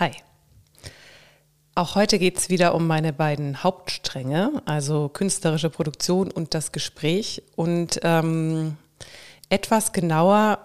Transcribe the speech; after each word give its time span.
Hi. 0.00 0.12
Auch 1.74 1.94
heute 1.94 2.18
geht 2.18 2.38
es 2.38 2.48
wieder 2.48 2.74
um 2.74 2.86
meine 2.86 3.12
beiden 3.12 3.62
Hauptstränge, 3.62 4.62
also 4.64 5.10
künstlerische 5.10 5.68
Produktion 5.68 6.30
und 6.30 6.54
das 6.54 6.72
Gespräch. 6.72 7.42
Und 7.54 8.00
ähm, 8.02 8.78
etwas 9.50 9.92
genauer, 9.92 10.58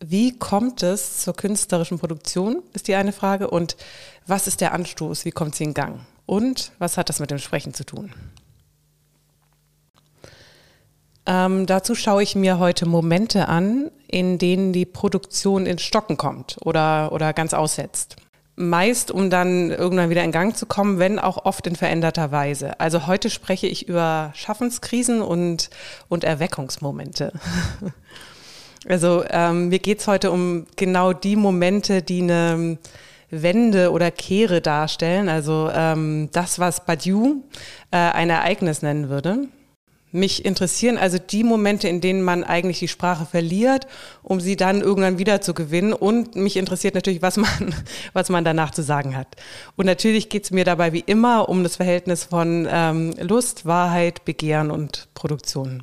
wie 0.00 0.38
kommt 0.38 0.82
es 0.82 1.22
zur 1.22 1.34
künstlerischen 1.34 1.98
Produktion, 1.98 2.62
ist 2.74 2.86
die 2.86 2.96
eine 2.96 3.12
Frage. 3.12 3.48
Und 3.48 3.78
was 4.26 4.46
ist 4.46 4.60
der 4.60 4.74
Anstoß, 4.74 5.24
wie 5.24 5.30
kommt 5.30 5.54
sie 5.54 5.64
in 5.64 5.72
Gang? 5.72 6.00
Und 6.26 6.72
was 6.78 6.98
hat 6.98 7.08
das 7.08 7.18
mit 7.18 7.30
dem 7.30 7.38
Sprechen 7.38 7.72
zu 7.72 7.86
tun? 7.86 8.12
Ähm, 11.24 11.64
dazu 11.64 11.94
schaue 11.94 12.22
ich 12.22 12.36
mir 12.36 12.58
heute 12.58 12.84
Momente 12.84 13.48
an, 13.48 13.90
in 14.06 14.36
denen 14.36 14.74
die 14.74 14.84
Produktion 14.84 15.64
ins 15.64 15.80
Stocken 15.80 16.18
kommt 16.18 16.58
oder, 16.60 17.10
oder 17.12 17.32
ganz 17.32 17.54
aussetzt. 17.54 18.16
Meist, 18.56 19.10
um 19.10 19.28
dann 19.28 19.70
irgendwann 19.70 20.08
wieder 20.08 20.24
in 20.24 20.32
Gang 20.32 20.56
zu 20.56 20.64
kommen, 20.66 20.98
wenn 20.98 21.18
auch 21.18 21.44
oft 21.44 21.66
in 21.66 21.76
veränderter 21.76 22.32
Weise. 22.32 22.80
Also 22.80 23.06
heute 23.06 23.28
spreche 23.28 23.66
ich 23.66 23.86
über 23.88 24.32
Schaffenskrisen 24.34 25.20
und, 25.20 25.70
und 26.08 26.24
Erweckungsmomente. 26.24 27.32
Also 28.88 29.24
ähm, 29.30 29.68
mir 29.68 29.80
geht's 29.80 30.06
heute 30.06 30.30
um 30.30 30.66
genau 30.76 31.12
die 31.12 31.34
Momente, 31.34 32.02
die 32.02 32.22
eine 32.22 32.78
Wende 33.30 33.90
oder 33.90 34.10
Kehre 34.10 34.60
darstellen. 34.60 35.28
Also 35.28 35.70
ähm, 35.74 36.28
das, 36.32 36.58
was 36.58 36.84
Badiou 36.84 37.42
äh, 37.90 37.96
ein 37.96 38.30
Ereignis 38.30 38.82
nennen 38.82 39.08
würde. 39.08 39.48
Mich 40.12 40.44
interessieren 40.44 40.98
also 40.98 41.18
die 41.18 41.42
Momente, 41.42 41.88
in 41.88 42.00
denen 42.00 42.22
man 42.22 42.44
eigentlich 42.44 42.78
die 42.78 42.88
Sprache 42.88 43.26
verliert, 43.26 43.86
um 44.22 44.40
sie 44.40 44.56
dann 44.56 44.80
irgendwann 44.80 45.18
wieder 45.18 45.40
zu 45.40 45.52
gewinnen. 45.52 45.92
Und 45.92 46.36
mich 46.36 46.56
interessiert 46.56 46.94
natürlich, 46.94 47.22
was 47.22 47.36
man, 47.36 47.74
was 48.12 48.28
man 48.28 48.44
danach 48.44 48.70
zu 48.70 48.82
sagen 48.82 49.16
hat. 49.16 49.28
Und 49.76 49.86
natürlich 49.86 50.28
geht 50.28 50.44
es 50.44 50.50
mir 50.52 50.64
dabei 50.64 50.92
wie 50.92 51.00
immer 51.00 51.48
um 51.48 51.62
das 51.62 51.76
Verhältnis 51.76 52.24
von 52.24 52.68
ähm, 52.70 53.14
Lust, 53.20 53.66
Wahrheit, 53.66 54.24
Begehren 54.24 54.70
und 54.70 55.08
Produktion. 55.14 55.82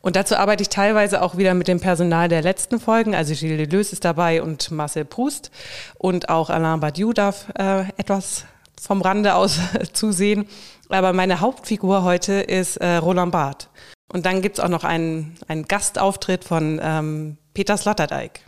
Und 0.00 0.16
dazu 0.16 0.36
arbeite 0.36 0.62
ich 0.62 0.68
teilweise 0.68 1.22
auch 1.22 1.36
wieder 1.36 1.54
mit 1.54 1.68
dem 1.68 1.80
Personal 1.80 2.28
der 2.28 2.42
letzten 2.42 2.78
Folgen. 2.78 3.14
Also 3.14 3.34
Gilles 3.34 3.68
Deleuze 3.68 3.92
ist 3.92 4.04
dabei 4.04 4.42
und 4.42 4.70
Marcel 4.70 5.04
Proust. 5.04 5.50
Und 5.96 6.28
auch 6.28 6.50
Alain 6.50 6.80
Badiou 6.80 7.12
darf 7.12 7.46
äh, 7.58 7.84
etwas 7.96 8.44
vom 8.80 9.02
Rande 9.02 9.34
aus 9.34 9.58
zusehen. 9.92 10.46
Aber 10.88 11.12
meine 11.12 11.40
Hauptfigur 11.40 12.02
heute 12.02 12.34
ist 12.34 12.76
äh, 12.78 12.96
Roland 12.96 13.32
Barth. 13.32 13.68
Und 14.10 14.24
dann 14.24 14.40
gibt's 14.40 14.60
auch 14.60 14.68
noch 14.68 14.84
einen, 14.84 15.36
einen 15.48 15.64
Gastauftritt 15.64 16.44
von 16.44 16.80
ähm, 16.82 17.36
Peter 17.52 17.76
Sloterdijk. 17.76 18.40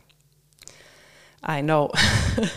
I 1.47 1.63
know. 1.63 1.93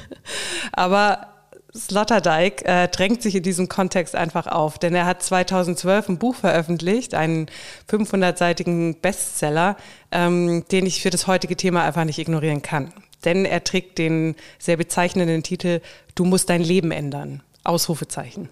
Aber 0.71 1.33
Sloterdijk 1.75 2.63
äh, 2.65 2.87
drängt 2.87 3.21
sich 3.21 3.35
in 3.35 3.43
diesem 3.43 3.67
Kontext 3.67 4.15
einfach 4.15 4.45
auf, 4.45 4.77
denn 4.77 4.93
er 4.93 5.05
hat 5.05 5.23
2012 5.23 6.09
ein 6.09 6.17
Buch 6.19 6.35
veröffentlicht, 6.35 7.15
einen 7.15 7.47
500-seitigen 7.89 8.99
Bestseller, 9.01 9.75
ähm, 10.11 10.65
den 10.71 10.85
ich 10.85 11.01
für 11.01 11.09
das 11.09 11.25
heutige 11.25 11.57
Thema 11.57 11.83
einfach 11.83 12.05
nicht 12.05 12.19
ignorieren 12.19 12.61
kann. 12.61 12.93
Denn 13.25 13.45
er 13.45 13.63
trägt 13.63 13.97
den 13.97 14.35
sehr 14.59 14.77
bezeichnenden 14.77 15.41
Titel 15.43 15.81
Du 16.13 16.25
musst 16.25 16.49
dein 16.49 16.61
Leben 16.61 16.91
ändern. 16.91 17.41
Ausrufezeichen. 17.63 18.49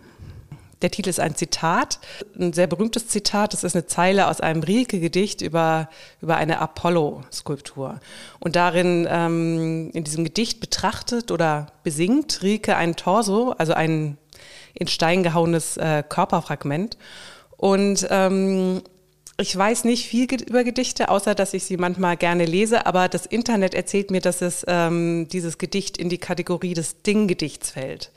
Der 0.82 0.90
Titel 0.90 1.10
ist 1.10 1.20
ein 1.20 1.36
Zitat, 1.36 2.00
ein 2.40 2.54
sehr 2.54 2.66
berühmtes 2.66 3.08
Zitat. 3.08 3.54
Das 3.54 3.64
ist 3.64 3.76
eine 3.76 3.86
Zeile 3.86 4.28
aus 4.28 4.42
einem 4.42 4.64
Rilke-Gedicht 4.64 5.42
über, 5.42 5.90
über 6.22 6.38
eine 6.38 6.60
Apollo-Skulptur. 6.60 8.00
Und 8.40 8.56
darin, 8.56 9.08
ähm, 9.10 9.92
in 9.94 10.04
diesem 10.04 10.24
Gedicht 10.24 10.60
betrachtet 10.60 11.32
oder 11.32 11.68
besingt 11.84 12.42
Rilke 12.42 12.76
ein 12.76 12.96
Torso, 12.96 13.54
also 13.58 13.74
ein 13.74 14.18
in 14.74 14.88
Stein 14.88 15.22
gehauenes 15.22 15.78
äh, 15.78 16.04
Körperfragment. 16.08 16.98
Und 17.58 18.08
ähm, 18.10 18.82
ich 19.38 19.56
weiß 19.56 19.86
nicht 19.86 20.08
viel 20.08 20.28
über 20.44 20.64
Gedichte, 20.64 21.10
außer 21.10 21.34
dass 21.34 21.54
ich 21.54 21.64
sie 21.64 21.78
manchmal 21.78 22.18
gerne 22.18 22.46
lese, 22.46 22.86
aber 22.86 23.08
das 23.08 23.26
Internet 23.26 23.74
erzählt 23.74 24.12
mir, 24.12 24.22
dass 24.22 24.42
es 24.42 24.64
ähm, 24.68 25.28
dieses 25.30 25.58
Gedicht 25.58 25.98
in 25.98 26.10
die 26.10 26.18
Kategorie 26.18 26.74
des 26.74 27.02
Dinggedichts 27.02 27.72
fällt, 27.72 28.12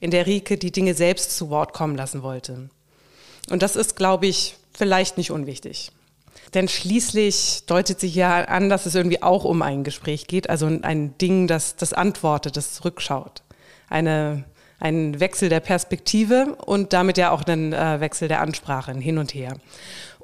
in 0.00 0.10
der 0.10 0.26
Rike 0.26 0.56
die 0.56 0.70
Dinge 0.72 0.94
selbst 0.94 1.36
zu 1.36 1.50
Wort 1.50 1.72
kommen 1.72 1.96
lassen 1.96 2.22
wollte. 2.22 2.70
Und 3.50 3.62
das 3.62 3.76
ist, 3.76 3.96
glaube 3.96 4.26
ich, 4.26 4.56
vielleicht 4.72 5.16
nicht 5.16 5.30
unwichtig. 5.30 5.90
Denn 6.54 6.68
schließlich 6.68 7.64
deutet 7.66 8.00
sich 8.00 8.14
ja 8.14 8.44
an, 8.44 8.68
dass 8.68 8.86
es 8.86 8.94
irgendwie 8.94 9.22
auch 9.22 9.44
um 9.44 9.62
ein 9.62 9.84
Gespräch 9.84 10.26
geht, 10.26 10.48
also 10.48 10.66
ein 10.66 11.16
Ding, 11.18 11.46
das, 11.46 11.76
das 11.76 11.92
antwortet, 11.92 12.56
das 12.56 12.74
zurückschaut. 12.74 13.42
Eine, 13.88 14.44
ein 14.78 15.20
Wechsel 15.20 15.48
der 15.48 15.60
Perspektive 15.60 16.56
und 16.64 16.92
damit 16.92 17.18
ja 17.18 17.30
auch 17.30 17.44
einen 17.44 17.72
äh, 17.72 18.00
Wechsel 18.00 18.28
der 18.28 18.40
Ansprache, 18.40 18.92
Hin 18.92 19.18
und 19.18 19.34
Her. 19.34 19.56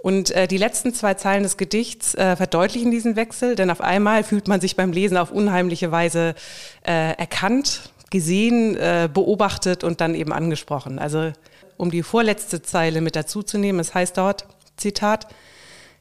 Und 0.05 0.33
äh, 0.33 0.47
die 0.47 0.59
letzten 0.59 0.93
zwei 0.93 1.15
Zeilen 1.15 1.45
des 1.45 1.57
Gedichts 1.57 2.15
äh, 2.15 2.37
verdeutlichen 2.37 2.91
diesen 2.91 3.17
Wechsel, 3.17 3.55
denn 3.55 3.71
auf 3.71 3.81
einmal 3.81 4.23
fühlt 4.23 4.49
man 4.49 4.61
sich 4.61 4.77
beim 4.77 4.93
Lesen 4.93 5.17
auf 5.17 5.31
unheimliche 5.31 5.93
Weise 5.93 6.35
äh, 6.83 7.17
erkannt, 7.17 7.91
gesehen, 8.11 8.77
äh, 8.77 9.09
beobachtet 9.11 9.83
und 9.83 10.03
dann 10.03 10.15
eben 10.15 10.31
angesprochen. 10.31 10.99
Also 10.99 11.33
um 11.79 11.91
die 11.91 12.03
vorletzte 12.03 12.61
Zeile 12.61 13.01
mit 13.01 13.17
dazu 13.17 13.43
zu 13.43 13.57
nehmen, 13.57 13.81
es 13.81 13.95
heißt 13.95 14.19
dort, 14.19 14.47
Zitat, 14.77 15.27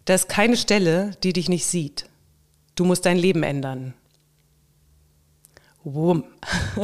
da 0.03 0.15
ist 0.15 0.27
keine 0.27 0.57
Stelle, 0.57 1.11
die 1.23 1.31
dich 1.31 1.47
nicht 1.47 1.65
sieht. 1.65 2.09
Du 2.75 2.83
musst 2.83 3.05
dein 3.05 3.15
Leben 3.15 3.43
ändern. 3.43 3.93
Wumm. 5.85 6.25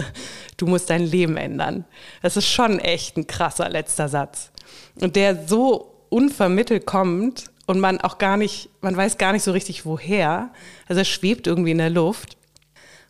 Du 0.55 0.67
musst 0.67 0.89
dein 0.89 1.03
Leben 1.03 1.37
ändern. 1.37 1.85
Das 2.21 2.35
ist 2.35 2.47
schon 2.47 2.79
echt 2.79 3.15
ein 3.15 3.27
krasser 3.27 3.69
letzter 3.69 4.09
Satz. 4.09 4.51
Und 4.99 5.15
der 5.15 5.47
so 5.47 5.88
unvermittelt 6.09 6.85
kommt 6.85 7.51
und 7.65 7.79
man 7.79 8.01
auch 8.01 8.17
gar 8.17 8.37
nicht, 8.37 8.69
man 8.81 8.95
weiß 8.97 9.17
gar 9.17 9.31
nicht 9.31 9.43
so 9.43 9.51
richtig 9.51 9.85
woher. 9.85 10.51
Also 10.87 10.99
er 10.99 11.05
schwebt 11.05 11.47
irgendwie 11.47 11.71
in 11.71 11.77
der 11.77 11.89
Luft. 11.89 12.37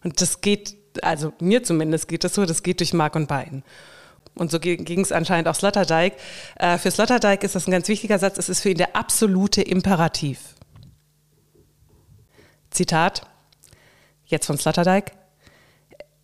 Und 0.04 0.22
das 0.22 0.42
geht, 0.42 0.76
also 1.02 1.34
mir 1.40 1.64
zumindest 1.64 2.08
geht 2.08 2.24
das 2.24 2.34
so, 2.34 2.46
das 2.46 2.64
geht 2.64 2.80
durch 2.80 2.94
Mark 2.94 3.16
und 3.16 3.28
Bein. 3.28 3.64
Und 4.36 4.52
so 4.52 4.60
ging 4.60 5.02
es 5.02 5.12
anscheinend 5.12 5.48
auch 5.48 5.56
Sloterdijk. 5.56 6.14
Äh, 6.56 6.78
für 6.78 6.92
Sloterdijk 6.92 7.44
ist 7.44 7.56
das 7.56 7.68
ein 7.68 7.72
ganz 7.72 7.88
wichtiger 7.88 8.20
Satz. 8.20 8.38
Es 8.38 8.50
ist 8.50 8.62
für 8.62 8.70
ihn 8.70 8.78
der 8.78 8.96
absolute 8.96 9.62
Imperativ. 9.62 10.56
Zitat, 12.70 13.24
jetzt 14.26 14.46
von 14.46 14.58
Sloterdijk. 14.58 15.12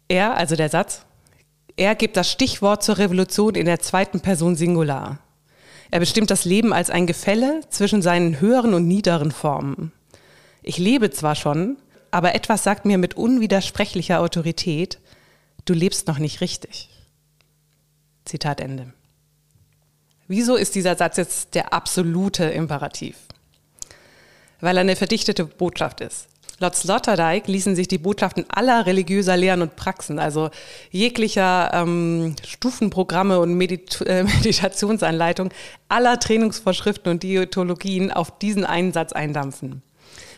Er, 0.07 0.35
also 0.35 0.55
der 0.55 0.69
Satz, 0.69 1.05
er 1.75 1.95
gibt 1.95 2.15
das 2.15 2.31
Stichwort 2.31 2.83
zur 2.83 2.97
Revolution 2.97 3.55
in 3.55 3.65
der 3.65 3.79
zweiten 3.79 4.21
Person 4.21 4.55
Singular. 4.55 5.19
Er 5.91 5.99
bestimmt 5.99 6.31
das 6.31 6.45
Leben 6.45 6.73
als 6.73 6.89
ein 6.89 7.07
Gefälle 7.07 7.61
zwischen 7.69 8.01
seinen 8.01 8.39
höheren 8.41 8.73
und 8.73 8.87
niederen 8.87 9.31
Formen. 9.31 9.91
Ich 10.63 10.77
lebe 10.77 11.11
zwar 11.11 11.35
schon, 11.35 11.77
aber 12.11 12.33
etwas 12.33 12.63
sagt 12.63 12.85
mir 12.85 12.97
mit 12.97 13.15
unwidersprechlicher 13.15 14.19
Autorität, 14.19 14.99
du 15.65 15.73
lebst 15.73 16.07
noch 16.07 16.17
nicht 16.17 16.41
richtig. 16.41 16.89
Zitat 18.25 18.61
Ende. 18.61 18.93
Wieso 20.27 20.55
ist 20.55 20.73
dieser 20.73 20.95
Satz 20.95 21.17
jetzt 21.17 21.53
der 21.53 21.73
absolute 21.73 22.45
Imperativ? 22.45 23.17
Weil 24.59 24.77
er 24.77 24.81
eine 24.81 24.95
verdichtete 24.95 25.45
Botschaft 25.45 26.01
ist. 26.01 26.27
Laut 26.59 26.75
Sloterdijk 26.75 27.47
ließen 27.47 27.75
sich 27.75 27.89
die 27.89 27.97
Botschaften 27.97 28.45
aller 28.49 28.85
religiöser 28.85 29.35
Lehren 29.35 29.61
und 29.61 29.75
Praxen, 29.75 30.19
also 30.19 30.51
jeglicher 30.89 31.71
ähm, 31.73 32.35
Stufenprogramme 32.45 33.39
und 33.39 33.55
Medit 33.55 34.01
äh, 34.01 34.23
Meditationsanleitung, 34.37 35.49
aller 35.89 36.17
Trainingsvorschriften 36.17 37.11
und 37.11 37.23
Diätologien 37.23 38.11
auf 38.11 38.39
diesen 38.39 38.65
einen 38.65 38.93
Satz 38.93 39.11
eindampfen. 39.11 39.81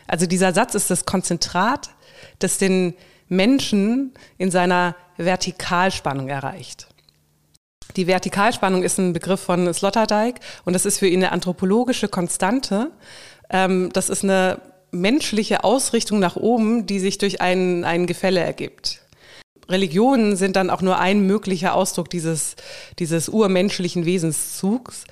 Also 0.08 0.26
dieser 0.26 0.54
Satz 0.54 0.74
ist 0.74 0.90
das 0.90 1.06
Konzentrat, 1.06 1.92
das 2.40 2.58
den 2.58 2.96
Menschen 3.28 4.14
in 4.38 4.50
seiner 4.50 4.96
Vertikalspannung 5.18 6.30
erreicht. 6.30 6.88
Die 7.96 8.08
Vertikalspannung 8.08 8.84
ist 8.84 8.98
ein 8.98 9.14
Begriff 9.14 9.42
von 9.42 9.72
Sloterdijk 9.72 10.40
und 10.66 10.74
das 10.74 10.86
ist 10.86 11.00
für 11.00 11.08
ihn 11.08 11.24
eine 11.24 11.32
anthropologische 11.32 12.08
Konstante. 12.08 12.92
Ähm, 13.50 13.90
das 13.94 14.10
ist 14.10 14.24
eine 14.24 14.62
menschliche 14.92 15.64
Ausrichtung 15.64 16.20
nach 16.20 16.36
oben, 16.36 16.86
die 16.86 17.00
sich 17.00 17.18
durch 17.18 17.42
ein, 17.42 17.84
ein 17.84 18.08
Gefälle 18.08 18.40
ergibt. 18.40 19.02
Religionen 19.70 20.36
sind 20.36 20.56
dann 20.56 20.70
auch 20.70 20.82
nur 20.82 20.98
ein 20.98 21.22
möglicher 21.22 21.74
Ausdruck 21.74 22.10
dieses, 22.10 22.56
dieses 23.00 23.28
urmenschlichen 23.30 24.06
Wesenszugs, 24.06 25.04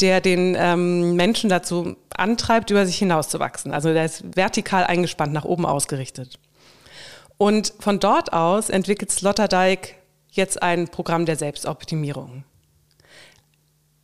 der 0.00 0.20
den 0.20 0.56
ähm, 0.58 1.14
Menschen 1.16 1.50
dazu 1.50 1.96
antreibt, 2.16 2.70
über 2.70 2.86
sich 2.86 2.96
hinauszuwachsen. 2.96 3.72
Also 3.72 3.92
der 3.92 4.04
ist 4.04 4.24
vertikal 4.34 4.84
eingespannt, 4.84 5.32
nach 5.32 5.44
oben 5.44 5.66
ausgerichtet. 5.66 6.38
Und 7.36 7.72
von 7.80 8.00
dort 8.00 8.32
aus 8.32 8.70
entwickelt 8.70 9.10
Sloterdijk 9.10 9.96
jetzt 10.30 10.62
ein 10.62 10.88
Programm 10.88 11.26
der 11.26 11.36
Selbstoptimierung. 11.36 12.44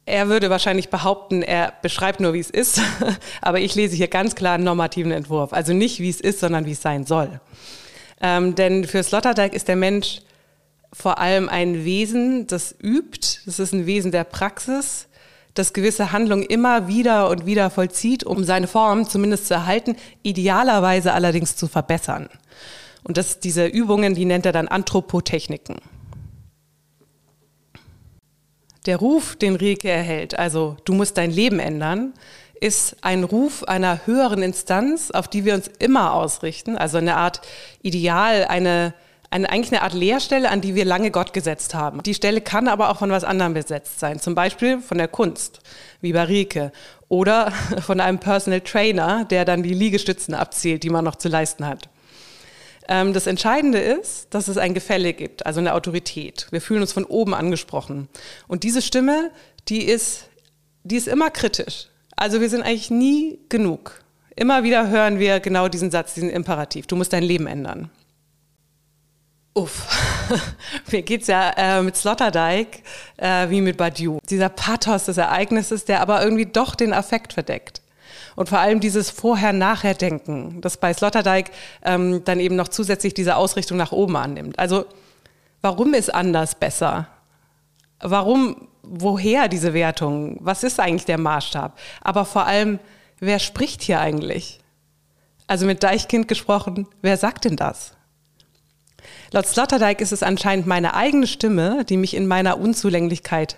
Er 0.06 0.29
würde 0.29 0.51
wahrscheinlich 0.51 0.91
behaupten, 0.91 1.43
er 1.43 1.73
beschreibt 1.81 2.21
nur, 2.21 2.35
wie 2.35 2.41
es 2.41 2.51
ist, 2.51 2.81
aber 3.41 3.61
ich 3.61 3.75
lese 3.75 3.97
hier 3.97 4.09
ganz 4.09 4.35
klar 4.35 4.55
einen 4.55 4.65
normativen 4.65 5.12
Entwurf. 5.12 5.53
Also 5.53 5.73
nicht, 5.73 6.01
wie 6.01 6.11
es 6.11 6.21
ist, 6.21 6.41
sondern 6.41 6.67
wie 6.67 6.73
es 6.73 6.83
sein 6.83 7.06
soll. 7.06 7.41
Ähm, 8.21 8.55
denn 8.55 8.85
für 8.85 9.03
Sloterdijk 9.03 9.55
ist 9.55 9.69
der 9.69 9.77
Mensch 9.77 10.21
vor 10.93 11.19
allem 11.19 11.49
ein 11.49 11.85
Wesen, 11.85 12.47
das 12.47 12.75
übt. 12.83 13.41
Das 13.47 13.59
ist 13.59 13.73
ein 13.73 13.87
Wesen 13.87 14.12
der 14.12 14.25
Praxis, 14.25 15.09
das 15.55 15.73
gewisse 15.73 16.12
Handlungen 16.12 16.45
immer 16.45 16.87
wieder 16.87 17.29
und 17.31 17.47
wieder 17.47 17.71
vollzieht, 17.71 18.25
um 18.25 18.45
seine 18.45 18.67
Form 18.67 19.09
zumindest 19.09 19.49
zu 19.49 19.55
erhalten, 19.55 19.97
idealerweise 20.23 21.12
allerdings 21.12 21.56
zu 21.56 21.67
verbessern. 21.67 22.29
Und 23.03 23.17
das, 23.17 23.41
diese 23.41 23.67
Übungen, 23.67 24.15
die 24.15 24.25
nennt 24.25 24.47
er 24.47 24.53
dann 24.53 24.69
Anthropotechniken. 24.69 25.77
Der 28.87 28.99
Ruf, 28.99 29.37
den 29.37 29.57
Rilke 29.57 29.91
erhält, 29.91 30.39
also 30.39 30.77
du 30.85 30.93
musst 30.93 31.17
dein 31.17 31.31
Leben 31.31 31.59
ändern, 31.59 32.13
ist 32.61 32.97
ein 33.01 33.25
Ruf 33.25 33.65
einer 33.65 34.07
höheren 34.07 34.43
Instanz, 34.43 35.11
auf 35.11 35.27
die 35.27 35.45
wir 35.47 35.55
uns 35.55 35.71
immer 35.79 36.13
ausrichten, 36.13 36.77
also 36.77 36.99
eine 36.99 37.17
Art 37.17 37.41
Ideal, 37.83 38.45
eine, 38.45 38.93
eine, 39.31 39.49
eigentlich 39.51 39.73
eine 39.73 39.83
Art 39.83 39.95
Lehrstelle, 39.95 40.51
an 40.51 40.61
die 40.61 40.75
wir 40.75 40.85
lange 40.85 41.11
Gott 41.11 41.33
gesetzt 41.33 41.75
haben. 41.75 42.03
Die 42.03 42.15
Stelle 42.15 42.43
kann 42.43 42.69
aber 42.69 42.91
auch 42.91 42.99
von 42.99 43.11
was 43.11 43.25
anderem 43.25 43.55
besetzt 43.55 44.01
sein, 44.01 44.21
zum 44.21 44.35
Beispiel 44.35 44.81
von 44.81 44.99
der 44.99 45.09
Kunst, 45.09 45.61
wie 46.03 46.13
bei 46.13 46.25
Rilke, 46.25 46.71
oder 47.09 47.53
von 47.81 48.01
einem 48.01 48.19
Personal 48.19 48.61
Trainer, 48.61 49.25
der 49.25 49.47
dann 49.47 49.63
die 49.63 49.75
Liegestützen 49.75 50.35
abzielt, 50.35 50.83
die 50.83 50.91
man 50.91 51.05
noch 51.05 51.17
zu 51.17 51.29
leisten 51.29 51.67
hat. 51.67 51.89
Ähm, 52.89 53.13
das 53.13 53.27
Entscheidende 53.27 53.79
ist, 53.79 54.29
dass 54.35 54.49
es 54.49 54.59
ein 54.59 54.75
Gefälle 54.75 55.15
gibt, 55.15 55.47
also 55.47 55.61
eine 55.61 55.75
Autorität. 55.75 56.47
Wir 56.51 56.61
fühlen 56.61 56.83
uns 56.83 56.93
von 56.93 57.05
oben 57.05 57.35
angesprochen. 57.35 58.09
Und 58.47 58.63
diese 58.63 58.83
Stimme, 58.83 59.31
die 59.69 59.85
ist, 59.85 60.29
die 60.83 60.97
ist 60.97 61.09
immer 61.09 61.31
kritisch. 61.31 61.89
Also 62.17 62.41
wir 62.41 62.49
sind 62.49 62.63
eigentlich 62.63 62.91
nie 62.91 63.39
genug. 63.49 64.03
Immer 64.37 64.65
wieder 64.65 64.89
hören 64.89 65.19
wir 65.19 65.41
genau 65.41 65.69
diesen 65.69 65.91
Satz, 65.91 66.15
diesen 66.15 66.31
Imperativ. 66.31 66.87
Du 66.87 66.97
musst 66.97 67.13
dein 67.13 67.23
Leben 67.23 67.47
ändern. 67.47 67.91
Uff, 69.55 69.87
mir 70.91 71.03
geht's 71.03 71.29
ja 71.29 71.51
äh, 71.57 71.83
mit 71.83 71.97
Sloterdijk 71.97 72.83
äh, 73.17 73.49
wie 73.51 73.61
mit 73.61 73.77
Badiou. 73.77 74.19
Dieser 74.29 74.49
Pathos 74.49 75.05
des 75.05 75.17
Ereignisses, 75.17 75.85
der 75.85 76.01
aber 76.01 76.23
irgendwie 76.23 76.47
doch 76.47 76.75
den 76.75 76.93
Affekt 76.93 77.33
verdeckt. 77.33 77.81
Und 78.37 78.49
vor 78.49 78.59
allem 78.59 78.81
dieses 78.81 79.11
Vorher-Nachher-Denken, 79.11 80.61
das 80.61 80.77
bei 80.77 80.93
Sloterdijk 80.93 81.51
ähm, 81.83 82.25
dann 82.25 82.41
eben 82.41 82.57
noch 82.57 82.69
zusätzlich 82.69 83.15
diese 83.15 83.37
Ausrichtung 83.37 83.77
nach 83.77 83.93
oben 83.93 84.17
annimmt. 84.17 84.59
Also 84.59 84.87
warum 85.61 85.95
ist 85.95 86.13
anders 86.13 86.55
besser? 86.55 87.09
Warum, 88.01 88.69
woher 88.83 89.49
diese 89.49 89.73
Wertung? 89.73 90.39
Was 90.41 90.63
ist 90.65 90.81
eigentlich 90.81 91.07
der 91.07 91.19
Maßstab? 91.19 91.79
Aber 92.01 92.25
vor 92.25 92.47
allem, 92.47 92.81
wer 93.21 93.39
spricht 93.39 93.83
hier 93.83 94.01
eigentlich? 94.01 94.61
Also 95.47 95.67
mit 95.67 95.83
Deichkind 95.83 96.29
gesprochen, 96.29 96.89
wer 97.03 97.17
sagt 97.17 97.45
denn 97.45 97.57
das? 97.57 97.93
Laut 99.31 99.47
Sloterdijk 99.47 100.01
ist 100.01 100.13
es 100.13 100.23
anscheinend 100.23 100.67
meine 100.67 100.95
eigene 100.95 101.27
Stimme, 101.27 101.85
die 101.85 101.97
mich 101.97 102.15
in 102.15 102.27
meiner 102.27 102.59
Unzulänglichkeit 102.59 103.57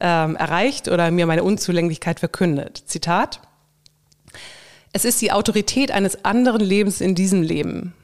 ähm, 0.00 0.36
erreicht 0.36 0.88
oder 0.88 1.10
mir 1.10 1.26
meine 1.26 1.44
Unzulänglichkeit 1.44 2.18
verkündet. 2.18 2.82
Zitat. 2.86 3.40
Es 4.92 5.04
ist 5.04 5.20
die 5.22 5.32
Autorität 5.32 5.90
eines 5.90 6.24
anderen 6.24 6.60
Lebens 6.60 7.00
in 7.00 7.14
diesem 7.14 7.42
Leben. 7.42 7.94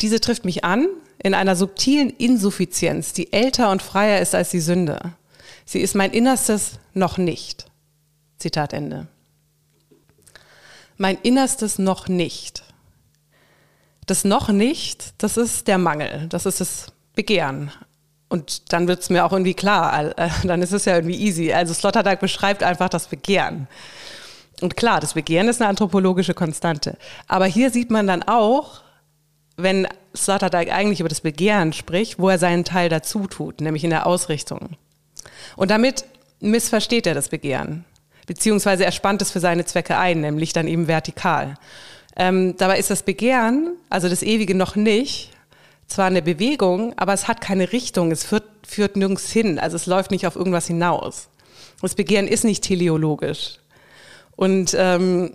Diese 0.00 0.20
trifft 0.20 0.44
mich 0.44 0.64
an 0.64 0.88
in 1.22 1.34
einer 1.34 1.54
subtilen 1.54 2.10
Insuffizienz, 2.10 3.12
die 3.12 3.32
älter 3.32 3.70
und 3.70 3.82
freier 3.82 4.20
ist 4.20 4.34
als 4.34 4.50
die 4.50 4.60
Sünde. 4.60 5.12
Sie 5.64 5.80
ist 5.80 5.94
mein 5.94 6.12
Innerstes 6.12 6.72
noch 6.94 7.18
nicht. 7.18 7.66
Zitat 8.38 8.72
Ende. 8.72 9.06
Mein 10.96 11.18
Innerstes 11.22 11.78
noch 11.78 12.08
nicht. 12.08 12.64
Das 14.06 14.24
noch 14.24 14.48
nicht, 14.48 15.14
das 15.18 15.36
ist 15.36 15.68
der 15.68 15.78
Mangel, 15.78 16.26
das 16.28 16.44
ist 16.44 16.60
das 16.60 16.86
Begehren. 17.14 17.70
Und 18.28 18.72
dann 18.72 18.88
wird 18.88 19.00
es 19.00 19.10
mir 19.10 19.24
auch 19.24 19.32
irgendwie 19.32 19.54
klar, 19.54 20.18
äh, 20.18 20.30
dann 20.44 20.62
ist 20.62 20.72
es 20.72 20.86
ja 20.86 20.96
irgendwie 20.96 21.20
easy. 21.20 21.52
Also 21.52 21.72
Sloterdijk 21.74 22.18
beschreibt 22.18 22.62
einfach 22.62 22.88
das 22.88 23.06
Begehren. 23.06 23.68
Und 24.62 24.76
klar, 24.76 25.00
das 25.00 25.14
Begehren 25.14 25.48
ist 25.48 25.60
eine 25.60 25.68
anthropologische 25.68 26.34
Konstante. 26.34 26.96
Aber 27.26 27.46
hier 27.46 27.70
sieht 27.70 27.90
man 27.90 28.06
dann 28.06 28.22
auch, 28.22 28.82
wenn 29.56 29.88
Sloterdijk 30.16 30.72
eigentlich 30.72 31.00
über 31.00 31.08
das 31.08 31.20
Begehren 31.20 31.72
spricht, 31.72 32.18
wo 32.18 32.28
er 32.28 32.38
seinen 32.38 32.64
Teil 32.64 32.88
dazu 32.88 33.26
tut, 33.26 33.60
nämlich 33.60 33.82
in 33.82 33.90
der 33.90 34.06
Ausrichtung. 34.06 34.76
Und 35.56 35.70
damit 35.70 36.04
missversteht 36.40 37.06
er 37.06 37.14
das 37.14 37.28
Begehren, 37.28 37.84
beziehungsweise 38.26 38.84
er 38.84 38.92
spannt 38.92 39.20
es 39.20 39.32
für 39.32 39.40
seine 39.40 39.64
Zwecke 39.64 39.98
ein, 39.98 40.20
nämlich 40.20 40.52
dann 40.52 40.68
eben 40.68 40.86
vertikal. 40.86 41.56
Ähm, 42.16 42.56
dabei 42.56 42.78
ist 42.78 42.90
das 42.90 43.02
Begehren, 43.02 43.76
also 43.90 44.08
das 44.08 44.22
Ewige 44.22 44.54
noch 44.54 44.76
nicht, 44.76 45.30
zwar 45.88 46.06
eine 46.06 46.22
Bewegung, 46.22 46.94
aber 46.96 47.12
es 47.12 47.26
hat 47.26 47.40
keine 47.40 47.72
Richtung, 47.72 48.12
es 48.12 48.24
führt, 48.24 48.44
führt 48.66 48.96
nirgends 48.96 49.30
hin, 49.30 49.58
also 49.58 49.76
es 49.76 49.86
läuft 49.86 50.10
nicht 50.10 50.26
auf 50.26 50.36
irgendwas 50.36 50.66
hinaus. 50.66 51.28
Das 51.80 51.94
Begehren 51.94 52.28
ist 52.28 52.44
nicht 52.44 52.62
teleologisch. 52.62 53.58
Und 54.36 54.74
ähm, 54.78 55.34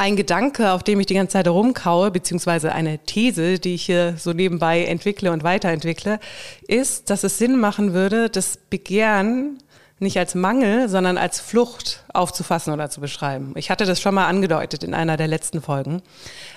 ein 0.00 0.14
Gedanke, 0.14 0.70
auf 0.70 0.84
dem 0.84 1.00
ich 1.00 1.06
die 1.06 1.14
ganze 1.14 1.32
Zeit 1.32 1.46
herumkaue, 1.46 2.12
beziehungsweise 2.12 2.72
eine 2.72 3.00
These, 3.00 3.58
die 3.58 3.74
ich 3.74 3.84
hier 3.84 4.14
so 4.16 4.32
nebenbei 4.32 4.84
entwickle 4.84 5.32
und 5.32 5.42
weiterentwickle, 5.42 6.20
ist, 6.68 7.10
dass 7.10 7.24
es 7.24 7.38
Sinn 7.38 7.58
machen 7.58 7.94
würde, 7.94 8.30
das 8.30 8.58
Begehren 8.70 9.58
nicht 9.98 10.16
als 10.16 10.36
Mangel, 10.36 10.88
sondern 10.88 11.18
als 11.18 11.40
Flucht 11.40 12.04
aufzufassen 12.14 12.72
oder 12.72 12.88
zu 12.88 13.00
beschreiben. 13.00 13.54
Ich 13.56 13.70
hatte 13.70 13.84
das 13.84 14.00
schon 14.00 14.14
mal 14.14 14.28
angedeutet 14.28 14.84
in 14.84 14.94
einer 14.94 15.16
der 15.16 15.26
letzten 15.26 15.60
Folgen. 15.60 16.02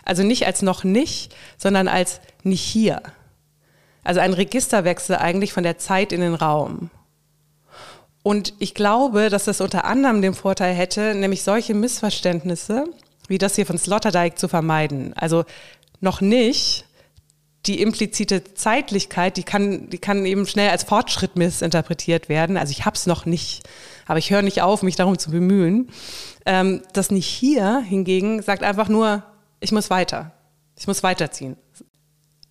Also 0.06 0.21
nicht 0.21 0.45
als 0.45 0.62
noch 0.62 0.83
nicht, 0.83 1.35
sondern 1.57 1.88
als 1.88 2.21
nicht 2.44 2.62
hier. 2.62 3.01
Also 4.03 4.19
ein 4.19 4.33
Registerwechsel 4.33 5.15
eigentlich 5.15 5.53
von 5.53 5.63
der 5.63 5.79
Zeit 5.79 6.12
in 6.12 6.21
den 6.21 6.35
Raum. 6.35 6.91
Und 8.23 8.53
ich 8.59 8.75
glaube, 8.75 9.29
dass 9.29 9.45
das 9.45 9.62
unter 9.62 9.85
anderem 9.85 10.21
den 10.21 10.33
Vorteil 10.33 10.73
hätte, 10.73 11.15
nämlich 11.15 11.44
solche 11.44 11.73
Missverständnisse 11.73 12.85
wie 13.31 13.38
das 13.38 13.56
hier 13.56 13.65
von 13.65 13.77
Sloterdijk 13.77 14.38
zu 14.38 14.47
vermeiden. 14.47 15.13
Also 15.15 15.45
noch 16.01 16.21
nicht 16.21 16.85
die 17.65 17.81
implizite 17.81 18.44
Zeitlichkeit, 18.56 19.38
die 19.38 19.44
kann, 19.44 19.89
die 19.89 20.00
kann 20.00 20.25
eben 20.25 20.45
schnell 20.45 20.69
als 20.69 20.83
Fortschritt 20.83 21.38
missinterpretiert 21.38 22.27
werden. 22.27 22.57
Also 22.57 22.71
ich 22.71 22.85
habe 22.85 22.95
es 22.95 23.07
noch 23.07 23.25
nicht, 23.25 23.63
aber 24.06 24.19
ich 24.19 24.31
höre 24.31 24.42
nicht 24.42 24.61
auf, 24.61 24.83
mich 24.83 24.97
darum 24.97 25.18
zu 25.18 25.31
bemühen. 25.31 25.90
Ähm, 26.45 26.81
das 26.94 27.09
nicht 27.09 27.28
hier 27.28 27.80
hingegen 27.80 28.42
sagt 28.42 28.63
einfach 28.63 28.90
nur, 28.90 29.23
ich 29.61 29.71
muss 29.71 29.90
weiter, 29.90 30.31
ich 30.78 30.87
muss 30.87 31.01
weiterziehen. 31.01 31.56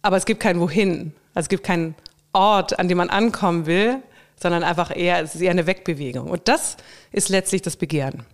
Aber 0.00 0.16
es 0.16 0.24
gibt 0.24 0.40
kein 0.40 0.60
Wohin, 0.60 1.12
also 1.34 1.44
es 1.44 1.48
gibt 1.50 1.64
keinen 1.64 1.94
Ort, 2.32 2.78
an 2.78 2.88
dem 2.88 2.96
man 2.96 3.10
ankommen 3.10 3.66
will, 3.66 4.02
sondern 4.40 4.62
einfach 4.62 4.94
eher, 4.94 5.23
es 5.23 5.35
ist 5.35 5.40
eher 5.40 5.50
eine 5.50 5.66
Wegbewegung. 5.66 6.30
Und 6.30 6.49
das 6.49 6.76
ist 7.12 7.28
letztlich 7.28 7.62
das 7.62 7.76
Begehren. 7.76 8.25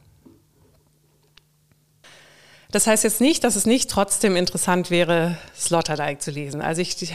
Das 2.71 2.87
heißt 2.87 3.05
jetzt 3.05 3.21
nicht, 3.21 3.45
dass 3.45 3.57
es 3.57 3.65
nicht 3.65 3.91
trotzdem 3.91 4.37
interessant 4.37 4.91
wäre, 4.91 5.39
Sloterdijk 5.57 6.21
zu 6.21 6.31
lesen. 6.31 6.61
Also 6.61 6.83
ich, 6.83 7.15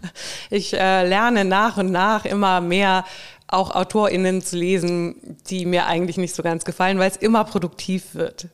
ich 0.50 0.74
äh, 0.74 1.06
lerne 1.06 1.44
nach 1.44 1.78
und 1.78 1.90
nach 1.90 2.24
immer 2.24 2.60
mehr 2.60 3.04
auch 3.48 3.74
AutorInnen 3.74 4.42
zu 4.42 4.56
lesen, 4.56 5.36
die 5.48 5.66
mir 5.66 5.86
eigentlich 5.86 6.16
nicht 6.16 6.34
so 6.34 6.42
ganz 6.42 6.64
gefallen, 6.64 6.98
weil 6.98 7.10
es 7.10 7.16
immer 7.16 7.44
produktiv 7.44 8.14
wird. 8.14 8.48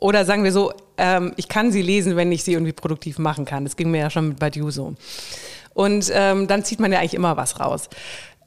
Oder 0.00 0.24
sagen 0.24 0.42
wir 0.42 0.52
so, 0.52 0.72
ähm, 0.96 1.32
ich 1.36 1.48
kann 1.48 1.70
sie 1.70 1.82
lesen, 1.82 2.16
wenn 2.16 2.32
ich 2.32 2.42
sie 2.42 2.54
irgendwie 2.54 2.72
produktiv 2.72 3.18
machen 3.18 3.44
kann. 3.44 3.64
Das 3.64 3.76
ging 3.76 3.90
mir 3.90 4.00
ja 4.00 4.10
schon 4.10 4.30
mit 4.30 4.38
Badiou 4.38 4.70
so. 4.70 4.94
Und 5.74 6.10
ähm, 6.12 6.48
dann 6.48 6.64
zieht 6.64 6.80
man 6.80 6.90
ja 6.90 6.98
eigentlich 6.98 7.14
immer 7.14 7.36
was 7.36 7.60
raus. 7.60 7.88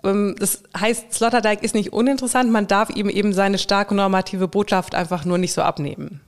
Ähm, 0.04 0.36
das 0.38 0.64
heißt, 0.78 1.14
Sloterdijk 1.14 1.64
ist 1.64 1.76
nicht 1.76 1.94
uninteressant, 1.94 2.52
man 2.52 2.68
darf 2.68 2.90
ihm 2.90 3.10
eben 3.10 3.34
seine 3.34 3.58
starke 3.58 3.96
normative 3.96 4.48
Botschaft 4.48 4.96
einfach 4.96 5.26
nur 5.26 5.38
nicht 5.38 5.54
so 5.54 5.62
abnehmen. 5.62 6.22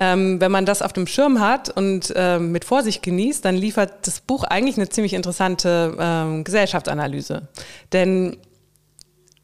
Ähm, 0.00 0.40
wenn 0.40 0.52
man 0.52 0.64
das 0.64 0.80
auf 0.80 0.92
dem 0.92 1.08
Schirm 1.08 1.40
hat 1.40 1.70
und 1.70 2.12
ähm, 2.14 2.52
mit 2.52 2.64
Vorsicht 2.64 3.02
genießt, 3.02 3.44
dann 3.44 3.56
liefert 3.56 4.06
das 4.06 4.20
Buch 4.20 4.44
eigentlich 4.44 4.76
eine 4.76 4.88
ziemlich 4.88 5.12
interessante 5.12 5.96
ähm, 5.98 6.44
Gesellschaftsanalyse. 6.44 7.48
Denn 7.92 8.36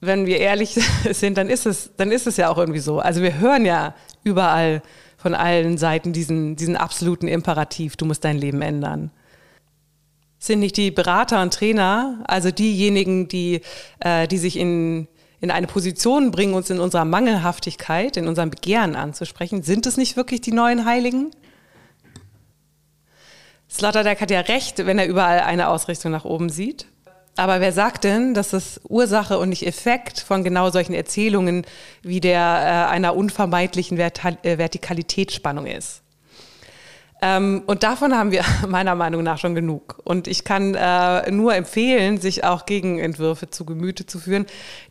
wenn 0.01 0.27
wir 0.27 0.39
ehrlich 0.39 0.79
sind, 1.11 1.39
dann 1.39 1.51
ist 1.51 1.67
es, 1.67 1.91
dann 1.97 2.13
ist 2.13 2.29
es 2.29 2.37
ja 2.37 2.51
auch 2.51 2.59
irgendwie 2.59 2.81
so. 2.81 3.01
Also 3.01 3.21
wir 3.21 3.39
hören 3.39 3.65
ja 3.65 3.95
überall 4.23 4.81
von 5.17 5.35
allen 5.35 5.77
Seiten 5.77 6.13
diesen, 6.13 6.55
diesen 6.55 6.77
absoluten 6.77 7.27
Imperativ, 7.27 7.97
du 7.97 8.05
musst 8.05 8.25
dein 8.25 8.39
Leben 8.39 8.63
ändern 8.63 9.11
sind 10.47 10.61
nicht 10.61 10.77
die 10.77 10.91
Berater 10.91 11.41
und 11.43 11.55
Trainer, 11.55 12.23
also 12.27 12.51
diejenigen, 12.51 13.29
die, 13.29 13.61
äh, 14.01 14.29
die 14.29 14.39
sich 14.39 14.57
in, 14.57 15.09
in 15.41 15.51
eine 15.51 15.67
Position 15.67 16.31
bringen, 16.31 16.55
uns 16.55 16.71
in 16.71 16.81
unserer 16.81 17.05
Mangelhaftigkeit, 17.05 18.17
in 18.17 18.29
unserem 18.29 18.51
Begehren 18.51 18.97
anzusprechen, 18.97 19.63
sind 19.63 19.87
es 19.87 19.97
nicht 19.97 20.17
wirklich 20.17 20.41
die 20.41 20.53
neuen 20.53 20.85
Heiligen? 20.85 21.31
Sloterdijk 23.71 24.21
hat 24.21 24.31
ja 24.31 24.41
recht, 24.41 24.87
wenn 24.87 24.99
er 24.99 25.07
überall 25.07 25.41
eine 25.41 25.69
Ausrichtung 25.69 26.13
nach 26.13 26.25
oben 26.25 26.49
sieht. 26.49 26.87
Aber 27.37 27.61
wer 27.61 27.73
sagt 27.73 28.05
denn, 28.05 28.33
dass 28.33 28.51
das 28.51 28.81
Ursache 28.89 29.41
und 29.41 29.49
nicht 29.49 29.67
Effekt 29.67 30.21
von 30.21 30.45
genau 30.45 30.71
solchen 30.71 30.95
Erzählungen 30.95 31.67
wie 32.03 32.21
der 32.21 32.39
äh, 32.39 32.93
einer 32.93 33.17
unvermeidlichen 33.17 33.99
Vertikalitätsspannung 33.99 35.67
ist? 35.67 36.04
Ähm, 37.25 37.63
und 37.67 37.83
davon 37.83 38.15
haben 38.15 38.33
wir 38.33 38.45
meiner 38.69 38.95
Meinung 38.95 39.23
nach 39.23 39.39
schon 39.39 39.55
genug. 39.55 39.97
Und 40.05 40.29
ich 40.29 40.45
kann 40.45 40.75
äh, 40.75 41.31
nur 41.31 41.55
empfehlen, 41.55 42.21
sich 42.21 42.45
auch 42.45 42.67
Gegenentwürfe 42.67 43.49
zu 43.49 43.65
Gemüte 43.65 44.05
zu 44.05 44.19
führen, 44.19 44.45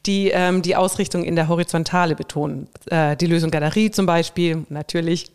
die 0.08 0.30
ähm, 0.30 0.63
die 0.63 0.75
Ausrichtung 0.75 1.24
in 1.24 1.36
der 1.36 1.48
Horizontale 1.48 2.16
betonen. 2.16 2.70
Äh, 2.90 3.16
die 3.18 3.28
Lösung 3.28 3.52
Galerie 3.52 3.92
zum 3.92 4.08
Beispiel, 4.08 4.66
natürlich. 4.70 5.32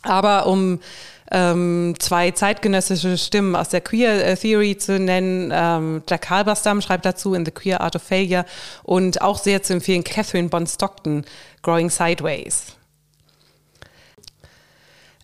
Aber 0.00 0.46
um 0.46 0.80
ähm, 1.30 1.94
zwei 1.98 2.30
zeitgenössische 2.30 3.18
Stimmen 3.18 3.54
aus 3.54 3.68
der 3.68 3.82
Queer 3.82 4.36
Theory 4.36 4.78
zu 4.78 4.98
nennen. 4.98 5.50
Ähm, 5.52 6.02
Jack 6.08 6.30
Halberstam 6.30 6.80
schreibt 6.80 7.04
dazu 7.04 7.34
in 7.34 7.44
The 7.44 7.50
Queer 7.50 7.82
Art 7.82 7.96
of 7.96 8.02
Failure 8.02 8.46
und 8.84 9.20
auch 9.20 9.36
sehr 9.38 9.62
zu 9.62 9.74
empfehlen 9.74 10.04
Catherine 10.04 10.48
Bon 10.48 10.66
Stockton, 10.66 11.26
Growing 11.62 11.90
Sideways. 11.90 12.76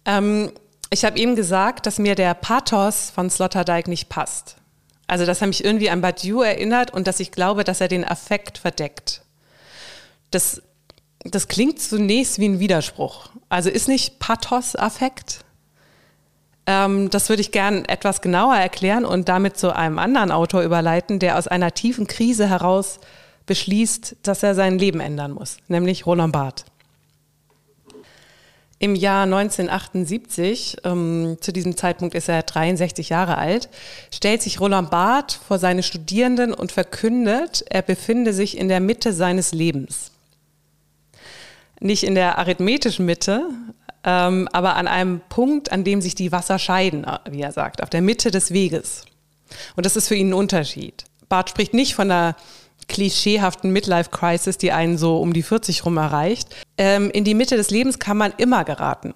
Ähm, 0.05 0.51
ich 0.93 1.05
habe 1.05 1.19
eben 1.19 1.37
gesagt, 1.37 1.87
dass 1.87 1.99
mir 1.99 2.15
der 2.15 2.35
Pathos 2.35 3.11
von 3.11 3.31
Sloterdijk 3.31 3.89
nicht 3.89 4.09
passt. 4.09 4.57
Also, 5.07 5.27
dass 5.27 5.41
er 5.41 5.47
mich 5.47 5.65
irgendwie 5.65 5.91
an 5.91 6.01
Badiou 6.01 6.43
erinnert 6.43 6.93
und 6.93 7.07
dass 7.07 7.21
ich 7.21 7.33
glaube, 7.33 7.65
dass 7.65 7.81
er 7.81 7.89
den 7.89 8.05
Affekt 8.05 8.59
verdeckt. 8.59 9.23
Das, 10.31 10.63
das 11.25 11.49
klingt 11.49 11.81
zunächst 11.81 12.39
wie 12.39 12.49
ein 12.49 12.61
Widerspruch. 12.61 13.31
Also 13.49 13.69
ist 13.69 13.89
nicht 13.89 14.19
Pathos 14.19 14.77
Affekt? 14.77 15.45
Ähm, 16.67 17.11
das 17.11 17.29
würde 17.29 17.43
ich 17.43 17.53
gern 17.53 17.85
etwas 17.85 18.21
genauer 18.21 18.57
erklären 18.57 19.05
und 19.05 19.29
damit 19.29 19.57
zu 19.57 19.75
einem 19.75 19.99
anderen 19.99 20.31
Autor 20.31 20.63
überleiten, 20.63 21.19
der 21.19 21.39
aus 21.39 21.49
einer 21.49 21.73
tiefen 21.73 22.07
Krise 22.07 22.49
heraus 22.49 23.01
beschließt, 23.47 24.17
dass 24.23 24.43
er 24.43 24.55
sein 24.55 24.79
Leben 24.79 25.01
ändern 25.01 25.33
muss, 25.33 25.57
nämlich 25.69 26.07
Roland 26.07 26.33
Barth. 26.33 26.65
Im 28.83 28.97
Jahr 28.97 29.27
1978, 29.27 30.79
ähm, 30.83 31.37
zu 31.41 31.53
diesem 31.53 31.77
Zeitpunkt 31.77 32.17
ist 32.17 32.29
er 32.29 32.43
63 32.43 33.11
Jahre 33.11 33.39
alt, 33.39 33.69
stellt 34.13 34.43
sich 34.43 34.59
Roland 34.59 34.91
Barth 34.91 35.39
vor 35.47 35.61
seine 35.61 35.85
Studierenden 35.85 36.53
und 36.53 36.73
verkündet, 36.73 37.65
er 37.71 37.83
befinde 37.83 38.33
sich 38.33 38.59
in 38.59 38.67
der 38.67 38.81
Mitte 38.81 39.13
seines 39.13 39.53
Lebens. 39.53 40.11
Nicht 41.79 42.03
in 42.03 42.17
der 42.17 42.39
arithmetischen 42.39 43.07
Mitte, 43.07 43.47
ähm, 44.03 44.49
aber 44.53 44.75
an 44.75 44.89
einem 44.89 45.21
Punkt, 45.29 45.71
an 45.71 45.85
dem 45.85 46.01
sich 46.01 46.17
die 46.17 46.33
Wasser 46.33 46.59
scheiden, 46.59 47.07
wie 47.31 47.43
er 47.43 47.53
sagt, 47.53 47.85
auf 47.85 47.91
der 47.91 48.03
Mitte 48.03 48.33
des 48.33 48.53
Weges. 48.53 49.05
Und 49.77 49.87
das 49.87 49.95
ist 49.95 50.09
für 50.09 50.17
ihn 50.17 50.31
ein 50.31 50.35
Unterschied. 50.35 51.05
Barth 51.29 51.51
spricht 51.51 51.73
nicht 51.73 51.95
von 51.95 52.11
einer 52.11 52.35
klischeehaften 52.93 53.73
Midlife-Crisis, 53.73 54.59
die 54.59 54.71
einen 54.71 54.99
so 54.99 55.17
um 55.19 55.33
die 55.33 55.43
40 55.43 55.85
rum 55.85 55.97
erreicht. 55.97 56.55
Ähm, 56.79 57.11
in 57.11 57.25
die 57.25 57.35
Mitte 57.35 57.57
des 57.57 57.71
Lebens 57.71 57.99
kann 57.99 58.17
man 58.17 58.33
immer 58.37 58.65
geraten. 58.65 59.15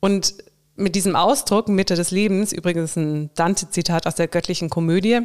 Und 0.00 0.34
mit 0.76 0.94
diesem 0.94 1.16
Ausdruck 1.16 1.68
Mitte 1.68 1.94
des 1.94 2.10
Lebens, 2.10 2.52
übrigens 2.52 2.96
ein 2.96 3.30
Dante-Zitat 3.34 4.06
aus 4.06 4.14
der 4.14 4.28
göttlichen 4.28 4.70
Komödie, 4.70 5.20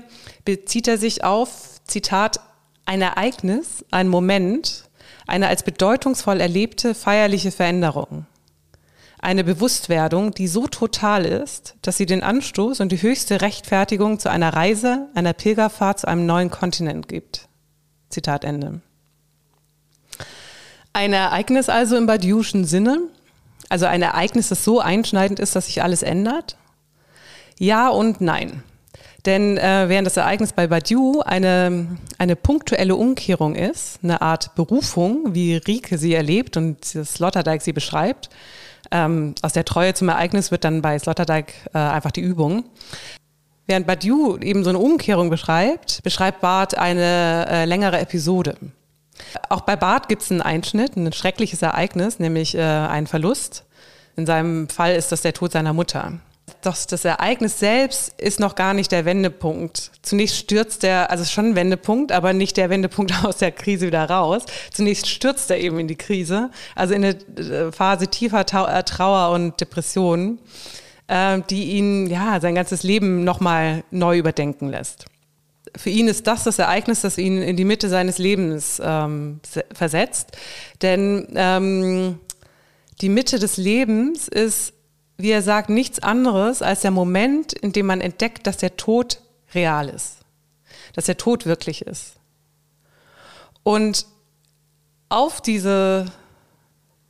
bezieht 0.46 0.88
er 0.88 0.98
sich 0.98 1.24
auf, 1.24 1.82
Zitat, 1.86 2.40
ein 2.86 3.02
Ereignis, 3.02 3.86
ein 3.92 4.08
Moment, 4.08 4.86
eine 5.28 5.48
als 5.48 5.64
bedeutungsvoll 5.64 6.40
erlebte 6.40 6.96
feierliche 6.96 7.52
Veränderung 7.52 8.26
eine 9.20 9.44
Bewusstwerdung, 9.44 10.32
die 10.32 10.48
so 10.48 10.68
total 10.68 11.26
ist, 11.26 11.76
dass 11.82 11.98
sie 11.98 12.06
den 12.06 12.24
Anstoß 12.24 12.80
und 12.80 12.92
die 12.92 13.02
höchste 13.02 13.42
Rechtfertigung 13.42 14.20
zu 14.20 14.30
einer 14.30 14.54
Reise, 14.54 15.08
einer 15.16 15.34
Pilgerfahrt 15.34 16.00
zu 16.02 16.08
einem 16.08 16.26
neuen 16.26 16.52
Kontinent 16.52 17.08
gibt. 17.08 17.48
Zitat 18.10 18.44
Ende. 18.44 18.82
Ein 20.94 21.14
Ereignis 21.14 21.70
also 21.70 21.98
im 21.98 22.06
Badiouschen 22.06 22.66
Sinne, 22.66 23.00
also 23.70 23.86
ein 23.86 24.02
Ereignis, 24.02 24.50
das 24.50 24.64
so 24.64 24.80
einschneidend 24.80 25.40
ist, 25.40 25.56
dass 25.56 25.66
sich 25.66 25.84
alles 25.84 26.04
ändert? 26.04 26.58
Ja 27.60 27.90
und 27.90 28.22
nein. 28.22 28.64
Denn 29.26 29.58
äh, 29.58 29.90
während 29.90 30.06
das 30.06 30.16
Ereignis 30.16 30.54
bei 30.54 30.68
Badiou 30.68 31.22
eine, 31.22 31.98
eine 32.18 32.36
punktuelle 32.36 32.96
Umkehrung 32.96 33.56
ist, 33.56 34.00
eine 34.02 34.22
Art 34.22 34.56
Berufung, 34.56 35.34
wie 35.36 35.58
Rike 35.58 35.98
sie 35.98 36.14
erlebt 36.14 36.56
und 36.56 36.86
Sloterdijk 36.86 37.62
sie 37.62 37.74
beschreibt, 37.74 38.30
ähm, 38.92 39.36
aus 39.42 39.54
der 39.54 39.66
Treue 39.66 39.94
zum 39.94 40.10
Ereignis 40.10 40.52
wird 40.52 40.64
dann 40.64 40.82
bei 40.82 40.98
Sloterdijk 40.98 41.54
äh, 41.74 41.78
einfach 41.78 42.12
die 42.12 42.22
Übung. 42.22 42.66
Während 43.66 43.86
Badiou 43.86 44.38
eben 44.38 44.64
so 44.64 44.70
eine 44.70 44.80
Umkehrung 44.80 45.30
beschreibt, 45.30 46.02
beschreibt 46.04 46.42
Barth 46.42 46.78
eine 46.78 47.48
äh, 47.50 47.66
längere 47.66 48.00
Episode. 48.00 48.56
Auch 49.50 49.62
bei 49.62 49.76
Barth 49.76 50.08
gibt 50.08 50.22
es 50.22 50.32
einen 50.32 50.42
Einschnitt, 50.42 50.96
ein 50.96 51.12
schreckliches 51.12 51.62
Ereignis, 51.62 52.20
nämlich 52.20 52.56
äh, 52.56 52.62
einen 52.62 53.08
Verlust. 53.08 53.66
In 54.16 54.26
seinem 54.26 54.70
Fall 54.70 54.96
ist 54.96 55.12
das 55.12 55.22
der 55.22 55.34
Tod 55.34 55.52
seiner 55.52 55.74
Mutter. 55.74 56.14
Doch 56.68 56.76
das 56.86 57.06
Ereignis 57.06 57.60
selbst 57.60 58.14
ist 58.20 58.42
noch 58.42 58.54
gar 58.56 58.74
nicht 58.74 58.92
der 58.92 59.06
Wendepunkt. 59.06 59.90
Zunächst 60.02 60.36
stürzt 60.36 60.84
er, 60.84 61.10
also 61.12 61.24
schon 61.24 61.52
ein 61.52 61.56
Wendepunkt, 61.56 62.12
aber 62.12 62.34
nicht 62.34 62.58
der 62.58 62.70
Wendepunkt 62.70 63.14
aus 63.24 63.38
der 63.38 63.54
Krise 63.54 63.88
wieder 63.88 64.10
raus. 64.10 64.44
Zunächst 64.74 65.08
stürzt 65.08 65.50
er 65.50 65.62
eben 65.62 65.80
in 65.80 65.88
die 65.88 65.96
Krise, 65.96 66.52
also 66.76 66.94
in 66.94 67.06
eine 67.06 67.16
äh, 67.38 67.72
Phase 67.72 68.10
tiefer 68.10 68.42
äh, 68.42 68.84
Trauer 68.84 69.34
und 69.34 69.62
Depression, 69.62 70.40
äh, 71.08 71.40
die 71.50 71.72
ihn 71.72 72.08
ja 72.08 72.42
sein 72.42 72.56
ganzes 72.56 72.84
Leben 72.84 73.24
nochmal 73.24 73.86
neu 73.90 74.18
überdenken 74.18 74.68
lässt. 74.68 75.06
Für 75.74 75.90
ihn 75.90 76.10
ist 76.10 76.28
das 76.28 76.44
das 76.44 76.60
Ereignis, 76.60 77.00
das 77.00 77.18
ihn 77.18 77.42
in 77.42 77.56
die 77.56 77.64
Mitte 77.64 77.88
seines 77.88 78.18
Lebens 78.18 78.82
ähm, 78.84 79.40
versetzt. 79.72 80.36
Denn 80.82 81.30
ähm, 81.34 82.20
die 83.00 83.10
Mitte 83.10 83.40
des 83.40 83.56
Lebens 83.56 84.28
ist 84.28 84.74
wie 85.18 85.32
er 85.32 85.42
sagt, 85.42 85.70
nichts 85.70 86.00
anderes 86.00 86.62
als 86.62 86.82
der 86.82 86.92
Moment, 86.92 87.54
in 87.54 87.74
dem 87.74 87.88
man 87.88 88.02
entdeckt, 88.02 88.46
dass 88.46 88.58
der 88.58 88.78
Tod 88.78 89.22
real 89.54 89.90
ist, 89.90 90.20
dass 90.94 91.06
der 91.06 91.18
Tod 91.18 91.46
wirklich 91.46 91.82
ist. 91.82 92.14
Und 93.64 94.06
auf 95.10 95.42
diese, 95.42 96.06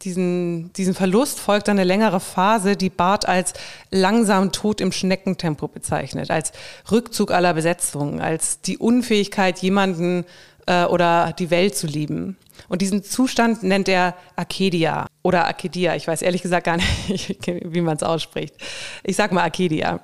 diesen, 0.03 0.71
diesen 0.73 0.93
Verlust 0.93 1.39
folgt 1.39 1.67
dann 1.67 1.77
eine 1.77 1.83
längere 1.83 2.19
Phase, 2.19 2.77
die 2.77 2.89
Barth 2.89 3.27
als 3.27 3.53
langsam 3.91 4.51
Tod 4.51 4.79
im 4.79 4.91
Schneckentempo 4.91 5.67
bezeichnet, 5.67 6.31
als 6.31 6.53
Rückzug 6.89 7.31
aller 7.31 7.53
Besetzungen, 7.53 8.21
als 8.21 8.61
die 8.61 8.77
Unfähigkeit, 8.77 9.59
jemanden 9.59 10.25
äh, 10.67 10.85
oder 10.85 11.33
die 11.33 11.49
Welt 11.49 11.75
zu 11.75 11.87
lieben. 11.87 12.37
Und 12.69 12.81
diesen 12.81 13.03
Zustand 13.03 13.63
nennt 13.63 13.89
er 13.89 14.15
Akedia 14.35 15.07
oder 15.23 15.47
Akedia. 15.47 15.95
Ich 15.95 16.07
weiß 16.07 16.21
ehrlich 16.21 16.41
gesagt 16.41 16.65
gar 16.65 16.77
nicht, 16.77 17.37
wie 17.47 17.81
man 17.81 17.97
es 17.97 18.03
ausspricht. 18.03 18.55
Ich 19.03 19.15
sag 19.15 19.31
mal 19.31 19.43
Akedia. 19.43 19.99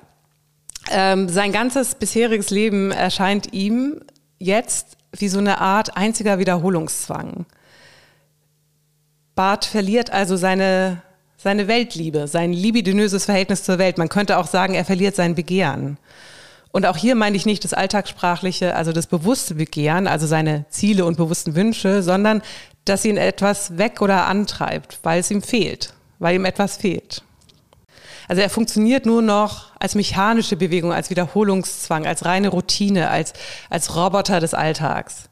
Ähm, 0.90 1.28
sein 1.28 1.52
ganzes 1.52 1.94
bisheriges 1.94 2.50
Leben 2.50 2.90
erscheint 2.90 3.52
ihm 3.52 4.00
jetzt 4.38 4.96
wie 5.12 5.28
so 5.28 5.38
eine 5.38 5.60
Art 5.60 5.96
einziger 5.96 6.38
Wiederholungszwang. 6.38 7.46
Barth 9.34 9.64
verliert 9.64 10.10
also 10.10 10.36
seine, 10.36 11.02
seine 11.36 11.68
Weltliebe, 11.68 12.28
sein 12.28 12.52
libidinöses 12.52 13.24
Verhältnis 13.24 13.64
zur 13.64 13.78
Welt. 13.78 13.98
Man 13.98 14.08
könnte 14.08 14.38
auch 14.38 14.46
sagen, 14.46 14.74
er 14.74 14.84
verliert 14.84 15.16
sein 15.16 15.34
Begehren. 15.34 15.98
Und 16.74 16.86
auch 16.86 16.96
hier 16.96 17.14
meine 17.14 17.36
ich 17.36 17.46
nicht 17.46 17.62
das 17.62 17.72
alltagssprachliche, 17.72 18.74
also 18.74 18.90
das 18.90 19.06
bewusste 19.06 19.54
Begehren, 19.54 20.08
also 20.08 20.26
seine 20.26 20.64
Ziele 20.70 21.04
und 21.04 21.16
bewussten 21.16 21.54
Wünsche, 21.54 22.02
sondern 22.02 22.42
dass 22.84 23.04
ihn 23.04 23.16
etwas 23.16 23.78
weg 23.78 24.02
oder 24.02 24.26
antreibt, 24.26 24.98
weil 25.04 25.20
es 25.20 25.30
ihm 25.30 25.40
fehlt, 25.40 25.94
weil 26.18 26.34
ihm 26.34 26.44
etwas 26.44 26.76
fehlt. 26.76 27.22
Also 28.26 28.42
er 28.42 28.50
funktioniert 28.50 29.06
nur 29.06 29.22
noch 29.22 29.70
als 29.78 29.94
mechanische 29.94 30.56
Bewegung, 30.56 30.92
als 30.92 31.10
Wiederholungszwang, 31.10 32.08
als 32.08 32.24
reine 32.24 32.48
Routine, 32.48 33.08
als, 33.08 33.34
als 33.70 33.94
Roboter 33.94 34.40
des 34.40 34.52
Alltags. 34.52 35.28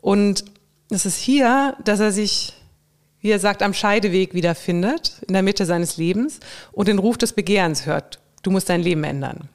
Und 0.00 0.44
es 0.90 1.06
ist 1.06 1.18
hier, 1.18 1.76
dass 1.84 2.00
er 2.00 2.10
sich, 2.10 2.52
wie 3.20 3.30
er 3.30 3.38
sagt, 3.38 3.62
am 3.62 3.74
Scheideweg 3.74 4.34
wiederfindet, 4.34 5.22
in 5.28 5.34
der 5.34 5.44
Mitte 5.44 5.66
seines 5.66 5.98
Lebens 5.98 6.40
und 6.72 6.88
den 6.88 6.98
Ruf 6.98 7.16
des 7.16 7.32
Begehrens 7.32 7.86
hört. 7.86 8.18
Du 8.42 8.50
musst 8.50 8.68
dein 8.68 8.82
Leben 8.82 9.04
ändern. 9.04 9.48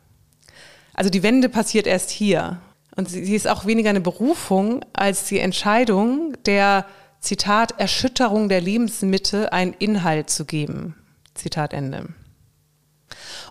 Also 1.00 1.10
die 1.10 1.24
Wende 1.24 1.48
passiert 1.48 1.88
erst 1.88 2.10
hier. 2.10 2.60
Und 2.94 3.10
sie 3.10 3.34
ist 3.34 3.48
auch 3.48 3.66
weniger 3.66 3.90
eine 3.90 4.02
Berufung 4.02 4.84
als 4.92 5.24
die 5.24 5.40
Entscheidung 5.40 6.34
der, 6.46 6.86
Zitat, 7.22 7.80
Erschütterung 7.80 8.50
der 8.50 8.60
Lebensmitte 8.60 9.54
einen 9.54 9.72
Inhalt 9.80 10.30
zu 10.30 10.44
geben. 10.44 10.96
Zitat 11.36 11.72
Ende. 11.72 12.10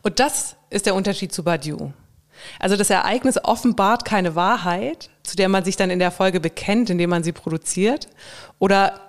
Und 0.03 0.21
das 0.21 0.57
ist 0.69 0.85
der 0.85 0.95
Unterschied 0.95 1.33
zu 1.33 1.43
Badiou. 1.43 1.95
Also 2.59 2.77
das 2.77 2.91
Ereignis 2.91 3.43
offenbart 3.43 4.05
keine 4.05 4.35
Wahrheit, 4.35 5.09
zu 5.23 5.35
der 5.35 5.49
man 5.49 5.65
sich 5.65 5.77
dann 5.77 5.89
in 5.89 6.01
der 6.01 6.11
Folge 6.11 6.41
bekennt, 6.41 6.91
indem 6.91 7.09
man 7.09 7.25
sie 7.25 7.33
produziert. 7.33 8.09
Oder, 8.59 9.01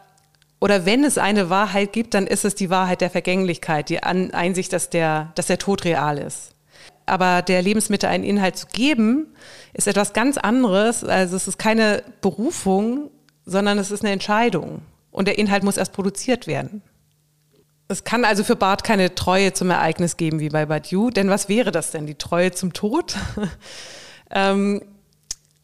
oder 0.61 0.85
wenn 0.85 1.03
es 1.03 1.17
eine 1.17 1.49
Wahrheit 1.49 1.91
gibt, 1.91 2.13
dann 2.13 2.25
ist 2.25 2.45
es 2.45 2.55
die 2.55 2.69
Wahrheit 2.69 3.01
der 3.01 3.09
Vergänglichkeit, 3.09 3.89
die 3.89 4.01
Einsicht, 4.01 4.71
dass 4.71 4.89
der, 4.89 5.33
dass 5.35 5.47
der 5.47 5.57
Tod 5.57 5.83
real 5.83 6.17
ist 6.17 6.53
aber 7.09 7.41
der 7.41 7.61
Lebensmittel 7.61 8.09
einen 8.09 8.23
Inhalt 8.23 8.57
zu 8.57 8.67
geben, 8.67 9.27
ist 9.73 9.87
etwas 9.87 10.13
ganz 10.13 10.37
anderes. 10.37 11.03
Also 11.03 11.35
es 11.35 11.47
ist 11.47 11.57
keine 11.57 12.03
Berufung, 12.21 13.09
sondern 13.45 13.77
es 13.77 13.91
ist 13.91 14.03
eine 14.03 14.13
Entscheidung. 14.13 14.81
Und 15.11 15.27
der 15.27 15.37
Inhalt 15.37 15.63
muss 15.63 15.77
erst 15.77 15.93
produziert 15.93 16.47
werden. 16.47 16.81
Es 17.87 18.03
kann 18.03 18.23
also 18.23 18.43
für 18.43 18.55
Barth 18.55 18.83
keine 18.83 19.15
Treue 19.15 19.53
zum 19.53 19.71
Ereignis 19.71 20.15
geben 20.15 20.39
wie 20.39 20.49
bei 20.49 20.67
Badiou, 20.67 21.09
denn 21.09 21.29
was 21.29 21.49
wäre 21.49 21.71
das 21.71 21.89
denn, 21.89 22.05
die 22.05 22.15
Treue 22.15 22.51
zum 22.51 22.71
Tod? 22.71 23.15
ähm, 24.29 24.83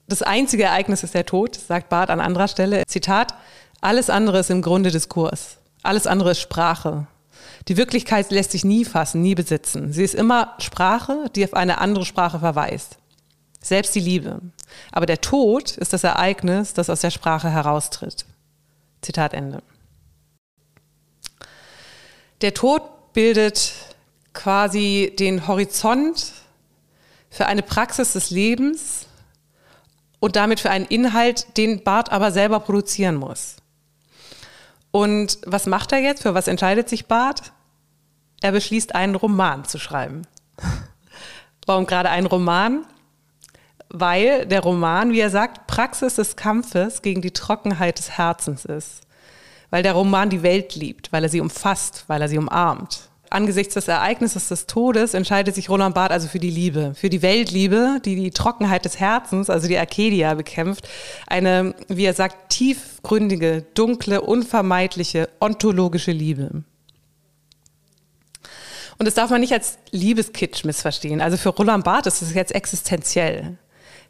das 0.08 0.24
einzige 0.24 0.64
Ereignis 0.64 1.04
ist 1.04 1.14
der 1.14 1.28
Tod, 1.28 1.56
sagt 1.56 1.90
Barth 1.90 2.10
an 2.10 2.20
anderer 2.20 2.48
Stelle. 2.48 2.84
Zitat, 2.88 3.36
alles 3.82 4.10
andere 4.10 4.40
ist 4.40 4.50
im 4.50 4.64
Grunde 4.64 4.90
Diskurs. 4.90 5.58
Alles 5.84 6.08
andere 6.08 6.32
ist 6.32 6.42
Sprache. 6.42 7.06
Die 7.67 7.77
Wirklichkeit 7.77 8.29
lässt 8.29 8.51
sich 8.51 8.63
nie 8.63 8.86
fassen, 8.86 9.22
nie 9.22 9.36
besitzen. 9.36 9.91
Sie 9.91 10.03
ist 10.03 10.13
immer 10.13 10.53
Sprache, 10.60 11.29
die 11.36 11.43
auf 11.43 11.53
eine 11.53 11.79
andere 11.79 12.05
Sprache 12.05 12.39
verweist. 12.39 12.98
Selbst 13.60 13.95
die 13.95 14.00
Liebe. 14.00 14.41
Aber 14.91 15.07
der 15.07 15.22
Tod 15.22 15.75
ist 15.77 15.91
das 15.93 16.03
Ereignis, 16.03 16.74
das 16.74 16.89
aus 16.89 17.01
der 17.01 17.10
Sprache 17.10 17.50
heraustritt. 17.50 18.25
Zitat 19.01 19.34
Ende. 19.34 19.63
Der 22.41 22.53
Tod 22.53 23.13
bildet 23.13 23.72
quasi 24.34 25.15
den 25.17 25.48
Horizont 25.48 26.34
für 27.31 27.48
eine 27.48 27.63
Praxis 27.63 28.13
des 28.13 28.29
Lebens 28.29 29.07
und 30.19 30.36
damit 30.36 30.60
für 30.60 30.69
einen 30.69 30.86
Inhalt, 30.86 31.57
den 31.57 31.84
Barth 31.84 32.12
aber 32.12 32.31
selber 32.31 32.60
produzieren 32.60 33.15
muss. 33.15 33.55
Und 34.91 35.39
was 35.45 35.65
macht 35.65 35.91
er 35.91 36.00
jetzt? 36.00 36.22
Für 36.22 36.34
was 36.34 36.48
entscheidet 36.48 36.88
sich 36.88 37.07
Barth? 37.07 37.51
Er 38.42 38.51
beschließt, 38.51 38.96
einen 38.96 39.15
Roman 39.15 39.65
zu 39.65 39.80
schreiben. 39.80 40.24
Warum 41.65 41.86
gerade 41.86 42.10
einen 42.10 42.27
Roman? 42.27 42.86
Weil 43.89 44.46
der 44.46 44.62
Roman, 44.62 45.12
wie 45.12 45.20
er 45.20 45.30
sagt, 45.30 45.68
Praxis 45.68 46.15
des 46.15 46.36
Kampfes 46.36 47.01
gegen 47.01 47.22
die 47.22 47.32
Trockenheit 47.32 47.98
des 47.98 48.12
Herzens 48.12 48.65
ist 48.65 49.06
weil 49.70 49.84
der 49.84 49.92
Roman 49.92 50.30
die 50.30 50.42
Welt 50.42 50.75
liebt, 50.75 51.12
weil 51.12 51.24
er 51.24 51.30
sie 51.30 51.42
umfasst, 51.42 52.06
weil 52.08 52.22
er 52.22 52.30
sie 52.30 52.38
umarmt. 52.38 53.10
Angesichts 53.30 53.74
des 53.74 53.89
Ereignisses 53.89 54.48
des 54.48 54.68
Todes 54.68 55.13
entscheidet 55.13 55.54
sich 55.56 55.70
Roland 55.70 55.96
Barth 55.96 56.12
also 56.12 56.30
für 56.30 56.39
die 56.39 56.50
Liebe, 56.50 56.94
für 56.96 57.10
die 57.10 57.22
Weltliebe, 57.22 58.00
die 58.06 58.15
die 58.15 58.32
Trockenheit 58.32 58.86
des 58.86 59.00
Herzens, 59.01 59.50
also 59.50 59.68
die 59.68 59.77
Arcadia, 59.77 60.36
bekämpft. 60.36 60.88
Eine, 61.27 61.75
wie 61.89 62.06
er 62.06 62.13
sagt, 62.13 62.51
tiefgründige, 62.51 63.65
dunkle, 63.74 64.22
unvermeidliche, 64.22 65.27
ontologische 65.42 66.12
Liebe. 66.12 66.63
Und 68.98 69.06
das 69.06 69.14
darf 69.14 69.30
man 69.30 69.42
nicht 69.42 69.54
als 69.54 69.78
Liebeskitsch 69.92 70.64
missverstehen. 70.64 71.22
Also 71.22 71.38
für 71.38 71.50
Roland 71.50 71.84
Barth 71.84 72.08
ist 72.08 72.22
es 72.22 72.34
jetzt 72.34 72.56
existenziell. 72.56 73.58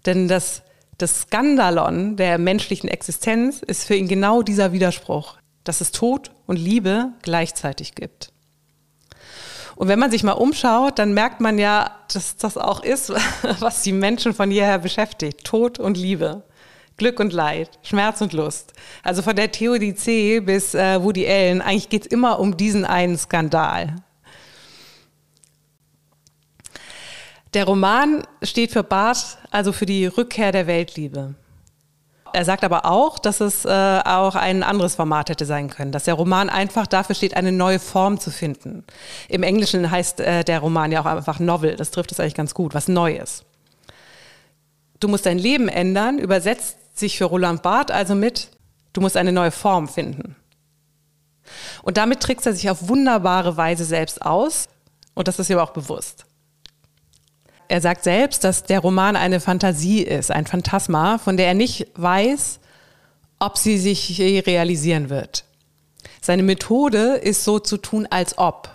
Denn 0.05 0.27
das, 0.27 0.61
das 0.97 1.21
Skandalon 1.21 2.15
der 2.17 2.37
menschlichen 2.37 2.89
Existenz 2.89 3.61
ist 3.61 3.85
für 3.85 3.95
ihn 3.95 4.07
genau 4.07 4.43
dieser 4.43 4.71
Widerspruch 4.71 5.37
dass 5.65 5.81
es 5.81 5.91
Tod 5.91 6.31
und 6.45 6.57
Liebe 6.57 7.09
gleichzeitig 7.23 7.95
gibt. 7.95 8.31
Und 9.75 9.89
wenn 9.89 9.99
man 9.99 10.11
sich 10.11 10.23
mal 10.23 10.31
umschaut, 10.31 10.99
dann 10.99 11.13
merkt 11.13 11.41
man 11.41 11.59
ja, 11.59 11.91
dass 12.13 12.37
das 12.37 12.57
auch 12.57 12.81
ist, 12.81 13.09
was 13.59 13.81
die 13.81 13.91
Menschen 13.91 14.33
von 14.33 14.49
jeher 14.49 14.79
beschäftigt. 14.79 15.43
Tod 15.43 15.79
und 15.79 15.97
Liebe. 15.97 16.43
Glück 16.97 17.19
und 17.19 17.33
Leid, 17.33 17.71
Schmerz 17.83 18.21
und 18.21 18.31
Lust. 18.31 18.71
Also 19.03 19.21
von 19.21 19.35
der 19.35 19.51
Theodizee 19.51 20.39
bis 20.39 20.73
äh, 20.73 21.03
Woody 21.03 21.27
Allen, 21.27 21.61
eigentlich 21.61 21.89
geht 21.89 22.03
es 22.03 22.07
immer 22.07 22.39
um 22.39 22.55
diesen 22.55 22.85
einen 22.85 23.17
Skandal. 23.17 23.97
Der 27.55 27.63
Roman 27.63 28.27
steht 28.43 28.73
für 28.73 28.83
Barth, 28.83 29.37
also 29.49 29.71
für 29.71 29.85
die 29.85 30.07
Rückkehr 30.07 30.51
der 30.51 30.67
Weltliebe. 30.67 31.35
Er 32.33 32.43
sagt 32.43 32.65
aber 32.65 32.83
auch, 32.83 33.17
dass 33.17 33.39
es 33.39 33.63
äh, 33.63 33.69
auch 33.69 34.35
ein 34.35 34.61
anderes 34.61 34.95
Format 34.95 35.29
hätte 35.29 35.45
sein 35.45 35.69
können, 35.69 35.93
dass 35.93 36.03
der 36.03 36.15
Roman 36.15 36.49
einfach 36.49 36.85
dafür 36.85 37.15
steht, 37.15 37.37
eine 37.37 37.53
neue 37.53 37.79
Form 37.79 38.19
zu 38.19 38.29
finden. 38.29 38.83
Im 39.29 39.41
Englischen 39.41 39.89
heißt 39.89 40.19
äh, 40.19 40.43
der 40.43 40.59
Roman 40.59 40.91
ja 40.91 40.99
auch 40.99 41.05
einfach 41.05 41.39
Novel, 41.39 41.77
das 41.77 41.91
trifft 41.91 42.11
es 42.11 42.19
eigentlich 42.19 42.35
ganz 42.35 42.53
gut, 42.53 42.73
was 42.73 42.89
Neues. 42.89 43.45
Du 44.99 45.07
musst 45.07 45.25
dein 45.25 45.39
Leben 45.39 45.69
ändern, 45.69 46.19
übersetzt 46.19 46.99
sich 46.99 47.17
für 47.17 47.25
Roland 47.25 47.61
Barth 47.61 47.89
also 47.89 48.15
mit, 48.15 48.49
du 48.91 48.99
musst 48.99 49.15
eine 49.15 49.31
neue 49.31 49.51
Form 49.51 49.87
finden. 49.87 50.35
Und 51.83 51.95
damit 51.95 52.19
trickst 52.19 52.47
er 52.47 52.53
sich 52.53 52.69
auf 52.69 52.89
wunderbare 52.89 53.55
Weise 53.55 53.85
selbst 53.85 54.21
aus 54.21 54.67
und 55.13 55.29
das 55.29 55.39
ist 55.39 55.49
ihm 55.49 55.59
auch 55.59 55.71
bewusst. 55.71 56.25
Er 57.67 57.81
sagt 57.81 58.03
selbst, 58.03 58.43
dass 58.43 58.63
der 58.63 58.79
Roman 58.79 59.15
eine 59.15 59.39
Fantasie 59.39 60.01
ist, 60.01 60.31
ein 60.31 60.45
Phantasma, 60.45 61.17
von 61.17 61.37
der 61.37 61.47
er 61.47 61.53
nicht 61.53 61.87
weiß, 61.95 62.59
ob 63.39 63.57
sie 63.57 63.77
sich 63.77 64.17
je 64.17 64.39
realisieren 64.39 65.09
wird. 65.09 65.45
Seine 66.21 66.43
Methode 66.43 67.15
ist 67.15 67.43
so 67.43 67.59
zu 67.59 67.77
tun, 67.77 68.07
als 68.09 68.37
ob, 68.37 68.69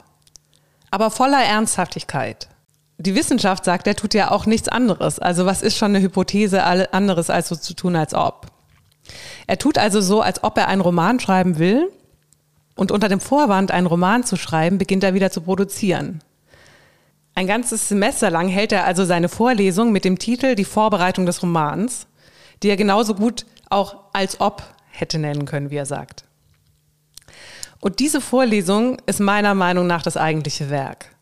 aber 0.90 1.10
voller 1.10 1.42
Ernsthaftigkeit. 1.42 2.48
Die 2.98 3.14
Wissenschaft 3.14 3.64
sagt, 3.64 3.86
er 3.86 3.96
tut 3.96 4.12
ja 4.12 4.30
auch 4.30 4.44
nichts 4.44 4.68
anderes. 4.68 5.18
Also 5.18 5.46
was 5.46 5.62
ist 5.62 5.78
schon 5.78 5.94
eine 5.94 6.04
Hypothese 6.04 6.62
anderes 6.62 7.30
als 7.30 7.48
so 7.48 7.56
zu 7.56 7.72
tun, 7.74 7.96
als 7.96 8.12
ob? 8.12 8.48
Er 9.46 9.58
tut 9.58 9.78
also 9.78 10.00
so, 10.00 10.20
als 10.20 10.44
ob 10.44 10.58
er 10.58 10.68
einen 10.68 10.82
Roman 10.82 11.18
schreiben 11.18 11.58
will 11.58 11.90
und 12.76 12.92
unter 12.92 13.08
dem 13.08 13.20
Vorwand, 13.20 13.70
einen 13.70 13.86
Roman 13.86 14.24
zu 14.24 14.36
schreiben, 14.36 14.78
beginnt 14.78 15.02
er 15.02 15.14
wieder 15.14 15.30
zu 15.30 15.40
produzieren. 15.40 16.22
Ein 17.40 17.46
ganzes 17.46 17.88
Semester 17.88 18.30
lang 18.30 18.48
hält 18.48 18.70
er 18.70 18.84
also 18.84 19.06
seine 19.06 19.30
Vorlesung 19.30 19.92
mit 19.92 20.04
dem 20.04 20.18
Titel 20.18 20.54
Die 20.54 20.66
Vorbereitung 20.66 21.24
des 21.24 21.42
Romans, 21.42 22.06
die 22.62 22.68
er 22.68 22.76
genauso 22.76 23.14
gut 23.14 23.46
auch 23.70 23.96
als 24.12 24.42
ob 24.42 24.62
hätte 24.90 25.18
nennen 25.18 25.46
können, 25.46 25.70
wie 25.70 25.76
er 25.76 25.86
sagt. 25.86 26.24
Und 27.80 27.98
diese 27.98 28.20
Vorlesung 28.20 28.98
ist 29.06 29.20
meiner 29.20 29.54
Meinung 29.54 29.86
nach 29.86 30.02
das 30.02 30.18
eigentliche 30.18 30.68
Werk. 30.68 31.16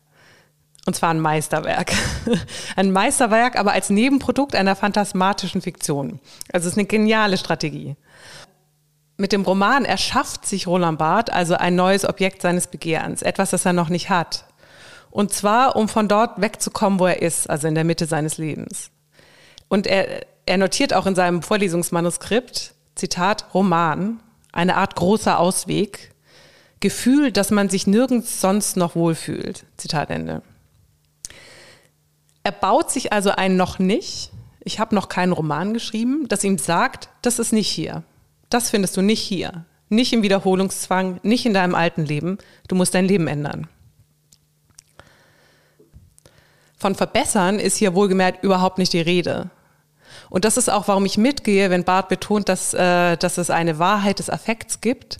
Und 0.85 0.93
zwar 0.93 1.11
ein 1.11 1.21
Meisterwerk. 1.21 1.93
Ein 2.75 2.91
Meisterwerk, 2.91 3.57
aber 3.57 3.71
als 3.71 3.89
Nebenprodukt 3.89 4.55
einer 4.55 4.75
phantasmatischen 4.75 5.61
Fiktion. 5.61 6.19
Also 6.51 6.67
es 6.67 6.73
ist 6.73 6.77
eine 6.77 6.87
geniale 6.87 7.37
Strategie. 7.37 7.95
Mit 9.15 9.31
dem 9.31 9.43
Roman 9.43 9.85
erschafft 9.85 10.45
sich 10.45 10.67
Roland 10.67 10.99
Barth 10.99 11.31
also 11.31 11.55
ein 11.55 11.75
neues 11.75 12.03
Objekt 12.03 12.41
seines 12.41 12.67
Begehrens, 12.67 13.21
etwas, 13.21 13.51
das 13.51 13.65
er 13.65 13.71
noch 13.71 13.87
nicht 13.87 14.09
hat. 14.09 14.48
Und 15.11 15.33
zwar, 15.33 15.75
um 15.75 15.87
von 15.87 16.07
dort 16.07 16.41
wegzukommen, 16.41 16.99
wo 16.99 17.07
er 17.07 17.21
ist, 17.21 17.49
also 17.49 17.67
in 17.67 17.75
der 17.75 17.83
Mitte 17.83 18.05
seines 18.05 18.37
Lebens. 18.37 18.91
Und 19.67 19.87
er, 19.87 20.25
er 20.45 20.57
notiert 20.57 20.93
auch 20.93 21.05
in 21.05 21.15
seinem 21.15 21.41
Vorlesungsmanuskript, 21.41 22.73
Zitat, 22.95 23.53
Roman, 23.53 24.19
eine 24.51 24.75
Art 24.75 24.95
großer 24.95 25.39
Ausweg, 25.39 26.13
Gefühl, 26.79 27.31
dass 27.31 27.51
man 27.51 27.69
sich 27.69 27.87
nirgends 27.87 28.39
sonst 28.39 28.77
noch 28.77 28.95
wohlfühlt. 28.95 29.65
Zitat 29.77 30.09
Ende. 30.09 30.41
Er 32.43 32.51
baut 32.53 32.89
sich 32.89 33.11
also 33.11 33.31
ein 33.31 33.57
noch 33.57 33.79
nicht, 33.79 34.31
ich 34.61 34.79
habe 34.79 34.95
noch 34.95 35.09
keinen 35.09 35.33
Roman 35.33 35.73
geschrieben, 35.73 36.27
das 36.27 36.43
ihm 36.43 36.57
sagt, 36.57 37.09
das 37.21 37.39
ist 37.39 37.51
nicht 37.51 37.69
hier. 37.69 38.03
Das 38.49 38.69
findest 38.69 38.95
du 38.97 39.01
nicht 39.01 39.21
hier. 39.21 39.65
Nicht 39.89 40.13
im 40.13 40.21
Wiederholungszwang, 40.21 41.19
nicht 41.23 41.45
in 41.45 41.53
deinem 41.53 41.75
alten 41.75 42.05
Leben. 42.05 42.37
Du 42.67 42.75
musst 42.75 42.93
dein 42.93 43.05
Leben 43.05 43.27
ändern. 43.27 43.67
Von 46.79 46.95
verbessern 46.95 47.59
ist 47.59 47.75
hier 47.75 47.93
wohlgemerkt 47.93 48.41
überhaupt 48.41 48.77
nicht 48.77 48.93
die 48.93 49.01
Rede. 49.01 49.49
Und 50.29 50.45
das 50.45 50.55
ist 50.55 50.69
auch, 50.69 50.87
warum 50.87 51.05
ich 51.05 51.17
mitgehe, 51.17 51.69
wenn 51.69 51.83
Barth 51.83 52.07
betont, 52.07 52.47
dass, 52.47 52.73
äh, 52.73 53.17
dass 53.17 53.37
es 53.37 53.49
eine 53.49 53.79
Wahrheit 53.79 54.19
des 54.19 54.29
Affekts 54.29 54.79
gibt 54.79 55.19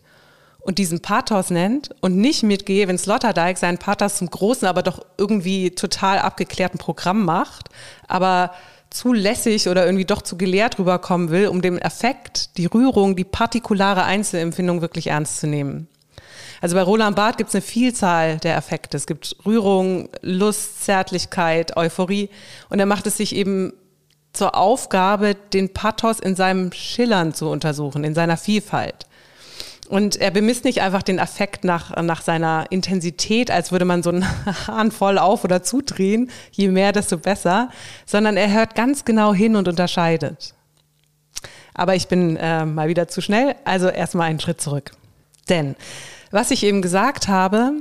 und 0.60 0.78
diesen 0.78 1.02
Pathos 1.02 1.50
nennt 1.50 1.90
und 2.00 2.16
nicht 2.16 2.44
mitgehe, 2.44 2.88
wenn 2.88 2.98
Sloterdijk 2.98 3.58
seinen 3.58 3.78
Pathos 3.78 4.18
zum 4.18 4.30
großen, 4.30 4.68
aber 4.68 4.84
doch 4.84 5.06
irgendwie 5.18 5.72
total 5.72 6.20
abgeklärten 6.20 6.80
Programm 6.80 7.26
macht, 7.26 7.68
aber 8.08 8.52
zu 8.90 9.12
lässig 9.12 9.68
oder 9.68 9.86
irgendwie 9.86 10.06
doch 10.06 10.22
zu 10.22 10.38
gelehrt 10.38 10.80
rüberkommen 10.80 11.30
will, 11.30 11.48
um 11.48 11.62
den 11.62 11.82
Affekt, 11.82 12.58
die 12.58 12.68
Rührung, 12.68 13.18
die 13.18 13.26
partikulare 13.26 14.04
Einzelempfindung 14.04 14.82
wirklich 14.82 15.08
ernst 15.08 15.40
zu 15.40 15.48
nehmen. 15.48 15.89
Also 16.62 16.76
bei 16.76 16.82
Roland 16.82 17.16
Barth 17.16 17.38
gibt 17.38 17.50
es 17.50 17.56
eine 17.56 17.62
Vielzahl 17.62 18.38
der 18.38 18.58
Affekte. 18.58 18.98
Es 18.98 19.08
gibt 19.08 19.36
Rührung, 19.46 20.10
Lust, 20.22 20.84
Zärtlichkeit, 20.84 21.78
Euphorie. 21.78 22.30
Und 22.70 22.80
er 22.80 22.86
macht 22.86 23.08
es 23.08 23.18
sich 23.18 23.36
eben 23.36 23.74
zur 24.34 24.56
Aufgabe, 24.56 25.36
den 25.54 25.74
Pathos 25.74 26.20
in 26.20 26.36
seinem 26.36 26.72
Schillern 26.72 27.34
zu 27.34 27.50
untersuchen, 27.50 28.04
in 28.04 28.14
seiner 28.14 28.38
Vielfalt. 28.38 29.06
Und 29.90 30.18
er 30.18 30.30
bemisst 30.30 30.66
nicht 30.66 30.82
einfach 30.82 31.02
den 31.02 31.20
Affekt 31.20 31.64
nach, 31.64 32.00
nach 32.04 32.22
seiner 32.22 32.68
Intensität, 32.70 33.50
als 33.50 33.72
würde 33.72 33.86
man 33.86 34.04
so 34.04 34.12
einen 34.12 34.26
Hahn 34.68 34.92
voll 34.92 35.18
auf 35.18 35.44
oder 35.44 35.64
zudrehen, 35.64 36.30
je 36.52 36.68
mehr, 36.68 36.92
desto 36.92 37.18
besser, 37.18 37.70
sondern 38.06 38.38
er 38.38 38.54
hört 38.54 38.76
ganz 38.76 39.04
genau 39.04 39.34
hin 39.34 39.56
und 39.56 39.68
unterscheidet. 39.68 40.54
Aber 41.74 41.96
ich 41.96 42.08
bin 42.08 42.38
äh, 42.38 42.66
mal 42.66 42.88
wieder 42.88 43.08
zu 43.08 43.22
schnell, 43.22 43.56
also 43.66 43.88
erstmal 43.88 44.30
einen 44.30 44.40
Schritt 44.40 44.62
zurück. 44.62 44.92
Denn 45.48 45.76
was 46.32 46.52
ich 46.52 46.64
eben 46.64 46.82
gesagt 46.82 47.28
habe, 47.28 47.74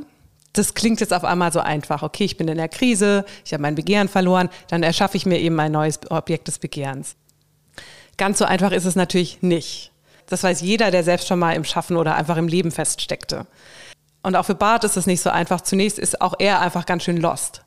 das 0.52 0.74
klingt 0.74 1.00
jetzt 1.00 1.12
auf 1.12 1.24
einmal 1.24 1.52
so 1.52 1.60
einfach. 1.60 2.02
Okay, 2.02 2.24
ich 2.24 2.36
bin 2.36 2.48
in 2.48 2.56
der 2.56 2.68
Krise, 2.68 3.24
ich 3.44 3.52
habe 3.52 3.62
mein 3.62 3.74
Begehren 3.74 4.08
verloren, 4.08 4.48
dann 4.68 4.82
erschaffe 4.82 5.16
ich 5.16 5.26
mir 5.26 5.38
eben 5.38 5.58
ein 5.60 5.72
neues 5.72 6.00
Objekt 6.10 6.48
des 6.48 6.58
Begehrens. 6.58 7.16
Ganz 8.16 8.38
so 8.38 8.44
einfach 8.44 8.72
ist 8.72 8.84
es 8.84 8.96
natürlich 8.96 9.42
nicht. 9.42 9.92
Das 10.26 10.42
weiß 10.42 10.60
jeder, 10.60 10.90
der 10.90 11.04
selbst 11.04 11.28
schon 11.28 11.38
mal 11.38 11.52
im 11.52 11.64
Schaffen 11.64 11.96
oder 11.96 12.16
einfach 12.16 12.36
im 12.36 12.48
Leben 12.48 12.70
feststeckte. 12.70 13.46
Und 14.22 14.36
auch 14.36 14.44
für 14.44 14.54
Bart 14.54 14.84
ist 14.84 14.96
es 14.96 15.06
nicht 15.06 15.22
so 15.22 15.30
einfach. 15.30 15.60
Zunächst 15.60 15.98
ist 15.98 16.20
auch 16.20 16.34
er 16.38 16.60
einfach 16.60 16.86
ganz 16.86 17.04
schön 17.04 17.16
lost. 17.18 17.62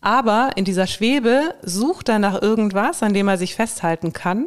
Aber 0.00 0.50
in 0.54 0.64
dieser 0.64 0.86
Schwebe 0.86 1.54
sucht 1.62 2.08
er 2.08 2.18
nach 2.18 2.40
irgendwas, 2.40 3.02
an 3.02 3.14
dem 3.14 3.26
er 3.28 3.38
sich 3.38 3.54
festhalten 3.54 4.12
kann. 4.12 4.46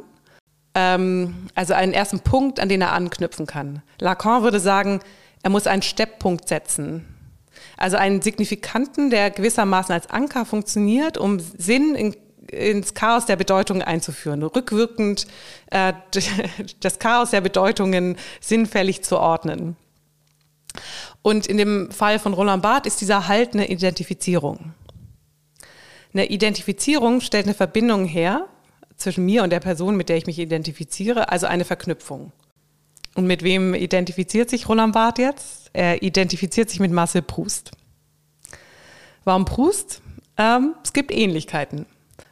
Ähm, 0.74 1.50
also 1.56 1.74
einen 1.74 1.94
ersten 1.94 2.22
Punkt, 2.22 2.60
an 2.60 2.70
den 2.70 2.82
er 2.82 2.94
anknüpfen 2.94 3.46
kann. 3.46 3.82
Lacan 4.00 4.44
würde 4.44 4.60
sagen, 4.60 5.02
er 5.44 5.50
muss 5.50 5.68
einen 5.68 5.82
Stepppunkt 5.82 6.48
setzen. 6.48 7.06
Also 7.78 7.98
einen 7.98 8.22
signifikanten, 8.22 9.10
der 9.10 9.32
gewissermaßen 9.32 9.94
als 9.94 10.10
Anker 10.10 10.46
funktioniert, 10.46 11.18
um 11.18 11.40
Sinn 11.40 11.96
in, 11.96 12.16
ins 12.48 12.94
Chaos 12.94 13.26
der 13.26 13.36
Bedeutungen 13.36 13.82
einzuführen, 13.82 14.44
rückwirkend 14.44 15.28
äh, 15.72 15.94
das 16.80 17.00
Chaos 17.00 17.32
der 17.32 17.42
Bedeutungen 17.42 18.18
sinnfällig 18.40 19.04
zu 19.04 19.18
ordnen. 19.18 19.76
Und 21.22 21.48
in 21.48 21.58
dem 21.58 21.92
Fall 21.92 22.20
von 22.20 22.34
Roland 22.34 22.64
Barth 22.64 22.86
ist 22.86 23.02
dieser 23.02 23.28
Halt 23.28 23.54
eine 23.54 23.68
Identifizierung. 23.70 24.74
Eine 26.14 26.28
Identifizierung 26.28 27.22
stellt 27.22 27.46
eine 27.46 27.54
Verbindung 27.54 28.06
her 28.06 28.48
zwischen 28.96 29.26
mir 29.26 29.44
und 29.44 29.50
der 29.50 29.60
Person, 29.60 29.96
mit 29.96 30.10
der 30.10 30.18
ich 30.18 30.28
mich 30.28 30.40
identifiziere, 30.40 31.30
also 31.30 31.48
eine 31.48 31.66
Verknüpfung. 31.66 32.32
Und 33.16 33.28
mit 33.28 33.44
wem 33.44 33.74
identifiziert 33.74 34.50
sich 34.50 34.70
Roland 34.70 34.94
Barth 34.94 35.20
jetzt? 35.20 35.70
Er 35.74 36.02
identifiziert 36.02 36.70
sich 36.70 36.80
mit 36.80 36.92
Marcel 36.92 37.22
Proust. 37.22 37.72
Warum 39.24 39.46
Proust? 39.46 40.02
Ähm, 40.38 40.76
es 40.84 40.94
gibt 40.94 41.12
Ähnlichkeiten. 41.12 41.86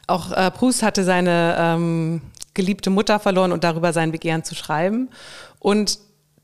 Auch 0.06 0.32
äh, 0.32 0.50
Proust 0.50 0.82
hatte 0.82 1.04
seine 1.04 1.56
ähm, 1.58 2.22
geliebte 2.54 2.90
Mutter 2.90 3.20
verloren 3.20 3.52
und 3.52 3.64
darüber 3.64 3.92
sein 3.92 4.10
Begehren 4.10 4.42
zu 4.42 4.54
schreiben. 4.54 5.10
Und 5.58 5.98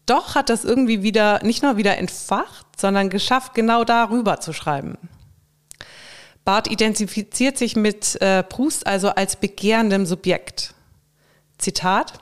doch 0.07 0.35
hat 0.35 0.51
das 0.51 0.65
irgendwie 0.65 1.03
wieder, 1.03 1.43
nicht 1.43 1.63
nur 1.63 1.77
wieder 1.77 1.99
entfacht, 1.99 2.67
sondern 2.77 3.11
geschafft, 3.11 3.55
genau 3.55 3.85
darüber 3.85 4.39
zu 4.41 4.53
schreiben. 4.53 4.97
Barth 6.45 6.71
identifiziert 6.71 7.59
sich 7.59 7.75
mit 7.75 8.21
äh, 8.23 8.45
Proust 8.45 8.87
also 8.87 9.09
als 9.09 9.35
begehrendem 9.35 10.07
Subjekt. 10.07 10.75
Zitat, 11.59 12.21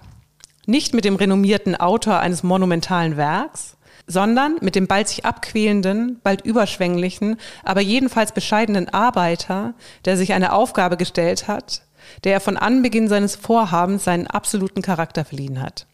nicht 0.66 0.94
mit 0.94 1.05
dem 1.05 1.16
renommierten 1.16 1.77
Autor 1.77 2.20
eines 2.20 2.42
monumentalen 2.42 3.16
Werks, 3.16 3.77
sondern 4.07 4.57
mit 4.61 4.74
dem 4.74 4.87
bald 4.87 5.09
sich 5.09 5.24
abquälenden, 5.24 6.20
bald 6.22 6.44
überschwänglichen, 6.44 7.38
aber 7.62 7.81
jedenfalls 7.81 8.33
bescheidenen 8.33 8.88
Arbeiter, 8.88 9.74
der 10.05 10.16
sich 10.16 10.33
eine 10.33 10.53
Aufgabe 10.53 10.96
gestellt 10.96 11.48
hat, 11.48 11.83
der 12.24 12.35
er 12.35 12.40
von 12.40 12.57
Anbeginn 12.57 13.09
seines 13.09 13.37
Vorhabens 13.37 14.05
seinen 14.05 14.27
absoluten 14.27 14.83
Charakter 14.83 15.24
verliehen 15.24 15.62
hat. 15.62 15.87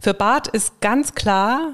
Für 0.00 0.14
Barth 0.14 0.46
ist 0.46 0.80
ganz 0.80 1.14
klar, 1.14 1.72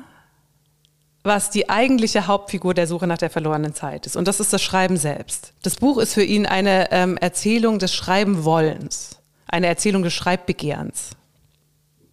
was 1.23 1.51
die 1.51 1.71
eigentliche 1.71 2.27
Hauptfigur 2.27 2.75
der 2.75 2.87
Suche 2.87 3.07
nach 3.07 3.19
der 3.19 3.31
verlorenen 3.31 3.75
Zeit 3.75 4.07
ist. 4.07 4.17
Und 4.17 4.29
das 4.29 4.41
ist 4.41 4.53
das 4.53 4.63
Schreiben 4.63 4.97
selbst. 4.97 5.55
Das 5.63 5.77
Buch 5.77 5.99
ist 5.99 6.15
für 6.15 6.23
ihn 6.23 6.47
eine 6.47 6.91
ähm, 6.93 7.17
Erzählung 7.17 7.79
des 7.79 7.95
Schreibenwollens, 7.95 9.19
eine 9.55 9.69
Erzählung 9.69 10.03
des 10.03 10.13
Schreibbegehrens. 10.13 11.11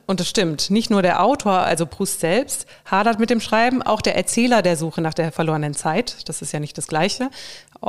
Und 0.06 0.20
das 0.20 0.30
stimmt. 0.30 0.70
Nicht 0.70 0.90
nur 0.92 1.02
der 1.02 1.24
Autor, 1.24 1.60
also 1.60 1.86
Proust 1.86 2.20
selbst, 2.20 2.68
hadert 2.86 3.20
mit 3.20 3.30
dem 3.30 3.40
Schreiben, 3.40 3.82
auch 3.82 4.02
der 4.02 4.16
Erzähler 4.16 4.62
der 4.62 4.78
Suche 4.78 5.02
nach 5.02 5.14
der 5.14 5.32
verlorenen 5.32 5.74
Zeit, 5.74 6.30
das 6.30 6.42
ist 6.42 6.52
ja 6.52 6.60
nicht 6.60 6.78
das 6.78 6.88
Gleiche, 6.88 7.30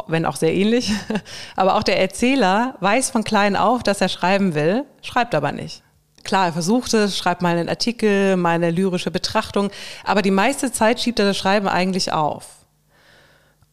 wenn 0.06 0.24
auch 0.24 0.36
sehr 0.36 0.54
ähnlich, 0.54 0.92
aber 1.56 1.74
auch 1.76 1.82
der 1.82 2.00
Erzähler 2.00 2.76
weiß 2.80 3.10
von 3.10 3.24
klein 3.24 3.56
auf, 3.56 3.82
dass 3.82 4.00
er 4.00 4.08
schreiben 4.08 4.54
will, 4.54 4.84
schreibt 5.02 5.34
aber 5.34 5.52
nicht. 5.52 5.82
Klar, 6.24 6.46
er 6.46 6.52
versucht 6.52 6.94
es, 6.94 7.18
schreibt 7.18 7.42
mal 7.42 7.56
einen 7.56 7.68
Artikel, 7.68 8.36
mal 8.36 8.54
eine 8.54 8.70
lyrische 8.70 9.10
Betrachtung, 9.10 9.70
aber 10.04 10.22
die 10.22 10.30
meiste 10.30 10.72
Zeit 10.72 11.00
schiebt 11.00 11.18
er 11.18 11.26
das 11.26 11.36
Schreiben 11.36 11.68
eigentlich 11.68 12.12
auf. 12.12 12.46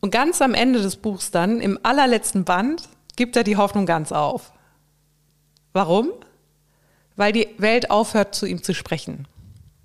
Und 0.02 0.12
ganz 0.12 0.42
am 0.42 0.54
Ende 0.54 0.82
des 0.82 0.98
Buchs 0.98 1.32
dann, 1.32 1.62
im 1.62 1.80
allerletzten 1.84 2.44
Band, 2.44 2.90
gibt 3.16 3.38
er 3.38 3.44
die 3.44 3.58
Hoffnung 3.58 3.86
ganz 3.86 4.12
auf. 4.12 4.52
Warum? 5.74 6.12
Weil 7.16 7.32
die 7.32 7.48
Welt 7.58 7.92
aufhört, 7.92 8.36
zu 8.36 8.46
ihm 8.46 8.64
zu 8.64 8.74
sprechen. 8.74 9.28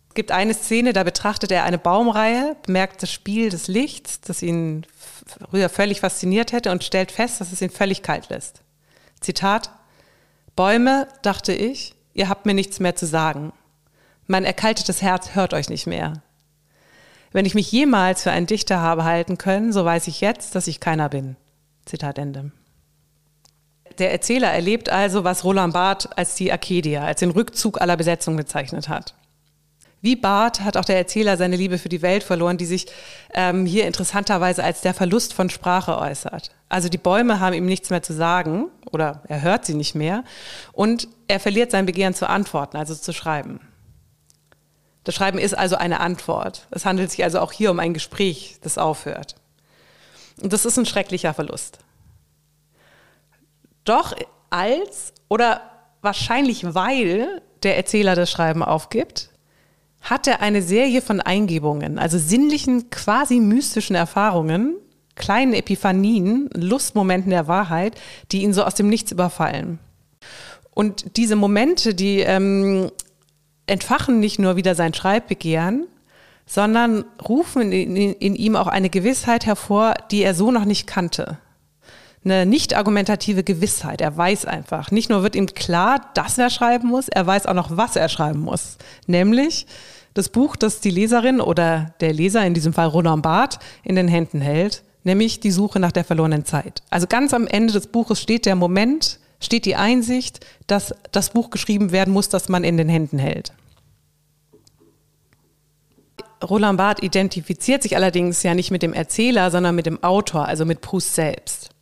Es 0.09 0.15
gibt 0.15 0.31
eine 0.31 0.55
Szene, 0.55 0.93
da 0.93 1.03
betrachtet 1.03 1.51
er 1.51 1.65
eine 1.65 1.79
Baumreihe, 1.79 2.57
bemerkt 2.65 3.03
das 3.03 3.11
Spiel 3.11 3.51
des 3.51 3.67
Lichts, 3.67 4.21
das 4.21 4.43
ihn 4.43 4.87
früher 5.51 5.69
völlig 5.69 6.01
fasziniert 6.01 6.53
hätte 6.53 6.71
und 6.71 6.85
stellt 6.85 7.11
fest, 7.11 7.41
dass 7.41 7.53
es 7.53 7.61
ihn 7.61 7.71
völlig 7.71 8.03
kalt 8.03 8.29
lässt. 8.29 8.63
Zitat, 9.21 9.71
Bäume, 10.55 11.09
dachte 11.23 11.53
ich, 11.53 11.97
ihr 12.13 12.29
habt 12.29 12.47
mir 12.47 12.55
nichts 12.55 12.79
mehr 12.79 12.95
zu 12.95 13.07
sagen. 13.07 13.53
Mein 14.27 14.45
erkaltetes 14.45 15.03
Herz 15.03 15.35
hört 15.35 15.53
euch 15.53 15.69
nicht 15.69 15.87
mehr. 15.87 16.23
Wenn 17.33 17.47
ich 17.47 17.55
mich 17.55 17.73
jemals 17.73 18.23
für 18.23 18.31
einen 18.31 18.47
Dichter 18.47 18.81
habe 18.81 19.03
halten 19.03 19.37
können, 19.37 19.73
so 19.73 19.85
weiß 19.85 20.07
ich 20.07 20.21
jetzt, 20.21 20.55
dass 20.55 20.69
ich 20.69 20.79
keiner 20.79 21.09
bin. 21.09 21.35
Zitat 21.85 22.19
Ende. 22.19 22.53
Der 23.99 24.13
Erzähler 24.13 24.51
erlebt 24.51 24.89
also, 24.89 25.25
was 25.25 25.45
Roland 25.45 25.73
Barth 25.73 26.09
als 26.19 26.35
die 26.35 26.51
Arcadia, 26.51 27.05
als 27.05 27.21
den 27.21 27.31
Rückzug 27.31 27.81
aller 27.81 27.97
Besetzung 27.97 28.37
bezeichnet 28.37 28.89
hat. 28.89 29.15
Wie 30.05 30.17
Barth 30.17 30.61
hat 30.61 30.77
auch 30.77 30.85
der 30.85 30.99
Erzähler 30.99 31.39
seine 31.39 31.57
Liebe 31.57 31.79
für 31.79 31.89
die 31.89 32.03
Welt 32.03 32.25
verloren, 32.25 32.59
die 32.59 32.67
sich 32.67 32.89
ähm, 33.33 33.65
hier 33.65 33.87
interessanterweise 33.87 34.63
als 34.63 34.83
der 34.83 34.93
Verlust 34.93 35.33
von 35.33 35.49
Sprache 35.49 35.97
äußert. 35.97 36.51
Also 36.69 36.91
die 36.91 36.99
Bäume 36.99 37.41
haben 37.41 37.55
ihm 37.55 37.65
nichts 37.65 37.89
mehr 37.89 38.03
zu 38.03 38.13
sagen 38.13 38.67
oder 38.91 39.23
er 39.29 39.41
hört 39.41 39.65
sie 39.65 39.73
nicht 39.73 39.95
mehr 39.95 40.23
und 40.73 41.09
er 41.27 41.41
verliert 41.41 41.71
sein 41.71 41.87
Begehren 41.87 42.13
zu 42.13 42.29
antworten, 42.29 42.77
also 42.77 42.95
zu 42.95 43.15
schreiben. 43.15 43.61
Das 45.05 45.15
Schreiben 45.15 45.39
ist 45.39 45.57
also 45.57 45.77
eine 45.77 46.01
Antwort. 46.01 46.67
Es 46.71 46.85
handelt 46.85 47.11
sich 47.11 47.25
also 47.25 47.41
auch 47.41 47.53
hier 47.53 47.71
um 47.71 47.79
ein 47.79 47.95
Gespräch, 47.95 48.57
das 48.61 48.77
aufhört. 48.77 49.37
Und 50.43 50.53
das 50.53 50.67
ist 50.67 50.79
ein 50.79 50.85
schrecklicher 50.85 51.33
Verlust. 51.33 51.79
Doch 53.85 54.15
als 54.51 55.13
oder 55.29 55.61
wahrscheinlich 56.01 56.75
weil 56.75 57.43
der 57.63 57.77
Erzähler 57.77 58.15
das 58.15 58.31
Schreiben 58.31 58.63
aufgibt, 58.63 59.31
hat 60.01 60.27
er 60.27 60.43
eine 60.43 60.63
Serie 60.63 61.01
von 61.01 61.21
Eingebungen, 61.21 61.99
also 61.99 62.19
sinnlichen, 62.19 62.91
quasi 62.91 63.41
mystischen 63.41 63.97
Erfahrungen, 63.97 64.77
kleinen 65.15 65.55
Epiphanien, 65.55 66.51
Lustmomenten 66.55 67.31
der 67.31 67.49
Wahrheit, 67.49 67.99
die 68.31 68.43
ihn 68.43 68.53
so 68.53 68.65
aus 68.65 68.75
dem 68.75 68.89
Nichts 68.89 69.13
überfallen. 69.13 69.79
Und 70.75 71.17
diese 71.17 71.37
Momente, 71.37 71.95
die 71.95 72.21
ähm, 72.21 72.91
entfachen 73.67 74.21
nicht 74.21 74.39
nur 74.39 74.57
wieder 74.57 74.75
sein 74.75 74.93
Schreibbegehren, 74.93 75.87
sondern 76.47 77.05
rufen 77.27 77.73
in, 77.73 77.97
in, 77.97 78.13
in, 78.15 78.35
ihm 78.35 78.57
auch 78.57 78.67
eine 78.67 78.91
Gewissheit 78.91 79.47
hervor, 79.47 79.95
die 80.11 80.23
er 80.23 80.35
so 80.35 80.51
noch 80.51 80.67
nicht 80.67 80.87
kannte. 80.87 81.39
Eine 82.25 82.47
nicht 82.47 82.75
argumentative 82.75 83.45
Gewissheit. 83.45 84.01
Er 84.01 84.17
weiß 84.17 84.47
einfach. 84.47 84.91
Nicht 84.91 85.11
nur 85.11 85.23
wird 85.23 85.37
ihm 85.37 85.47
klar, 85.47 86.11
dass 86.15 86.39
er 86.39 86.49
schreiben 86.49 86.89
muss, 86.89 87.09
er 87.09 87.27
weiß 87.27 87.47
auch 87.47 87.55
noch, 87.55 87.77
was 87.77 87.97
er 87.97 88.09
schreiben 88.09 88.41
muss. 88.41 88.79
Nämlich, 89.07 89.67
das 90.15 90.31
Buch, 90.31 90.57
das 90.57 90.81
die 90.81 90.91
Leserin 90.91 91.41
oder 91.41 91.95
der 92.01 92.13
Leser, 92.13 92.47
in 92.47 92.55
diesem 92.55 92.73
Fall 92.73 92.87
Roland 92.87 93.23
Barth, 93.23 93.59
in 93.83 93.97
den 93.97 94.09
Händen 94.09 94.41
hält, 94.41 94.85
nämlich 95.03 95.41
die 95.41 95.51
Suche 95.51 95.81
nach 95.81 95.93
der 95.93 96.05
verlorenen 96.05 96.45
Zeit. 96.47 96.83
Also 96.89 97.07
ganz 97.07 97.35
am 97.35 97.47
Ende 97.47 97.73
des 97.73 97.89
Buches 97.89 98.23
steht 98.23 98.47
der 98.47 98.55
Moment, 98.55 99.19
steht 99.41 99.67
die 99.67 99.77
Einsicht, 99.77 100.47
dass 100.67 100.95
das 101.13 101.31
Buch 101.31 101.51
geschrieben 101.51 101.93
werden 101.93 102.15
muss, 102.15 102.31
das 102.31 102.49
man 102.49 102.65
in 102.65 102.79
den 102.79 102.89
Händen 102.89 103.19
hält. 103.19 103.53
Roland 106.43 106.79
Barth 106.79 107.03
identifiziert 107.03 107.83
sich 107.83 107.97
allerdings 107.97 108.43
ja 108.43 108.55
nicht 108.55 108.71
mit 108.71 108.83
dem 108.83 108.93
Erzähler, 108.93 109.51
sondern 109.51 109.75
mit 109.75 109.87
dem 109.87 110.03
Autor, 110.03 110.47
also 110.47 110.65
mit 110.65 110.81
Proust 110.81 111.15
selbst. 111.15 111.74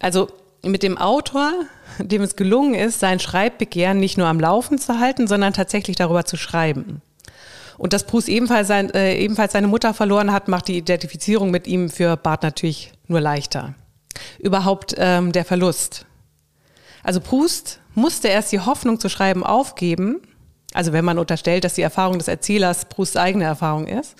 Also 0.00 0.28
mit 0.62 0.82
dem 0.82 0.98
Autor, 0.98 1.52
dem 1.98 2.22
es 2.22 2.36
gelungen 2.36 2.74
ist, 2.74 3.00
sein 3.00 3.20
Schreibbegehren 3.20 4.00
nicht 4.00 4.18
nur 4.18 4.26
am 4.26 4.40
Laufen 4.40 4.78
zu 4.78 4.98
halten, 4.98 5.28
sondern 5.28 5.52
tatsächlich 5.52 5.96
darüber 5.96 6.24
zu 6.24 6.36
schreiben. 6.36 7.00
Und 7.78 7.92
dass 7.92 8.04
Bruce 8.04 8.28
ebenfalls, 8.28 8.68
sein, 8.68 8.90
äh, 8.90 9.14
ebenfalls 9.16 9.52
seine 9.52 9.68
Mutter 9.68 9.94
verloren 9.94 10.32
hat, 10.32 10.48
macht 10.48 10.68
die 10.68 10.76
Identifizierung 10.76 11.50
mit 11.50 11.66
ihm 11.66 11.88
für 11.88 12.16
Bart 12.16 12.42
natürlich 12.42 12.92
nur 13.06 13.20
leichter. 13.20 13.74
Überhaupt 14.38 14.94
ähm, 14.98 15.32
der 15.32 15.44
Verlust. 15.46 16.04
Also 17.02 17.20
Proust 17.20 17.80
musste 17.94 18.28
erst 18.28 18.52
die 18.52 18.60
Hoffnung 18.60 19.00
zu 19.00 19.08
schreiben 19.08 19.44
aufgeben, 19.44 20.20
also 20.74 20.92
wenn 20.92 21.04
man 21.04 21.18
unterstellt, 21.18 21.64
dass 21.64 21.74
die 21.74 21.82
Erfahrung 21.82 22.18
des 22.18 22.28
Erzählers 22.28 22.84
Prousts 22.84 23.16
eigene 23.16 23.44
Erfahrung 23.44 23.86
ist. 23.86 24.14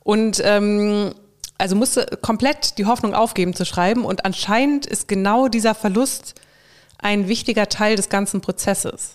Und 0.00 0.42
ähm, 0.44 1.14
also 1.58 1.74
musste 1.74 2.06
komplett 2.22 2.78
die 2.78 2.86
Hoffnung 2.86 3.14
aufgeben 3.14 3.52
zu 3.52 3.64
schreiben. 3.64 4.04
Und 4.04 4.24
anscheinend 4.24 4.86
ist 4.86 5.08
genau 5.08 5.48
dieser 5.48 5.74
Verlust 5.74 6.34
ein 6.98 7.28
wichtiger 7.28 7.68
Teil 7.68 7.96
des 7.96 8.08
ganzen 8.08 8.40
Prozesses. 8.40 9.14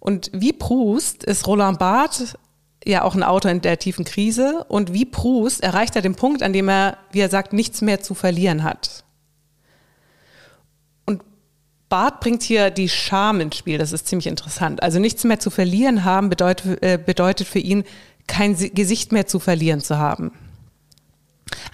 Und 0.00 0.30
wie 0.34 0.52
Proust 0.52 1.24
ist 1.24 1.46
Roland 1.46 1.78
Barth 1.78 2.36
ja 2.84 3.02
auch 3.02 3.14
ein 3.14 3.22
Autor 3.22 3.50
in 3.50 3.62
der 3.62 3.78
tiefen 3.78 4.04
Krise. 4.04 4.66
Und 4.68 4.92
wie 4.92 5.06
Proust 5.06 5.62
erreicht 5.62 5.96
er 5.96 6.02
den 6.02 6.14
Punkt, 6.14 6.42
an 6.42 6.52
dem 6.52 6.68
er, 6.68 6.98
wie 7.10 7.20
er 7.20 7.30
sagt, 7.30 7.54
nichts 7.54 7.80
mehr 7.80 8.02
zu 8.02 8.14
verlieren 8.14 8.62
hat. 8.62 9.04
Und 11.06 11.22
Barth 11.88 12.20
bringt 12.20 12.42
hier 12.42 12.70
die 12.70 12.90
Scham 12.90 13.40
ins 13.40 13.56
Spiel, 13.56 13.78
das 13.78 13.92
ist 13.92 14.06
ziemlich 14.06 14.26
interessant. 14.26 14.82
Also 14.82 14.98
nichts 14.98 15.24
mehr 15.24 15.40
zu 15.40 15.48
verlieren 15.48 16.04
haben 16.04 16.28
bedeutet, 16.28 16.82
äh, 16.82 16.98
bedeutet 16.98 17.48
für 17.48 17.60
ihn, 17.60 17.84
kein 18.26 18.56
Gesicht 18.56 19.12
mehr 19.12 19.26
zu 19.26 19.38
verlieren 19.38 19.80
zu 19.80 19.98
haben. 19.98 20.32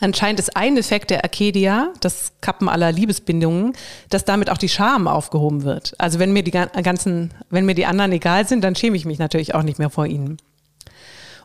Anscheinend 0.00 0.40
ist 0.40 0.56
ein 0.56 0.76
Effekt 0.76 1.10
der 1.10 1.24
Arcadia, 1.24 1.92
das 2.00 2.32
Kappen 2.40 2.68
aller 2.68 2.92
Liebesbindungen, 2.92 3.74
dass 4.08 4.24
damit 4.24 4.50
auch 4.50 4.58
die 4.58 4.68
Scham 4.68 5.08
aufgehoben 5.08 5.64
wird. 5.64 5.94
Also 5.98 6.18
wenn 6.18 6.32
mir 6.32 6.42
die 6.42 6.50
ganzen, 6.50 7.32
wenn 7.50 7.66
mir 7.66 7.74
die 7.74 7.86
anderen 7.86 8.12
egal 8.12 8.46
sind, 8.46 8.62
dann 8.62 8.74
schäme 8.74 8.96
ich 8.96 9.04
mich 9.04 9.18
natürlich 9.18 9.54
auch 9.54 9.62
nicht 9.62 9.78
mehr 9.78 9.90
vor 9.90 10.06
ihnen. 10.06 10.38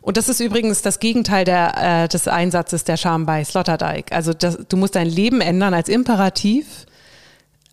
Und 0.06 0.16
das 0.16 0.28
ist 0.28 0.38
übrigens 0.38 0.82
das 0.82 1.00
Gegenteil 1.00 1.44
der, 1.44 2.04
äh, 2.04 2.08
des 2.08 2.28
Einsatzes 2.28 2.84
der 2.84 2.96
Scham 2.96 3.26
bei 3.26 3.44
Sloterdijk. 3.44 4.12
Also 4.12 4.32
das, 4.32 4.56
du 4.68 4.76
musst 4.76 4.94
dein 4.94 5.08
Leben 5.08 5.40
ändern 5.40 5.74
als 5.74 5.88
Imperativ. 5.88 6.86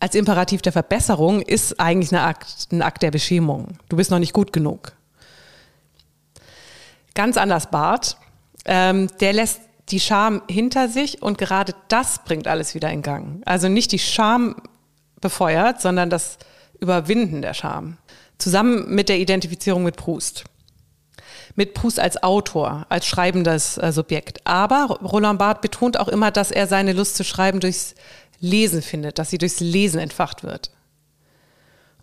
Als 0.00 0.16
Imperativ 0.16 0.60
der 0.60 0.72
Verbesserung 0.72 1.42
ist 1.42 1.78
eigentlich 1.78 2.12
Akt, 2.12 2.72
ein 2.72 2.82
Akt 2.82 3.04
der 3.04 3.12
Beschämung. 3.12 3.78
Du 3.88 3.96
bist 3.96 4.10
noch 4.10 4.18
nicht 4.18 4.32
gut 4.32 4.52
genug. 4.52 4.94
Ganz 7.14 7.36
anders 7.36 7.70
Bart. 7.70 8.16
Ähm, 8.64 9.08
der 9.20 9.32
lässt 9.32 9.60
die 9.90 10.00
Scham 10.00 10.42
hinter 10.48 10.88
sich 10.88 11.22
und 11.22 11.38
gerade 11.38 11.74
das 11.88 12.24
bringt 12.24 12.48
alles 12.48 12.74
wieder 12.74 12.90
in 12.90 13.02
Gang. 13.02 13.42
Also 13.44 13.68
nicht 13.68 13.92
die 13.92 13.98
Scham 13.98 14.56
befeuert, 15.20 15.80
sondern 15.80 16.10
das 16.10 16.38
Überwinden 16.80 17.42
der 17.42 17.54
Scham. 17.54 17.98
Zusammen 18.38 18.94
mit 18.94 19.08
der 19.08 19.18
Identifizierung 19.18 19.84
mit 19.84 19.96
Proust. 19.96 20.44
Mit 21.54 21.74
Proust 21.74 22.00
als 22.00 22.22
Autor, 22.22 22.86
als 22.88 23.06
schreibendes 23.06 23.78
äh, 23.78 23.92
Subjekt. 23.92 24.44
Aber 24.46 24.98
Roland 25.02 25.38
Barth 25.38 25.60
betont 25.60 25.98
auch 25.98 26.08
immer, 26.08 26.30
dass 26.30 26.50
er 26.50 26.66
seine 26.66 26.92
Lust 26.92 27.16
zu 27.16 27.24
schreiben 27.24 27.60
durchs 27.60 27.94
Lesen 28.40 28.82
findet, 28.82 29.18
dass 29.18 29.30
sie 29.30 29.38
durchs 29.38 29.60
Lesen 29.60 30.00
entfacht 30.00 30.42
wird. 30.42 30.70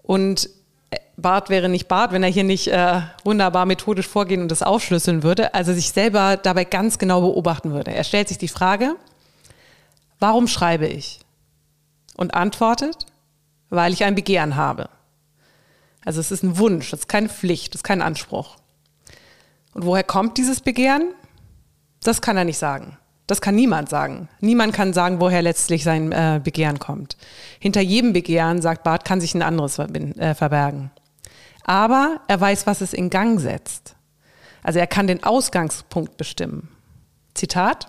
Und 0.02 0.50
Bart 1.18 1.50
wäre 1.50 1.70
nicht 1.70 1.88
Bart, 1.88 2.12
wenn 2.12 2.24
er 2.24 2.30
hier 2.30 2.44
nicht 2.44 2.68
äh, 2.68 3.02
wunderbar 3.24 3.66
methodisch 3.66 4.08
vorgehen 4.08 4.42
und 4.42 4.50
das 4.50 4.64
aufschlüsseln 4.64 5.24
würde, 5.24 5.54
also 5.54 5.74
sich 5.74 5.92
selber 5.92 6.38
dabei 6.38 6.66
ganz 6.66 6.98
genau 6.98 7.22
beobachten 7.22 7.72
würde. 7.72 7.94
Er 7.94 8.04
stellt 8.04 8.28
sich 8.28 8.38
die 8.38 8.48
Frage, 8.48 8.96
warum 10.20 10.48
schreibe 10.48 10.88
ich? 10.88 11.20
Und 12.18 12.34
antwortet, 12.34 13.06
weil 13.70 13.94
ich 13.94 14.04
ein 14.04 14.16
Begehren 14.16 14.56
habe. 14.56 14.90
Also 16.04 16.20
es 16.20 16.32
ist 16.32 16.44
ein 16.44 16.58
Wunsch, 16.58 16.92
es 16.94 17.02
ist 17.02 17.08
keine 17.08 17.30
Pflicht, 17.30 17.76
es 17.76 17.80
ist 17.80 17.84
kein 17.84 18.02
Anspruch. 18.02 18.58
Und 19.74 19.86
woher 19.86 20.04
kommt 20.04 20.38
dieses 20.38 20.60
Begehren? 20.60 21.14
Das 22.04 22.22
kann 22.22 22.38
er 22.38 22.46
nicht 22.46 22.58
sagen. 22.58 22.98
Das 23.32 23.40
kann 23.40 23.56
niemand 23.56 23.88
sagen. 23.88 24.28
Niemand 24.42 24.74
kann 24.74 24.92
sagen, 24.92 25.22
woher 25.22 25.42
letztlich 25.42 25.86
sein 25.86 26.12
äh, 26.12 26.42
Begehren 26.44 26.80
kommt. 26.80 27.16
Hinter 27.62 27.80
jedem 27.80 28.12
Begehren, 28.12 28.62
sagt 28.62 28.84
Barth, 28.84 29.06
kann 29.06 29.22
sich 29.22 29.34
ein 29.34 29.42
anderes 29.42 29.80
äh, 29.80 30.36
verbergen. 30.36 30.92
Aber 31.64 32.20
er 32.28 32.42
weiß, 32.42 32.68
was 32.68 32.82
es 32.82 32.92
in 32.92 33.10
Gang 33.10 33.40
setzt. 33.40 33.96
Also 34.64 34.80
er 34.80 34.88
kann 34.88 35.08
den 35.08 35.24
Ausgangspunkt 35.24 36.18
bestimmen. 36.18 36.68
Zitat. 37.34 37.88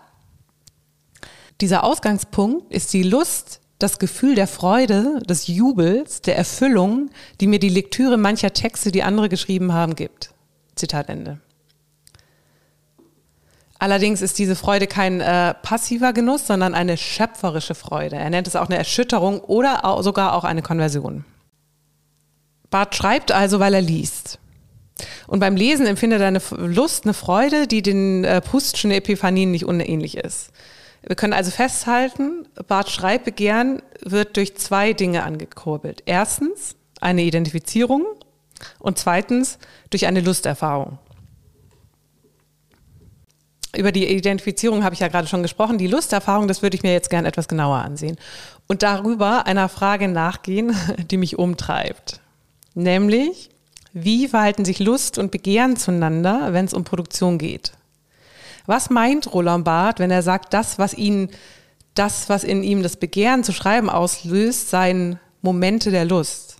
Dieser 1.60 1.82
Ausgangspunkt 1.82 2.72
ist 2.72 2.92
die 2.92 3.02
Lust, 3.02 3.62
das 3.80 3.98
Gefühl 3.98 4.36
der 4.36 4.46
Freude, 4.46 5.18
des 5.28 5.48
Jubels, 5.48 6.22
der 6.22 6.38
Erfüllung, 6.38 7.10
die 7.40 7.48
mir 7.48 7.58
die 7.58 7.68
Lektüre 7.68 8.16
mancher 8.16 8.52
Texte, 8.52 8.92
die 8.92 9.02
andere 9.02 9.28
geschrieben 9.28 9.72
haben, 9.72 9.96
gibt. 9.96 10.32
Zitat 10.76 11.08
Ende. 11.08 11.40
Allerdings 13.82 14.22
ist 14.22 14.38
diese 14.38 14.54
Freude 14.54 14.86
kein 14.86 15.20
äh, 15.20 15.54
passiver 15.54 16.12
Genuss, 16.12 16.46
sondern 16.46 16.72
eine 16.72 16.96
schöpferische 16.96 17.74
Freude. 17.74 18.14
Er 18.14 18.30
nennt 18.30 18.46
es 18.46 18.54
auch 18.54 18.66
eine 18.66 18.76
Erschütterung 18.76 19.40
oder 19.40 19.84
auch, 19.84 20.04
sogar 20.04 20.34
auch 20.34 20.44
eine 20.44 20.62
Konversion. 20.62 21.24
Barth 22.70 22.94
schreibt 22.94 23.32
also, 23.32 23.58
weil 23.58 23.74
er 23.74 23.80
liest. 23.80 24.38
Und 25.26 25.40
beim 25.40 25.56
Lesen 25.56 25.86
empfindet 25.86 26.20
er 26.20 26.28
eine 26.28 26.40
Lust, 26.58 27.06
eine 27.06 27.12
Freude, 27.12 27.66
die 27.66 27.82
den 27.82 28.22
äh, 28.22 28.40
Pustschen 28.40 28.92
Epiphanien 28.92 29.50
nicht 29.50 29.64
unähnlich 29.64 30.16
ist. 30.16 30.52
Wir 31.04 31.16
können 31.16 31.32
also 31.32 31.50
festhalten, 31.50 32.46
Barths 32.68 32.92
Schreibbegehren 32.92 33.82
wird 34.00 34.36
durch 34.36 34.56
zwei 34.56 34.92
Dinge 34.92 35.24
angekurbelt. 35.24 36.04
Erstens 36.06 36.76
eine 37.00 37.22
Identifizierung 37.22 38.06
und 38.78 39.00
zweitens 39.00 39.58
durch 39.90 40.06
eine 40.06 40.20
Lusterfahrung. 40.20 41.00
Über 43.74 43.90
die 43.90 44.06
Identifizierung 44.06 44.84
habe 44.84 44.94
ich 44.94 45.00
ja 45.00 45.08
gerade 45.08 45.26
schon 45.26 45.42
gesprochen. 45.42 45.78
Die 45.78 45.86
Lusterfahrung, 45.86 46.46
das 46.46 46.62
würde 46.62 46.76
ich 46.76 46.82
mir 46.82 46.92
jetzt 46.92 47.08
gerne 47.08 47.28
etwas 47.28 47.48
genauer 47.48 47.78
ansehen. 47.78 48.16
Und 48.66 48.82
darüber 48.82 49.46
einer 49.46 49.68
Frage 49.68 50.08
nachgehen, 50.08 50.76
die 51.10 51.16
mich 51.16 51.38
umtreibt. 51.38 52.20
Nämlich, 52.74 53.50
wie 53.94 54.28
verhalten 54.28 54.64
sich 54.64 54.78
Lust 54.78 55.18
und 55.18 55.30
Begehren 55.30 55.76
zueinander, 55.76 56.52
wenn 56.52 56.66
es 56.66 56.74
um 56.74 56.84
Produktion 56.84 57.38
geht? 57.38 57.72
Was 58.66 58.90
meint 58.90 59.32
Roland 59.32 59.64
Barth, 59.64 59.98
wenn 59.98 60.10
er 60.10 60.22
sagt, 60.22 60.54
das, 60.54 60.78
was 60.78 60.94
ihn, 60.94 61.30
das, 61.94 62.28
was 62.28 62.44
in 62.44 62.62
ihm 62.62 62.82
das 62.82 62.96
Begehren 62.96 63.42
zu 63.42 63.52
schreiben 63.52 63.90
auslöst, 63.90 64.70
seien 64.70 65.18
Momente 65.40 65.90
der 65.90 66.04
Lust? 66.04 66.56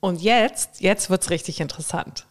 Und 0.00 0.22
jetzt, 0.22 0.80
jetzt 0.80 1.10
wird's 1.10 1.30
richtig 1.30 1.60
interessant. 1.60 2.26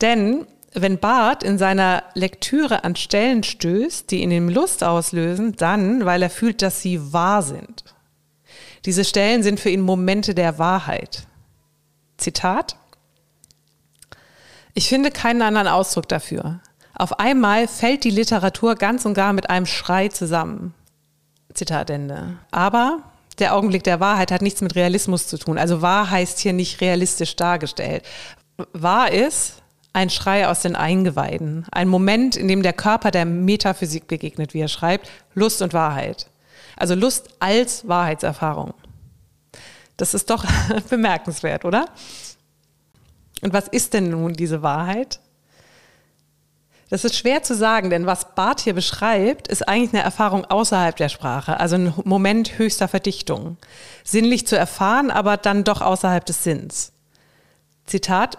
Denn 0.00 0.46
wenn 0.74 0.98
Barth 0.98 1.42
in 1.42 1.58
seiner 1.58 2.02
Lektüre 2.14 2.84
an 2.84 2.96
Stellen 2.96 3.42
stößt, 3.42 4.10
die 4.10 4.22
in 4.22 4.30
ihm 4.30 4.48
Lust 4.48 4.82
auslösen, 4.82 5.54
dann, 5.56 6.04
weil 6.04 6.22
er 6.22 6.30
fühlt, 6.30 6.62
dass 6.62 6.80
sie 6.80 7.12
wahr 7.12 7.42
sind. 7.42 7.84
Diese 8.84 9.04
Stellen 9.04 9.42
sind 9.42 9.60
für 9.60 9.70
ihn 9.70 9.80
Momente 9.80 10.34
der 10.34 10.58
Wahrheit. 10.58 11.26
Zitat. 12.16 12.76
Ich 14.74 14.88
finde 14.88 15.10
keinen 15.10 15.42
anderen 15.42 15.68
Ausdruck 15.68 16.08
dafür. 16.08 16.60
Auf 16.94 17.18
einmal 17.18 17.68
fällt 17.68 18.04
die 18.04 18.10
Literatur 18.10 18.74
ganz 18.74 19.04
und 19.04 19.14
gar 19.14 19.32
mit 19.32 19.50
einem 19.50 19.66
Schrei 19.66 20.08
zusammen. 20.08 20.74
Zitat 21.54 21.90
Ende. 21.90 22.38
Aber 22.50 23.02
der 23.38 23.54
Augenblick 23.54 23.84
der 23.84 24.00
Wahrheit 24.00 24.30
hat 24.30 24.42
nichts 24.42 24.60
mit 24.60 24.74
Realismus 24.74 25.26
zu 25.26 25.38
tun. 25.38 25.58
Also 25.58 25.82
wahr 25.82 26.10
heißt 26.10 26.38
hier 26.38 26.52
nicht 26.52 26.80
realistisch 26.80 27.36
dargestellt. 27.36 28.04
Wahr 28.72 29.10
ist, 29.10 29.61
ein 29.92 30.10
Schrei 30.10 30.48
aus 30.48 30.60
den 30.60 30.74
Eingeweiden, 30.74 31.66
ein 31.70 31.88
Moment, 31.88 32.36
in 32.36 32.48
dem 32.48 32.62
der 32.62 32.72
Körper 32.72 33.10
der 33.10 33.24
Metaphysik 33.24 34.06
begegnet, 34.06 34.54
wie 34.54 34.60
er 34.60 34.68
schreibt, 34.68 35.10
Lust 35.34 35.60
und 35.60 35.72
Wahrheit. 35.72 36.28
Also 36.76 36.94
Lust 36.94 37.28
als 37.40 37.86
Wahrheitserfahrung. 37.86 38.74
Das 39.96 40.14
ist 40.14 40.30
doch 40.30 40.44
bemerkenswert, 40.88 41.64
oder? 41.64 41.86
Und 43.42 43.52
was 43.52 43.68
ist 43.68 43.92
denn 43.92 44.10
nun 44.10 44.32
diese 44.32 44.62
Wahrheit? 44.62 45.20
Das 46.88 47.04
ist 47.04 47.16
schwer 47.16 47.42
zu 47.42 47.54
sagen, 47.54 47.88
denn 47.88 48.04
was 48.04 48.34
Barth 48.34 48.60
hier 48.60 48.74
beschreibt, 48.74 49.48
ist 49.48 49.66
eigentlich 49.66 49.94
eine 49.94 50.02
Erfahrung 50.02 50.44
außerhalb 50.44 50.94
der 50.94 51.08
Sprache, 51.08 51.58
also 51.58 51.76
ein 51.76 51.94
Moment 52.04 52.58
höchster 52.58 52.86
Verdichtung. 52.86 53.56
Sinnlich 54.04 54.46
zu 54.46 54.58
erfahren, 54.58 55.10
aber 55.10 55.38
dann 55.38 55.64
doch 55.64 55.80
außerhalb 55.80 56.24
des 56.24 56.44
Sinns. 56.44 56.92
Zitat, 57.86 58.36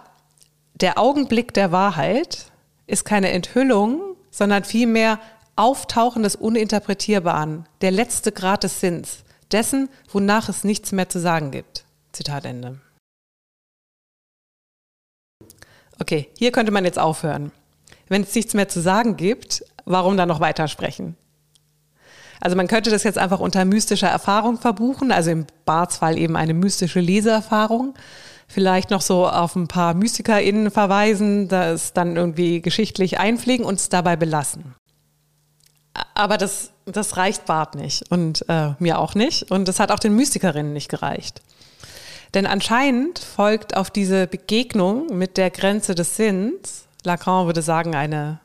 der 0.75 0.97
Augenblick 0.97 1.53
der 1.53 1.71
Wahrheit 1.71 2.51
ist 2.88 3.05
keine 3.05 3.31
Enthüllung, 3.31 4.15
sondern 4.31 4.63
vielmehr 4.63 5.19
Auftauchen 5.55 6.23
des 6.23 6.36
Uninterpretierbaren, 6.36 7.67
der 7.81 7.91
letzte 7.91 8.31
Grad 8.31 8.63
des 8.63 8.79
Sinns, 8.79 9.23
dessen, 9.51 9.89
wonach 10.12 10.49
es 10.49 10.63
nichts 10.63 10.91
mehr 10.91 11.09
zu 11.09 11.19
sagen 11.19 11.51
gibt. 11.51 11.86
Zitat 12.12 12.45
Ende. 12.45 12.79
Okay, 15.99 16.29
hier 16.38 16.51
könnte 16.51 16.71
man 16.71 16.86
jetzt 16.86 16.99
aufhören. 16.99 17.51
Wenn 18.09 18.23
es 18.23 18.33
nichts 18.33 18.55
mehr 18.55 18.67
zu 18.67 18.81
sagen 18.81 19.15
gibt, 19.15 19.63
warum 19.86 20.17
dann 20.17 20.27
noch 20.27 20.39
weitersprechen? 20.39 21.15
Also 22.41 22.57
man 22.57 22.67
könnte 22.67 22.89
das 22.89 23.03
jetzt 23.03 23.17
einfach 23.17 23.39
unter 23.39 23.63
mystischer 23.63 24.09
Erfahrung 24.09 24.57
verbuchen, 24.57 25.12
also 25.12 25.31
im 25.31 25.45
Barts 25.65 25.97
Fall 25.97 26.17
eben 26.17 26.36
eine 26.36 26.53
mystische 26.53 26.99
Leseerfahrung 26.99 27.93
vielleicht 28.47 28.89
noch 28.89 29.01
so 29.01 29.27
auf 29.27 29.56
ein 29.56 29.67
paar 29.67 29.93
MystikerInnen 29.93 30.71
verweisen, 30.71 31.47
das 31.47 31.93
dann 31.93 32.15
irgendwie 32.15 32.62
geschichtlich 32.62 33.19
einpflegen 33.19 33.65
und 33.65 33.75
es 33.75 33.89
dabei 33.89 34.15
belassen. 34.15 34.75
Aber 36.15 36.38
das, 36.38 36.71
das 36.86 37.17
reicht 37.17 37.45
Bart 37.45 37.75
nicht 37.75 38.10
und 38.12 38.45
äh, 38.49 38.71
mir 38.79 38.99
auch 38.99 39.15
nicht. 39.15 39.51
Und 39.51 39.67
das 39.67 39.79
hat 39.79 39.91
auch 39.91 39.99
den 39.99 40.15
Mystikerinnen 40.15 40.73
nicht 40.73 40.89
gereicht. 40.89 41.41
Denn 42.34 42.47
anscheinend 42.47 43.19
folgt 43.19 43.77
auf 43.77 43.91
diese 43.91 44.25
Begegnung 44.25 45.17
mit 45.17 45.38
der 45.38 45.51
Grenze 45.51 45.93
des 45.93 46.15
Sinns, 46.15 46.86
Lacan 47.03 47.45
würde 47.45 47.62
sagen, 47.62 47.95
eine, 47.95 48.39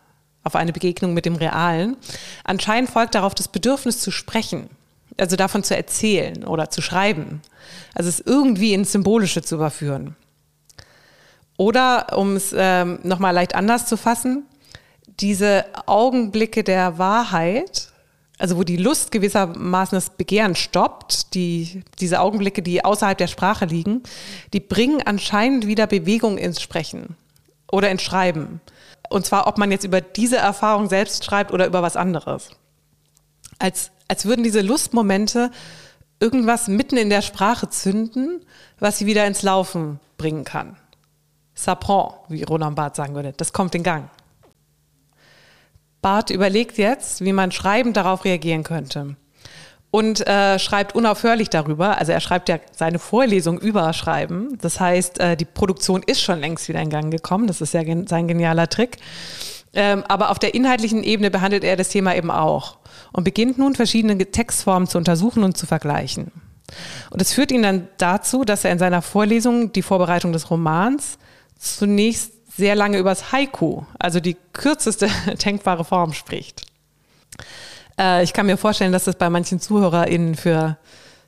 auf 0.44 0.56
eine 0.56 0.72
Begegnung 0.72 1.14
mit 1.14 1.24
dem 1.24 1.36
Realen, 1.36 1.96
anscheinend 2.44 2.90
folgt 2.90 3.14
darauf 3.14 3.34
das 3.34 3.48
Bedürfnis 3.48 4.00
zu 4.00 4.10
sprechen 4.10 4.68
also 5.18 5.36
davon 5.36 5.62
zu 5.62 5.76
erzählen 5.76 6.44
oder 6.44 6.70
zu 6.70 6.80
schreiben. 6.82 7.42
Also 7.94 8.08
es 8.08 8.20
irgendwie 8.20 8.74
ins 8.74 8.92
Symbolische 8.92 9.42
zu 9.42 9.56
überführen. 9.56 10.16
Oder, 11.56 12.16
um 12.16 12.36
es 12.36 12.54
ähm, 12.56 13.00
nochmal 13.02 13.34
leicht 13.34 13.54
anders 13.54 13.86
zu 13.86 13.96
fassen, 13.96 14.46
diese 15.20 15.64
Augenblicke 15.86 16.62
der 16.62 16.98
Wahrheit 16.98 17.92
also 18.38 18.56
wo 18.56 18.62
die 18.62 18.76
Lust 18.76 19.10
gewissermaßen 19.10 19.96
das 19.96 20.10
Begehren 20.10 20.54
stoppt, 20.54 21.34
die, 21.34 21.82
diese 21.98 22.20
Augenblicke, 22.20 22.62
die 22.62 22.84
außerhalb 22.84 23.18
der 23.18 23.26
Sprache 23.26 23.64
liegen, 23.64 24.02
die 24.52 24.60
bringen 24.60 25.02
anscheinend 25.04 25.66
wieder 25.66 25.86
Bewegung 25.86 26.38
ins 26.38 26.62
Sprechen 26.62 27.16
oder 27.70 27.90
ins 27.90 28.02
Schreiben. 28.02 28.60
Und 29.10 29.26
zwar, 29.26 29.48
ob 29.48 29.58
man 29.58 29.72
jetzt 29.72 29.84
über 29.84 30.00
diese 30.00 30.36
Erfahrung 30.36 30.88
selbst 30.88 31.24
schreibt 31.24 31.52
oder 31.52 31.66
über 31.66 31.82
was 31.82 31.96
anderes. 31.96 32.50
Als, 33.58 33.90
als 34.08 34.24
würden 34.24 34.42
diese 34.42 34.62
Lustmomente 34.62 35.50
irgendwas 36.20 36.68
mitten 36.68 36.96
in 36.96 37.10
der 37.10 37.22
Sprache 37.22 37.68
zünden, 37.68 38.40
was 38.78 38.98
sie 38.98 39.06
wieder 39.06 39.26
ins 39.26 39.42
Laufen 39.42 40.00
bringen 40.16 40.44
kann. 40.44 40.76
Ça 41.56 41.74
prend, 41.74 42.12
wie 42.28 42.42
Roland 42.42 42.76
Barth 42.76 42.96
sagen 42.96 43.14
würde. 43.14 43.32
Das 43.36 43.52
kommt 43.52 43.74
in 43.74 43.82
Gang. 43.82 44.10
Barth 46.00 46.30
überlegt 46.30 46.78
jetzt, 46.78 47.24
wie 47.24 47.32
man 47.32 47.50
schreibend 47.50 47.96
darauf 47.96 48.24
reagieren 48.24 48.62
könnte. 48.62 49.16
Und 49.90 50.26
äh, 50.26 50.58
schreibt 50.58 50.94
unaufhörlich 50.94 51.48
darüber. 51.50 51.98
Also 51.98 52.12
er 52.12 52.20
schreibt 52.20 52.48
ja 52.48 52.58
seine 52.72 52.98
Vorlesung 52.98 53.58
über 53.58 53.92
Schreiben. 53.92 54.58
Das 54.60 54.78
heißt, 54.78 55.18
äh, 55.18 55.36
die 55.36 55.46
Produktion 55.46 56.02
ist 56.04 56.20
schon 56.20 56.40
längst 56.40 56.68
wieder 56.68 56.80
in 56.80 56.90
Gang 56.90 57.10
gekommen. 57.10 57.46
Das 57.46 57.60
ist 57.60 57.74
ja 57.74 57.82
gen 57.82 58.06
sein 58.06 58.28
genialer 58.28 58.68
Trick. 58.68 58.98
Ähm, 59.78 60.02
aber 60.08 60.30
auf 60.30 60.40
der 60.40 60.56
inhaltlichen 60.56 61.04
Ebene 61.04 61.30
behandelt 61.30 61.62
er 61.62 61.76
das 61.76 61.90
Thema 61.90 62.16
eben 62.16 62.32
auch 62.32 62.78
und 63.12 63.22
beginnt 63.22 63.58
nun 63.58 63.76
verschiedene 63.76 64.18
Textformen 64.18 64.88
zu 64.88 64.98
untersuchen 64.98 65.44
und 65.44 65.56
zu 65.56 65.66
vergleichen. 65.66 66.32
Und 67.10 67.22
es 67.22 67.32
führt 67.32 67.52
ihn 67.52 67.62
dann 67.62 67.86
dazu, 67.96 68.44
dass 68.44 68.64
er 68.64 68.72
in 68.72 68.80
seiner 68.80 69.02
Vorlesung 69.02 69.70
die 69.70 69.82
Vorbereitung 69.82 70.32
des 70.32 70.50
Romans 70.50 71.16
zunächst 71.56 72.32
sehr 72.56 72.74
lange 72.74 72.98
über 72.98 73.10
das 73.10 73.30
Haiku, 73.30 73.84
also 74.00 74.18
die 74.18 74.36
kürzeste 74.52 75.08
denkbare 75.44 75.84
Form 75.84 76.12
spricht. 76.12 76.66
Äh, 77.96 78.24
ich 78.24 78.32
kann 78.32 78.46
mir 78.46 78.56
vorstellen, 78.56 78.90
dass 78.90 79.04
das 79.04 79.14
bei 79.14 79.30
manchen 79.30 79.60
ZuhörerInnen 79.60 80.34
für 80.34 80.76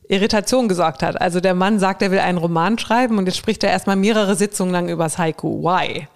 Irritation 0.08 0.66
gesorgt 0.66 1.04
hat. 1.04 1.20
Also 1.20 1.38
der 1.38 1.54
Mann 1.54 1.78
sagt, 1.78 2.02
er 2.02 2.10
will 2.10 2.18
einen 2.18 2.38
Roman 2.38 2.78
schreiben 2.78 3.16
und 3.16 3.26
jetzt 3.26 3.38
spricht 3.38 3.62
er 3.62 3.70
erstmal 3.70 3.94
mehrere 3.94 4.34
Sitzungen 4.34 4.72
lang 4.72 4.88
über 4.88 5.04
das 5.04 5.18
Haiku. 5.18 5.62
Why? 5.62 6.08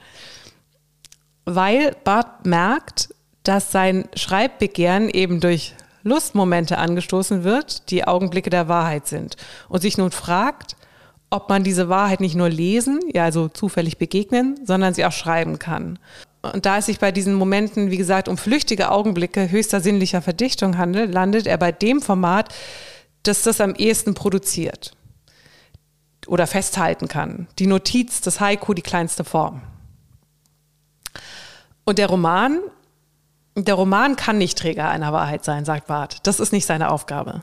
Weil 1.45 1.97
Bart 2.05 2.47
merkt, 2.47 3.15
dass 3.43 3.71
sein 3.71 4.09
Schreibbegehren 4.15 5.09
eben 5.09 5.41
durch 5.41 5.75
Lustmomente 6.03 6.79
angestoßen 6.79 7.45
wird, 7.45 7.91
die 7.91 8.07
Augenblicke 8.07 8.51
der 8.51 8.69
Wahrheit 8.69 9.07
sind 9.07 9.37
und 9.69 9.81
sich 9.81 9.99
nun 9.99 10.11
fragt, 10.11 10.77
ob 11.31 11.49
man 11.49 11.65
diese 11.65 11.89
Wahrheit 11.89 12.21
nicht 12.21 12.37
nur 12.37 12.49
lesen, 12.49 13.01
ja 13.13 13.25
also 13.25 13.49
zufällig 13.49 13.99
begegnen, 13.99 14.61
sondern 14.65 14.95
sie 14.95 15.05
auch 15.05 15.13
schreiben 15.13 15.59
kann. 15.59 15.99
Und 16.43 16.67
da 16.67 16.79
es 16.79 16.87
sich 16.87 16.99
bei 16.99 17.11
diesen 17.11 17.35
Momenten, 17.35 17.91
wie 17.91 17.97
gesagt, 17.97 18.29
um 18.29 18.37
flüchtige 18.37 18.91
Augenblicke 18.91 19.51
höchster 19.51 19.81
sinnlicher 19.81 20.21
Verdichtung 20.21 20.77
handelt, 20.77 21.13
landet 21.13 21.47
er 21.47 21.57
bei 21.57 21.73
dem 21.73 22.03
Format, 22.03 22.55
das 23.23 23.43
das 23.43 23.61
am 23.61 23.75
ehesten 23.75 24.15
produziert 24.15 24.93
oder 26.27 26.47
festhalten 26.47 27.09
kann. 27.09 27.49
Die 27.59 27.67
Notiz, 27.67 28.21
das 28.21 28.41
Haiku, 28.41 28.75
die 28.75 28.83
kleinste 28.83 29.25
Form. 29.25 29.63
Und 31.85 31.99
der 31.99 32.09
Roman, 32.09 32.61
der 33.57 33.75
Roman 33.75 34.17
kann 34.17 34.39
nicht 34.39 34.59
Träger 34.59 34.89
einer 34.89 35.13
Wahrheit 35.13 35.45
sein, 35.45 35.65
sagt 35.65 35.87
Barth. 35.87 36.27
Das 36.27 36.41
ist 36.41 36.53
nicht 36.53 36.67
seine 36.67 36.91
Aufgabe. 36.91 37.43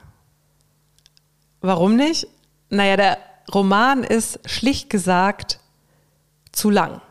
Warum 1.62 1.95
nicht? 1.95 2.27
Naja, 2.69 2.97
der 2.97 3.17
Roman 3.54 4.04
ist 4.04 4.39
schlicht 4.49 4.89
gesagt 4.89 5.60
zu 6.51 6.69
lang. 6.69 7.01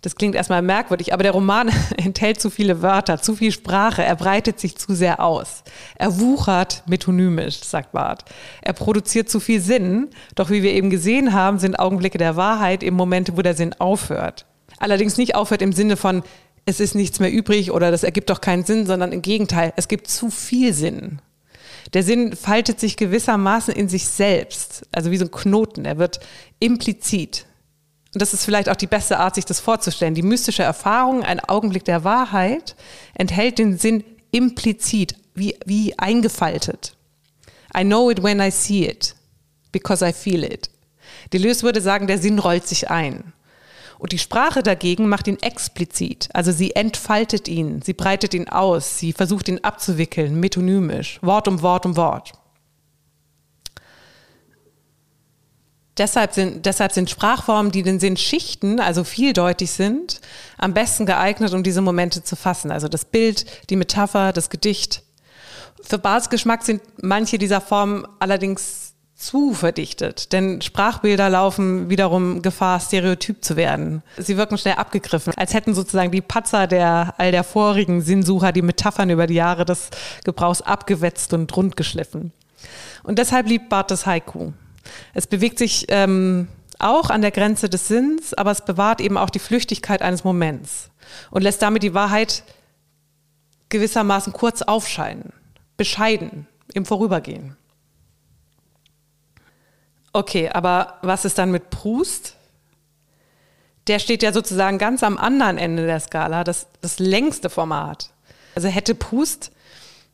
Das 0.00 0.16
klingt 0.16 0.34
erstmal 0.34 0.62
merkwürdig, 0.62 1.12
aber 1.12 1.22
der 1.22 1.32
Roman 1.32 1.70
enthält 1.96 2.40
zu 2.40 2.50
viele 2.50 2.82
Wörter, 2.82 3.22
zu 3.22 3.36
viel 3.36 3.52
Sprache, 3.52 4.02
er 4.02 4.16
breitet 4.16 4.58
sich 4.58 4.76
zu 4.76 4.94
sehr 4.94 5.20
aus. 5.20 5.62
Er 5.94 6.18
wuchert 6.18 6.82
metonymisch, 6.86 7.62
sagt 7.62 7.92
Barth. 7.92 8.24
Er 8.62 8.72
produziert 8.72 9.30
zu 9.30 9.38
viel 9.38 9.60
Sinn, 9.60 10.10
doch 10.34 10.50
wie 10.50 10.64
wir 10.64 10.72
eben 10.72 10.90
gesehen 10.90 11.32
haben, 11.32 11.60
sind 11.60 11.78
Augenblicke 11.78 12.18
der 12.18 12.34
Wahrheit 12.34 12.82
eben 12.82 12.96
Momente, 12.96 13.36
wo 13.36 13.42
der 13.42 13.54
Sinn 13.54 13.74
aufhört. 13.78 14.44
Allerdings 14.82 15.16
nicht 15.16 15.36
aufhört 15.36 15.62
im 15.62 15.72
Sinne 15.72 15.96
von, 15.96 16.24
es 16.66 16.80
ist 16.80 16.96
nichts 16.96 17.20
mehr 17.20 17.30
übrig 17.30 17.70
oder 17.70 17.92
das 17.92 18.02
ergibt 18.02 18.30
doch 18.30 18.40
keinen 18.40 18.64
Sinn, 18.64 18.84
sondern 18.84 19.12
im 19.12 19.22
Gegenteil, 19.22 19.72
es 19.76 19.86
gibt 19.86 20.08
zu 20.08 20.28
viel 20.28 20.74
Sinn. 20.74 21.20
Der 21.92 22.02
Sinn 22.02 22.34
faltet 22.34 22.80
sich 22.80 22.96
gewissermaßen 22.96 23.72
in 23.72 23.88
sich 23.88 24.08
selbst, 24.08 24.84
also 24.90 25.12
wie 25.12 25.18
so 25.18 25.26
ein 25.26 25.30
Knoten. 25.30 25.84
Er 25.84 25.98
wird 25.98 26.18
implizit. 26.58 27.46
Und 28.12 28.20
das 28.20 28.34
ist 28.34 28.44
vielleicht 28.44 28.68
auch 28.68 28.74
die 28.74 28.88
beste 28.88 29.20
Art, 29.20 29.36
sich 29.36 29.44
das 29.44 29.60
vorzustellen. 29.60 30.16
Die 30.16 30.22
mystische 30.22 30.64
Erfahrung, 30.64 31.22
ein 31.22 31.38
Augenblick 31.38 31.84
der 31.84 32.02
Wahrheit, 32.02 32.74
enthält 33.14 33.60
den 33.60 33.78
Sinn 33.78 34.02
implizit, 34.32 35.14
wie, 35.36 35.56
wie 35.64 35.96
eingefaltet. 35.96 36.96
I 37.76 37.84
know 37.84 38.10
it 38.10 38.20
when 38.20 38.40
I 38.40 38.50
see 38.50 38.84
it, 38.84 39.14
because 39.70 40.04
I 40.04 40.12
feel 40.12 40.42
it. 40.42 40.70
Deleuze 41.32 41.62
würde 41.62 41.80
sagen, 41.80 42.08
der 42.08 42.18
Sinn 42.18 42.40
rollt 42.40 42.66
sich 42.66 42.90
ein. 42.90 43.32
Und 44.02 44.10
die 44.10 44.18
Sprache 44.18 44.64
dagegen 44.64 45.08
macht 45.08 45.28
ihn 45.28 45.38
explizit, 45.40 46.28
also 46.34 46.50
sie 46.50 46.74
entfaltet 46.74 47.46
ihn, 47.46 47.82
sie 47.82 47.92
breitet 47.92 48.34
ihn 48.34 48.48
aus, 48.48 48.98
sie 48.98 49.12
versucht 49.12 49.48
ihn 49.48 49.60
abzuwickeln, 49.62 50.40
metonymisch, 50.40 51.20
Wort 51.22 51.46
um 51.46 51.62
Wort 51.62 51.86
um 51.86 51.96
Wort. 51.96 52.32
Deshalb 55.98 56.32
sind, 56.34 56.66
deshalb 56.66 56.90
sind 56.90 57.10
Sprachformen, 57.10 57.70
die 57.70 57.84
den 57.84 58.00
Sinn 58.00 58.16
schichten, 58.16 58.80
also 58.80 59.04
vieldeutig 59.04 59.70
sind, 59.70 60.20
am 60.58 60.74
besten 60.74 61.06
geeignet, 61.06 61.54
um 61.54 61.62
diese 61.62 61.80
Momente 61.80 62.24
zu 62.24 62.34
fassen. 62.34 62.72
Also 62.72 62.88
das 62.88 63.04
Bild, 63.04 63.46
die 63.70 63.76
Metapher, 63.76 64.32
das 64.32 64.50
Gedicht. 64.50 65.04
Für 65.80 65.98
Barths 65.98 66.28
Geschmack 66.28 66.64
sind 66.64 66.82
manche 67.00 67.38
dieser 67.38 67.60
Formen 67.60 68.04
allerdings 68.18 68.81
zu 69.22 69.54
verdichtet, 69.54 70.32
denn 70.32 70.60
Sprachbilder 70.60 71.30
laufen 71.30 71.88
wiederum 71.88 72.42
Gefahr, 72.42 72.80
stereotyp 72.80 73.44
zu 73.44 73.56
werden. 73.56 74.02
Sie 74.18 74.36
wirken 74.36 74.58
schnell 74.58 74.74
abgegriffen, 74.74 75.32
als 75.36 75.54
hätten 75.54 75.74
sozusagen 75.74 76.10
die 76.10 76.20
Patzer 76.20 76.66
der 76.66 77.14
all 77.18 77.30
der 77.30 77.44
vorigen 77.44 78.00
Sinnsucher 78.00 78.50
die 78.52 78.62
Metaphern 78.62 79.10
über 79.10 79.28
die 79.28 79.34
Jahre 79.34 79.64
des 79.64 79.90
Gebrauchs 80.24 80.60
abgewetzt 80.60 81.32
und 81.32 81.56
rundgeschliffen. 81.56 82.32
Und 83.04 83.18
deshalb 83.18 83.46
liebt 83.46 83.68
Barth 83.68 83.92
das 83.92 84.06
Haiku. 84.06 84.52
Es 85.14 85.28
bewegt 85.28 85.58
sich 85.58 85.86
ähm, 85.88 86.48
auch 86.80 87.08
an 87.08 87.22
der 87.22 87.30
Grenze 87.30 87.68
des 87.68 87.86
Sinns, 87.86 88.34
aber 88.34 88.50
es 88.50 88.64
bewahrt 88.64 89.00
eben 89.00 89.16
auch 89.16 89.30
die 89.30 89.38
Flüchtigkeit 89.38 90.02
eines 90.02 90.24
Moments 90.24 90.90
und 91.30 91.42
lässt 91.42 91.62
damit 91.62 91.84
die 91.84 91.94
Wahrheit 91.94 92.42
gewissermaßen 93.68 94.32
kurz 94.32 94.62
aufscheinen, 94.62 95.32
bescheiden, 95.76 96.48
im 96.74 96.84
Vorübergehen. 96.84 97.56
Okay, 100.12 100.50
aber 100.50 100.98
was 101.02 101.24
ist 101.24 101.38
dann 101.38 101.50
mit 101.50 101.70
Proust? 101.70 102.36
Der 103.86 103.98
steht 103.98 104.22
ja 104.22 104.32
sozusagen 104.32 104.78
ganz 104.78 105.02
am 105.02 105.18
anderen 105.18 105.58
Ende 105.58 105.86
der 105.86 106.00
Skala, 106.00 106.44
das, 106.44 106.66
das 106.80 106.98
längste 106.98 107.50
Format. 107.50 108.10
Also 108.54 108.68
hätte 108.68 108.94
Proust 108.94 109.50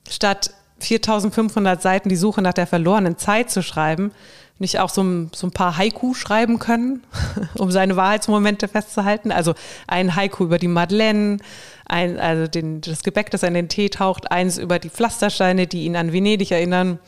statt 0.09 0.53
4500 0.79 1.83
Seiten 1.83 2.09
die 2.09 2.17
Suche 2.17 2.41
nach 2.41 2.55
der 2.55 2.67
verlorenen 2.69 3.19
Zeit 3.19 3.51
zu 3.51 3.63
schreiben, 3.63 4.13
nicht 4.61 4.79
auch 4.79 4.89
so 4.89 5.03
ein, 5.03 5.31
so 5.35 5.47
ein 5.49 5.53
paar 5.53 5.77
Haiku 5.77 6.15
schreiben 6.15 6.59
können, 6.59 7.05
um 7.55 7.71
seine 7.71 7.97
Wahrheitsmomente 7.97 8.69
festzuhalten? 8.69 9.33
Also 9.33 9.55
ein 9.87 10.15
Haiku 10.15 10.45
über 10.45 10.59
die 10.59 10.69
Madeleine, 10.69 11.39
ein, 11.87 12.19
also 12.19 12.47
den, 12.47 12.81
das 12.81 13.03
Gebäck, 13.03 13.31
das 13.31 13.43
in 13.43 13.55
den 13.55 13.69
Tee 13.69 13.89
taucht, 13.89 14.31
eins 14.31 14.59
über 14.59 14.79
die 14.79 14.91
Pflastersteine, 14.91 15.67
die 15.67 15.85
ihn 15.85 15.97
an 15.97 16.13
Venedig 16.13 16.53
erinnern 16.53 17.01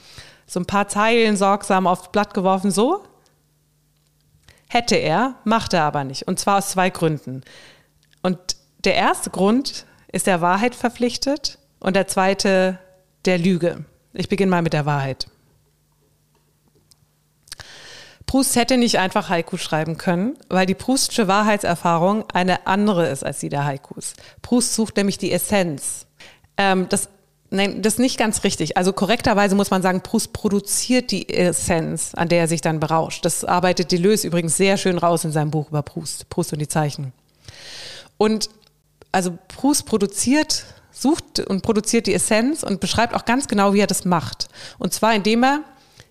so 0.51 0.59
ein 0.59 0.67
paar 0.67 0.89
Zeilen 0.89 1.37
sorgsam 1.37 1.87
aufs 1.87 2.11
Blatt 2.11 2.35
geworfen, 2.35 2.73
so? 2.73 3.05
Hätte 4.69 4.97
er, 4.97 5.37
macht 5.45 5.73
er 5.75 5.85
aber 5.85 6.03
nicht. 6.03 6.27
Und 6.27 6.41
zwar 6.41 6.59
aus 6.59 6.71
zwei 6.71 6.91
Gründen. 6.91 7.43
Und 8.23 8.37
der 8.85 8.97
erste 8.97 9.31
Grund 9.31 9.87
ist 10.11 10.27
der 10.27 10.41
Wahrheit 10.41 10.75
verpflichtet 10.75 11.59
und 11.79 11.94
der 11.94 12.09
zweite 12.09 12.81
der 13.27 13.38
Lüge. 13.38 13.85
Ich 14.13 14.29
beginne 14.29 14.51
mal 14.51 14.63
mit 14.63 14.73
der 14.73 14.87
Wahrheit. 14.87 15.29
Proust 18.27 18.57
hätte 18.57 18.77
nicht 18.77 18.98
einfach 18.98 19.29
Haiku 19.29 19.57
schreiben 19.57 19.98
können, 19.98 20.37
weil 20.48 20.67
die 20.67 20.75
Proustsche 20.75 21.29
Wahrheitserfahrung 21.29 22.29
eine 22.33 22.67
andere 22.67 23.09
ist 23.09 23.25
als 23.25 23.38
die 23.38 23.51
der 23.51 23.65
Haikus. 23.65 24.15
Proust 24.42 24.75
sucht 24.75 24.96
nämlich 24.96 25.19
die 25.19 25.31
Essenz. 25.31 26.07
Ähm, 26.57 26.88
das 26.88 27.09
Nein, 27.53 27.83
das 27.83 27.94
ist 27.94 27.98
nicht 27.98 28.17
ganz 28.17 28.44
richtig. 28.44 28.77
Also 28.77 28.92
korrekterweise 28.92 29.57
muss 29.57 29.71
man 29.71 29.83
sagen, 29.83 30.03
Proust 30.03 30.33
produziert 30.33 31.11
die 31.11 31.29
Essenz, 31.29 32.15
an 32.15 32.29
der 32.29 32.40
er 32.40 32.48
sich 32.48 32.61
dann 32.61 32.79
berauscht. 32.79 33.25
Das 33.25 33.44
arbeitet 33.44 33.90
Deleuze 33.90 34.29
übrigens 34.29 34.57
sehr 34.57 34.77
schön 34.77 34.98
raus 34.98 35.25
in 35.25 35.33
seinem 35.33 35.51
Buch 35.51 35.69
über 35.69 35.83
Proust, 35.83 36.29
Proust 36.29 36.53
und 36.53 36.61
die 36.61 36.69
Zeichen. 36.69 37.13
Und 38.19 38.51
also 39.11 39.37
Proust 39.48 39.87
produziert, 39.87 40.65
sucht 40.92 41.40
und 41.40 41.63
produziert 41.63 42.07
die 42.07 42.15
Essenz 42.15 42.63
und 42.63 42.81
beschreibt 42.81 43.15
auch 43.15 43.25
ganz 43.25 43.48
genau, 43.48 43.75
wie 43.75 43.81
er 43.81 43.88
das 43.88 44.05
macht. 44.05 44.48
Und 44.79 44.94
zwar 44.94 45.13
indem 45.15 45.42
er, 45.42 45.61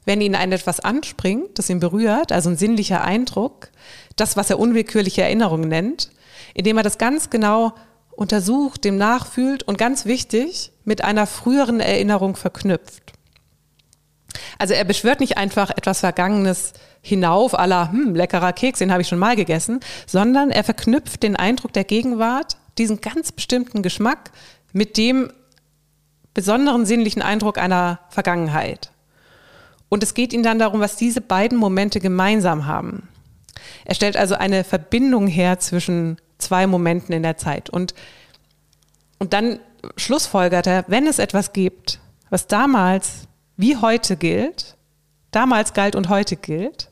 wenn 0.04 0.20
ihn 0.20 0.36
ein 0.36 0.52
etwas 0.52 0.82
anspringt, 0.82 1.58
das 1.58 1.70
ihn 1.70 1.80
berührt, 1.80 2.34
also 2.34 2.50
ein 2.50 2.58
sinnlicher 2.58 3.02
Eindruck, 3.02 3.70
das, 4.18 4.36
was 4.36 4.50
er 4.50 4.60
unwillkürliche 4.60 5.22
Erinnerung 5.22 5.62
nennt, 5.62 6.10
indem 6.54 6.78
er 6.78 6.84
das 6.84 6.98
ganz 6.98 7.30
genau 7.30 7.74
untersucht, 8.20 8.84
dem 8.84 8.98
nachfühlt 8.98 9.64
und 9.64 9.78
ganz 9.78 10.06
wichtig, 10.06 10.74
mit 10.84 11.04
einer 11.06 11.26
früheren 11.26 11.80
Erinnerung 11.80 12.36
verknüpft. 12.36 13.14
Also 14.58 14.74
er 14.74 14.84
beschwört 14.84 15.22
nicht 15.22 15.38
einfach 15.38 15.70
etwas 15.70 16.02
Vergangenes 16.02 16.74
hinauf, 17.02 17.58
aller 17.58 17.94
hm, 17.94 18.14
leckerer 18.14 18.52
Keks, 18.52 18.80
den 18.80 18.92
habe 18.92 19.02
ich 19.02 19.08
schon 19.08 19.20
mal 19.20 19.38
gegessen, 19.38 19.80
sondern 20.06 20.52
er 20.52 20.66
verknüpft 20.66 21.24
den 21.24 21.38
Eindruck 21.38 21.72
der 21.72 21.86
Gegenwart, 21.86 22.58
diesen 22.78 23.00
ganz 23.00 23.32
bestimmten 23.32 23.84
Geschmack, 23.84 24.32
mit 24.74 24.98
dem 24.98 25.32
besonderen 26.34 26.86
sinnlichen 26.86 27.22
Eindruck 27.22 27.58
einer 27.58 28.00
Vergangenheit. 28.10 28.92
Und 29.88 30.04
es 30.04 30.14
geht 30.14 30.34
ihm 30.34 30.44
dann 30.44 30.60
darum, 30.60 30.82
was 30.82 30.98
diese 30.98 31.22
beiden 31.22 31.58
Momente 31.58 32.02
gemeinsam 32.02 32.66
haben. 32.66 33.08
Er 33.86 33.96
stellt 33.96 34.18
also 34.18 34.36
eine 34.36 34.66
Verbindung 34.66 35.28
her 35.28 35.60
zwischen 35.60 36.18
zwei 36.40 36.66
Momenten 36.68 37.14
in 37.14 37.24
der 37.24 37.38
Zeit. 37.38 37.70
Und, 37.70 37.94
und 39.20 39.34
dann 39.34 39.60
schlussfolgert 39.96 40.68
er, 40.68 40.86
wenn 40.88 41.08
es 41.08 41.20
etwas 41.20 41.54
gibt, 41.54 42.00
was 42.30 42.48
damals 42.48 43.28
wie 43.58 43.78
heute 43.78 44.18
gilt, 44.18 44.76
damals 45.32 45.74
galt 45.74 45.96
und 45.96 46.10
heute 46.10 46.36
gilt, 46.36 46.90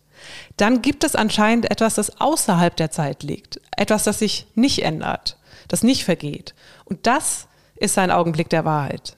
dann 0.57 0.81
gibt 0.81 1.03
es 1.03 1.15
anscheinend 1.15 1.71
etwas, 1.71 1.95
das 1.95 2.19
außerhalb 2.19 2.75
der 2.75 2.91
Zeit 2.91 3.23
liegt. 3.23 3.61
Etwas, 3.75 4.03
das 4.03 4.19
sich 4.19 4.47
nicht 4.55 4.83
ändert, 4.83 5.37
das 5.67 5.83
nicht 5.83 6.03
vergeht. 6.03 6.55
Und 6.85 7.07
das 7.07 7.47
ist 7.75 7.93
sein 7.93 8.11
Augenblick 8.11 8.49
der 8.49 8.65
Wahrheit. 8.65 9.15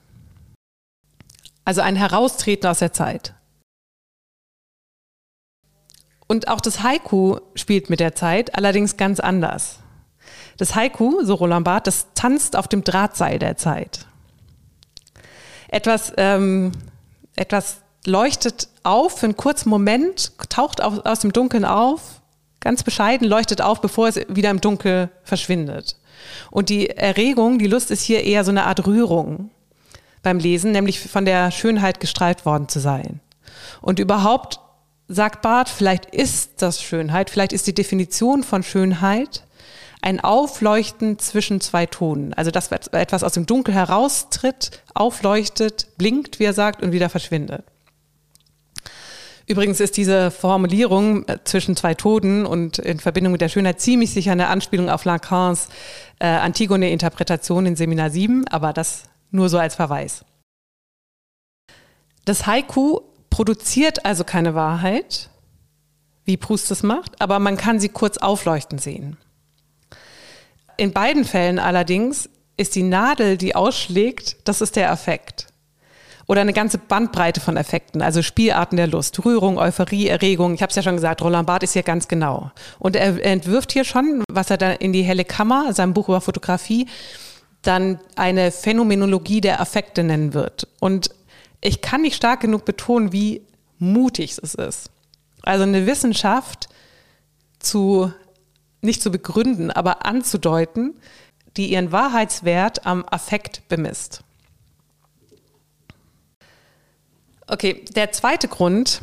Also 1.64 1.80
ein 1.80 1.96
Heraustreten 1.96 2.68
aus 2.68 2.80
der 2.80 2.92
Zeit. 2.92 3.34
Und 6.26 6.46
auch 6.46 6.60
das 6.60 6.82
Haiku 6.82 7.40
spielt 7.56 7.90
mit 7.90 7.98
der 7.98 8.14
Zeit, 8.14 8.54
allerdings 8.54 8.96
ganz 8.96 9.18
anders. 9.18 9.79
Das 10.60 10.74
Haiku, 10.74 11.24
so 11.24 11.36
Roland 11.36 11.64
Barth, 11.64 11.86
das 11.86 12.08
tanzt 12.14 12.54
auf 12.54 12.68
dem 12.68 12.84
Drahtseil 12.84 13.38
der 13.38 13.56
Zeit. 13.56 14.00
Etwas, 15.68 16.12
ähm, 16.18 16.72
etwas 17.34 17.78
leuchtet 18.04 18.68
auf 18.82 19.20
für 19.20 19.24
einen 19.24 19.38
kurzen 19.38 19.70
Moment, 19.70 20.32
taucht 20.50 20.82
auf, 20.82 21.06
aus 21.06 21.20
dem 21.20 21.32
Dunkeln 21.32 21.64
auf, 21.64 22.20
ganz 22.60 22.82
bescheiden 22.82 23.26
leuchtet 23.26 23.62
auf, 23.62 23.80
bevor 23.80 24.08
es 24.08 24.16
wieder 24.28 24.50
im 24.50 24.60
Dunkel 24.60 25.08
verschwindet. 25.22 25.96
Und 26.50 26.68
die 26.68 26.90
Erregung, 26.90 27.58
die 27.58 27.66
Lust 27.66 27.90
ist 27.90 28.02
hier 28.02 28.22
eher 28.22 28.44
so 28.44 28.50
eine 28.50 28.64
Art 28.64 28.86
Rührung 28.86 29.48
beim 30.22 30.38
Lesen, 30.38 30.72
nämlich 30.72 31.00
von 31.00 31.24
der 31.24 31.52
Schönheit 31.52 32.00
gestrahlt 32.00 32.44
worden 32.44 32.68
zu 32.68 32.80
sein. 32.80 33.20
Und 33.80 33.98
überhaupt 33.98 34.60
sagt 35.08 35.40
Barth, 35.40 35.70
vielleicht 35.70 36.04
ist 36.04 36.60
das 36.60 36.82
Schönheit, 36.82 37.30
vielleicht 37.30 37.54
ist 37.54 37.66
die 37.66 37.74
Definition 37.74 38.42
von 38.42 38.62
Schönheit 38.62 39.44
ein 40.02 40.20
Aufleuchten 40.20 41.18
zwischen 41.18 41.60
zwei 41.60 41.86
Tonen. 41.86 42.32
Also 42.34 42.50
dass 42.50 42.70
etwas 42.70 43.22
aus 43.22 43.32
dem 43.32 43.46
Dunkel 43.46 43.74
heraustritt, 43.74 44.82
aufleuchtet, 44.94 45.88
blinkt, 45.98 46.38
wie 46.38 46.44
er 46.44 46.54
sagt, 46.54 46.82
und 46.82 46.92
wieder 46.92 47.08
verschwindet. 47.08 47.64
Übrigens 49.46 49.80
ist 49.80 49.96
diese 49.96 50.30
Formulierung 50.30 51.26
äh, 51.26 51.38
zwischen 51.42 51.74
zwei 51.74 51.94
Toten 51.94 52.46
und 52.46 52.78
in 52.78 53.00
Verbindung 53.00 53.32
mit 53.32 53.40
der 53.40 53.48
Schönheit 53.48 53.80
ziemlich 53.80 54.12
sicher 54.12 54.30
eine 54.30 54.46
Anspielung 54.46 54.88
auf 54.88 55.04
Lacans 55.04 55.68
äh, 56.20 56.26
Antigone-Interpretation 56.26 57.66
in 57.66 57.74
Seminar 57.74 58.10
7, 58.10 58.46
aber 58.46 58.72
das 58.72 59.04
nur 59.32 59.48
so 59.48 59.58
als 59.58 59.74
Verweis. 59.74 60.24
Das 62.24 62.46
Haiku 62.46 63.00
produziert 63.28 64.04
also 64.04 64.22
keine 64.22 64.54
Wahrheit, 64.54 65.30
wie 66.24 66.36
Proust 66.36 66.70
es 66.70 66.84
macht, 66.84 67.20
aber 67.20 67.40
man 67.40 67.56
kann 67.56 67.80
sie 67.80 67.88
kurz 67.88 68.18
aufleuchten 68.18 68.78
sehen. 68.78 69.16
In 70.80 70.94
beiden 70.94 71.26
Fällen 71.26 71.58
allerdings 71.58 72.30
ist 72.56 72.74
die 72.74 72.82
Nadel, 72.82 73.36
die 73.36 73.54
ausschlägt, 73.54 74.38
das 74.48 74.62
ist 74.62 74.76
der 74.76 74.90
Effekt. 74.90 75.48
Oder 76.26 76.40
eine 76.40 76.54
ganze 76.54 76.78
Bandbreite 76.78 77.38
von 77.38 77.58
Effekten, 77.58 78.00
also 78.00 78.22
Spielarten 78.22 78.78
der 78.78 78.86
Lust, 78.86 79.22
Rührung, 79.22 79.58
Euphorie, 79.58 80.08
Erregung. 80.08 80.54
Ich 80.54 80.62
habe 80.62 80.70
es 80.70 80.76
ja 80.76 80.82
schon 80.82 80.94
gesagt, 80.94 81.20
Roland 81.20 81.46
Barth 81.46 81.64
ist 81.64 81.74
hier 81.74 81.82
ganz 81.82 82.08
genau. 82.08 82.50
Und 82.78 82.96
er 82.96 83.22
entwirft 83.22 83.72
hier 83.72 83.84
schon, 83.84 84.24
was 84.30 84.48
er 84.48 84.56
da 84.56 84.70
in 84.72 84.94
die 84.94 85.02
helle 85.02 85.26
Kammer, 85.26 85.74
seinem 85.74 85.92
Buch 85.92 86.08
über 86.08 86.22
Fotografie, 86.22 86.88
dann 87.60 88.00
eine 88.16 88.50
Phänomenologie 88.50 89.42
der 89.42 89.60
Affekte 89.60 90.02
nennen 90.02 90.32
wird. 90.32 90.66
Und 90.80 91.10
ich 91.60 91.82
kann 91.82 92.00
nicht 92.00 92.16
stark 92.16 92.40
genug 92.40 92.64
betonen, 92.64 93.12
wie 93.12 93.42
mutig 93.78 94.38
es 94.42 94.54
ist. 94.54 94.90
Also 95.42 95.64
eine 95.64 95.86
Wissenschaft 95.86 96.70
zu, 97.58 98.14
nicht 98.80 99.02
zu 99.02 99.10
begründen, 99.10 99.70
aber 99.70 100.06
anzudeuten, 100.06 100.94
die 101.56 101.72
ihren 101.72 101.92
Wahrheitswert 101.92 102.86
am 102.86 103.04
Affekt 103.04 103.68
bemisst. 103.68 104.22
Okay, 107.46 107.84
der 107.96 108.12
zweite 108.12 108.46
Grund, 108.46 109.02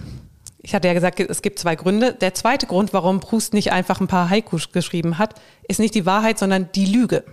ich 0.61 0.73
hatte 0.73 0.87
ja 0.87 0.93
gesagt, 0.93 1.19
es 1.19 1.41
gibt 1.41 1.59
zwei 1.59 1.75
Gründe. 1.75 2.13
Der 2.13 2.33
zweite 2.33 2.65
Grund, 2.65 2.93
warum 2.93 3.19
Proust 3.19 3.53
nicht 3.53 3.71
einfach 3.73 3.99
ein 3.99 4.07
paar 4.07 4.29
Haikus 4.29 4.71
geschrieben 4.71 5.17
hat, 5.17 5.35
ist 5.67 5.79
nicht 5.79 5.95
die 5.95 6.05
Wahrheit, 6.05 6.39
sondern 6.39 6.69
die 6.73 6.85
Lüge. 6.85 7.23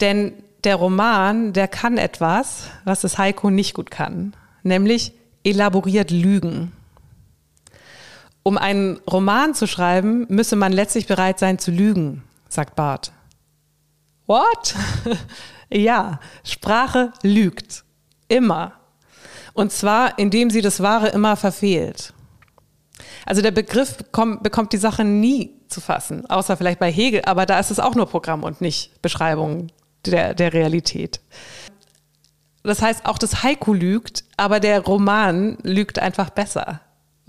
Denn 0.00 0.34
der 0.64 0.76
Roman, 0.76 1.52
der 1.52 1.68
kann 1.68 1.96
etwas, 1.96 2.64
was 2.84 3.00
das 3.00 3.18
Heiko 3.18 3.50
nicht 3.50 3.74
gut 3.74 3.90
kann, 3.90 4.34
nämlich 4.62 5.12
elaboriert 5.42 6.10
Lügen. 6.10 6.72
Um 8.42 8.56
einen 8.56 8.98
Roman 9.10 9.54
zu 9.54 9.66
schreiben, 9.66 10.26
müsse 10.28 10.56
man 10.56 10.72
letztlich 10.72 11.06
bereit 11.06 11.38
sein 11.38 11.58
zu 11.58 11.70
lügen, 11.70 12.22
sagt 12.48 12.74
Barth. 12.74 13.12
What? 14.26 14.74
ja, 15.70 16.20
Sprache 16.44 17.12
lügt. 17.22 17.84
Immer. 18.28 18.72
Und 19.52 19.72
zwar, 19.72 20.18
indem 20.18 20.50
sie 20.50 20.62
das 20.62 20.80
Wahre 20.82 21.08
immer 21.08 21.36
verfehlt. 21.36 22.14
Also 23.26 23.42
der 23.42 23.50
Begriff 23.50 23.96
bekommt, 23.96 24.42
bekommt 24.42 24.72
die 24.72 24.78
Sache 24.78 25.04
nie 25.04 25.60
zu 25.68 25.80
fassen, 25.80 26.28
außer 26.28 26.56
vielleicht 26.56 26.78
bei 26.78 26.90
Hegel, 26.90 27.22
aber 27.24 27.46
da 27.46 27.58
ist 27.58 27.70
es 27.70 27.80
auch 27.80 27.94
nur 27.94 28.06
Programm 28.06 28.42
und 28.42 28.60
nicht 28.60 29.02
Beschreibung 29.02 29.68
der, 30.04 30.34
der 30.34 30.52
Realität. 30.52 31.20
Das 32.62 32.82
heißt, 32.82 33.06
auch 33.06 33.18
das 33.18 33.42
Haiku 33.42 33.72
lügt, 33.72 34.24
aber 34.36 34.60
der 34.60 34.80
Roman 34.80 35.58
lügt 35.62 35.98
einfach 35.98 36.30
besser. 36.30 36.80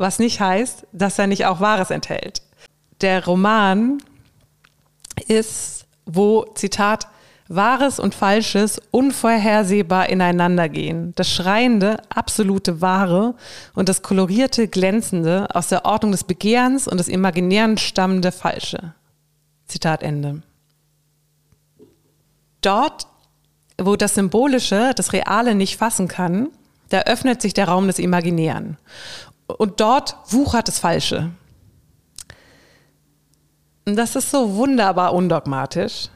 Was 0.01 0.17
nicht 0.17 0.39
heißt, 0.39 0.87
dass 0.93 1.19
er 1.19 1.27
nicht 1.27 1.45
auch 1.45 1.59
Wahres 1.59 1.91
enthält. 1.91 2.41
Der 3.01 3.23
Roman 3.23 4.01
ist, 5.27 5.85
wo, 6.07 6.43
Zitat, 6.55 7.07
Wahres 7.47 7.99
und 7.99 8.15
Falsches 8.15 8.81
unvorhersehbar 8.89 10.09
ineinandergehen. 10.09 11.13
Das 11.17 11.29
schreiende, 11.29 11.97
absolute 12.09 12.81
Wahre 12.81 13.35
und 13.75 13.89
das 13.89 14.01
kolorierte, 14.01 14.67
glänzende 14.67 15.53
aus 15.53 15.67
der 15.67 15.85
Ordnung 15.85 16.13
des 16.13 16.23
Begehrens 16.23 16.87
und 16.87 16.97
des 16.97 17.07
Imaginären 17.07 17.77
stammende 17.77 18.31
Falsche. 18.31 18.95
Zitat 19.67 20.01
Ende. 20.01 20.41
Dort, 22.61 23.05
wo 23.79 23.95
das 23.95 24.15
Symbolische, 24.15 24.93
das 24.95 25.13
Reale 25.13 25.53
nicht 25.53 25.77
fassen 25.77 26.07
kann, 26.07 26.47
da 26.89 27.01
öffnet 27.01 27.39
sich 27.41 27.53
der 27.53 27.67
Raum 27.67 27.85
des 27.85 27.99
Imaginären. 27.99 28.77
Und 29.57 29.79
dort 29.79 30.15
wuchert 30.29 30.67
das 30.67 30.79
Falsche. 30.79 31.31
Und 33.85 33.95
das 33.95 34.15
ist 34.15 34.31
so 34.31 34.55
wunderbar 34.55 35.13
undogmatisch. 35.13 36.09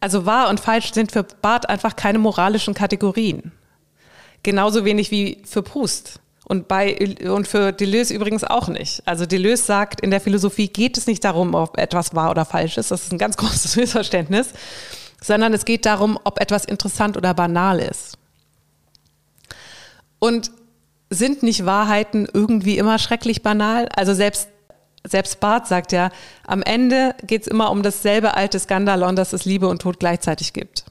Also 0.00 0.26
wahr 0.26 0.48
und 0.48 0.60
falsch 0.60 0.92
sind 0.92 1.10
für 1.10 1.22
Barth 1.22 1.68
einfach 1.68 1.96
keine 1.96 2.18
moralischen 2.18 2.74
Kategorien. 2.74 3.52
Genauso 4.42 4.84
wenig 4.84 5.10
wie 5.10 5.42
für 5.44 5.62
Proust. 5.62 6.20
Und, 6.44 6.68
bei, 6.68 6.96
und 7.28 7.46
für 7.46 7.72
Deleuze 7.72 8.14
übrigens 8.14 8.44
auch 8.44 8.68
nicht. 8.68 9.02
Also 9.06 9.26
Deleuze 9.26 9.64
sagt, 9.64 10.00
in 10.00 10.10
der 10.10 10.20
Philosophie 10.20 10.68
geht 10.68 10.96
es 10.96 11.06
nicht 11.06 11.24
darum, 11.24 11.54
ob 11.54 11.76
etwas 11.78 12.14
wahr 12.14 12.30
oder 12.30 12.44
falsch 12.44 12.78
ist. 12.78 12.90
Das 12.90 13.02
ist 13.02 13.12
ein 13.12 13.18
ganz 13.18 13.36
großes 13.38 13.76
Missverständnis 13.76 14.52
sondern 15.20 15.52
es 15.52 15.64
geht 15.64 15.86
darum, 15.86 16.18
ob 16.24 16.40
etwas 16.40 16.64
interessant 16.64 17.16
oder 17.16 17.34
banal 17.34 17.80
ist. 17.80 18.16
Und 20.18 20.50
sind 21.10 21.42
nicht 21.42 21.64
Wahrheiten 21.64 22.26
irgendwie 22.32 22.78
immer 22.78 22.98
schrecklich 22.98 23.42
banal? 23.42 23.88
Also 23.94 24.14
selbst, 24.14 24.48
selbst 25.06 25.40
Barth 25.40 25.66
sagt 25.66 25.92
ja, 25.92 26.10
am 26.46 26.62
Ende 26.62 27.14
geht 27.26 27.42
es 27.42 27.48
immer 27.48 27.70
um 27.70 27.82
dasselbe 27.82 28.34
alte 28.34 28.58
Skandalon, 28.58 29.16
dass 29.16 29.32
es 29.32 29.44
Liebe 29.44 29.68
und 29.68 29.82
Tod 29.82 29.98
gleichzeitig 30.00 30.52
gibt. 30.52 30.84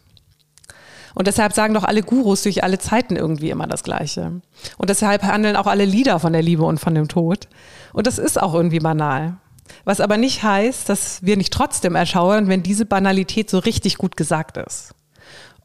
Und 1.18 1.26
deshalb 1.26 1.54
sagen 1.54 1.74
doch 1.74 1.84
alle 1.84 2.04
Gurus 2.04 2.44
durch 2.44 2.64
alle 2.64 2.78
Zeiten 2.78 3.16
irgendwie 3.16 3.50
immer 3.50 3.66
das 3.66 3.84
Gleiche. 3.84 4.40
Und 4.78 4.90
deshalb 4.90 5.24
handeln 5.24 5.56
auch 5.56 5.66
alle 5.66 5.86
Lieder 5.86 6.20
von 6.20 6.32
der 6.32 6.44
Liebe 6.44 6.64
und 6.64 6.80
von 6.80 6.94
dem 6.94 7.08
Tod. 7.08 7.48
Und 7.92 8.06
das 8.06 8.20
ist 8.20 8.40
auch 8.40 8.54
irgendwie 8.54 8.80
banal. 8.80 9.38
Was 9.84 10.00
aber 10.00 10.18
nicht 10.18 10.44
heißt, 10.44 10.88
dass 10.88 11.24
wir 11.24 11.36
nicht 11.36 11.52
trotzdem 11.52 11.96
erschauern, 11.96 12.48
wenn 12.48 12.62
diese 12.62 12.86
Banalität 12.86 13.50
so 13.50 13.58
richtig 13.58 13.98
gut 13.98 14.16
gesagt 14.16 14.58
ist. 14.58 14.94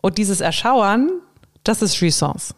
Und 0.01 0.17
dieses 0.17 0.41
Erschauern, 0.41 1.11
das 1.65 1.83
ist 1.83 2.01
Jouissance. 2.01 2.55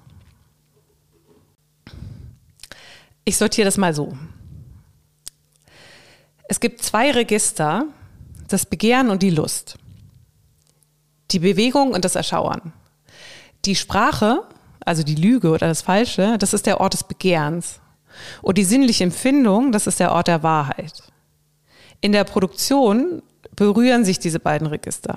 Ich 3.25 3.37
sortiere 3.37 3.64
das 3.64 3.79
mal 3.79 3.95
so. 3.95 4.16
Es 6.49 6.61
gibt 6.61 6.83
zwei 6.83 7.11
Register, 7.11 7.87
das 8.49 8.66
Begehren 8.66 9.09
und 9.09 9.22
die 9.22 9.31
Lust. 9.31 9.79
Die 11.31 11.39
Bewegung 11.39 11.93
und 11.93 12.05
das 12.05 12.16
Erschauern. 12.16 12.72
Die 13.64 13.77
Sprache, 13.77 14.43
also 14.85 15.03
die 15.03 15.14
Lüge 15.14 15.51
oder 15.51 15.68
das 15.68 15.81
Falsche, 15.81 16.37
das 16.39 16.53
ist 16.53 16.66
der 16.66 16.81
Ort 16.81 16.93
des 16.93 17.05
Begehrens. 17.05 17.81
Und 18.43 18.59
die 18.59 18.64
sinnliche 18.64 19.05
Empfindung, 19.05 19.72
das 19.72 19.87
ist 19.87 20.01
der 20.01 20.12
Ort 20.12 20.29
der 20.29 20.43
Wahrheit. 20.43 20.93
In 22.03 22.12
der 22.12 22.25
Produktion 22.25 23.22
berühren 23.57 24.05
sich 24.05 24.18
diese 24.18 24.39
beiden 24.39 24.66
Register. 24.66 25.16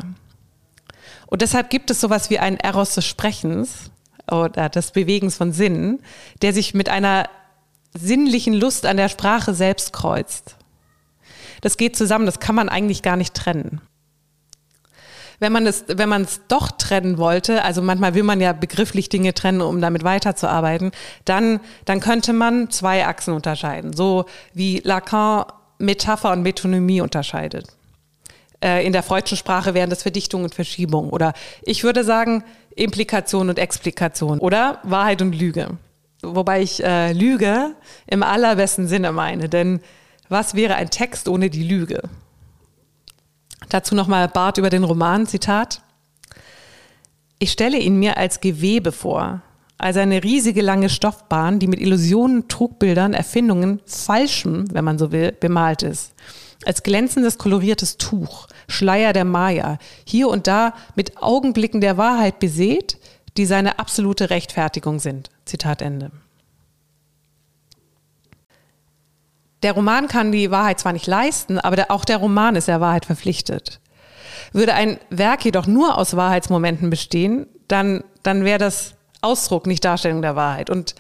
Und 1.26 1.41
deshalb 1.41 1.70
gibt 1.70 1.91
es 1.91 1.99
sowas 1.99 2.30
wie 2.30 2.39
einen 2.39 2.58
Eros 2.58 2.95
des 2.95 3.05
Sprechens 3.05 3.91
oder 4.32 4.70
des 4.70 4.91
Bewegens 4.91 5.36
von 5.36 5.51
Sinnen, 5.51 5.99
der 6.41 6.53
sich 6.53 6.74
mit 6.74 6.88
einer 6.88 7.30
sinnlichen 7.98 8.54
Lust 8.54 8.86
an 8.86 8.98
der 8.98 9.10
Sprache 9.10 9.54
selbst 9.54 9.93
kreuzt. 9.93 10.56
Das 11.62 11.78
geht 11.78 11.95
zusammen, 11.95 12.26
das 12.26 12.39
kann 12.39 12.56
man 12.56 12.70
eigentlich 12.70 13.02
gar 13.02 13.16
nicht 13.16 13.34
trennen. 13.34 13.82
Wenn 15.39 15.52
man 15.52 15.68
es, 15.68 15.86
wenn 15.88 16.10
man 16.10 16.24
es 16.24 16.41
doch 16.48 16.72
trennen 16.72 17.20
wollte, 17.20 17.64
also 17.64 17.82
manchmal 17.82 18.16
will 18.16 18.24
man 18.24 18.41
ja 18.41 18.54
begrifflich 18.54 19.10
Dinge 19.10 19.34
trennen, 19.36 19.62
um 19.62 19.82
damit 19.82 20.04
weiterzuarbeiten, 20.04 20.91
dann, 21.26 21.60
dann 21.86 22.00
könnte 22.00 22.34
man 22.34 22.72
zwei 22.72 23.06
Achsen 23.06 23.34
unterscheiden, 23.34 23.93
so 23.93 24.26
wie 24.54 24.80
Lacan 24.84 25.45
Metapher 25.78 26.32
und 26.32 26.41
Metonymie 26.41 27.02
unterscheidet. 27.02 27.68
Äh, 28.64 28.86
in 28.86 28.93
der 28.93 29.04
freudschen 29.04 29.38
Sprache 29.38 29.76
wären 29.76 29.91
das 29.91 30.02
Verdichtung 30.02 30.43
und 30.43 30.56
Verschiebung 30.56 31.12
oder 31.12 31.34
ich 31.62 31.84
würde 31.84 32.04
sagen 32.04 32.43
Implikation 32.76 33.50
und 33.50 33.60
Explikation 33.60 34.39
oder 34.39 34.80
Wahrheit 34.84 35.22
und 35.22 35.34
Lüge. 35.34 35.78
Wobei 36.22 36.61
ich 36.61 36.84
äh, 36.84 37.13
Lüge 37.13 37.76
im 38.07 38.24
allerbesten 38.24 38.88
Sinne 38.88 39.11
meine, 39.11 39.49
denn 39.49 39.82
was 40.30 40.55
wäre 40.55 40.76
ein 40.76 40.89
Text 40.89 41.28
ohne 41.28 41.49
die 41.49 41.63
Lüge? 41.63 42.01
Dazu 43.70 43.95
nochmal 43.95 44.28
Barth 44.28 44.57
über 44.57 44.70
den 44.70 44.84
Roman, 44.84 45.28
Zitat. 45.28 45.82
Ich 47.39 47.51
stelle 47.51 47.78
ihn 47.78 47.97
mir 47.97 48.18
als 48.18 48.41
Gewebe 48.41 48.91
vor, 48.91 49.41
als 49.78 49.97
eine 49.97 50.24
riesige 50.24 50.61
lange 50.61 50.89
Stoffbahn, 50.89 51.59
die 51.59 51.68
mit 51.68 51.80
Illusionen, 51.80 52.47
Trugbildern, 52.47 53.13
Erfindungen, 53.13 53.80
Falschem, 53.86 54.65
wenn 54.74 54.86
man 54.86 54.97
so 54.97 55.11
will, 55.11 55.34
bemalt 55.34 55.84
ist. 55.84 56.13
Als 56.65 56.82
glänzendes, 56.82 57.38
koloriertes 57.38 57.97
Tuch, 57.97 58.47
Schleier 58.68 59.13
der 59.13 59.26
Maya, 59.26 59.78
hier 60.03 60.30
und 60.30 60.47
da 60.47 60.74
mit 60.95 61.22
Augenblicken 61.22 61.80
der 61.80 61.97
Wahrheit 61.97 62.39
besät, 62.39 62.97
die 63.38 63.45
seine 63.45 63.78
absolute 63.78 64.32
Rechtfertigung 64.32 64.99
sind. 64.99 65.30
Zitat 65.48 65.82
Ende. 65.82 66.12
Der 69.64 69.74
Roman 69.74 70.08
kann 70.08 70.32
die 70.32 70.52
Wahrheit 70.52 70.80
zwar 70.80 70.93
nicht 70.93 71.08
leisten, 71.08 71.60
aber 71.60 71.76
der, 71.76 71.91
auch 71.91 72.06
der 72.06 72.18
Roman 72.18 72.56
ist 72.56 72.68
der 72.68 72.82
Wahrheit 72.82 73.06
verpflichtet. 73.06 73.80
Würde 74.54 74.74
ein 74.74 75.00
Werk 75.10 75.43
jedoch 75.45 75.66
nur 75.66 75.98
aus 75.98 76.16
Wahrheitsmomenten 76.16 76.89
bestehen, 76.89 77.48
dann, 77.68 78.04
dann 78.24 78.45
wäre 78.45 78.60
das 78.60 78.93
Ausdruck, 79.22 79.66
nicht 79.66 79.84
Darstellung 79.84 80.22
der 80.22 80.36
Wahrheit. 80.36 80.70
Und 80.70 80.95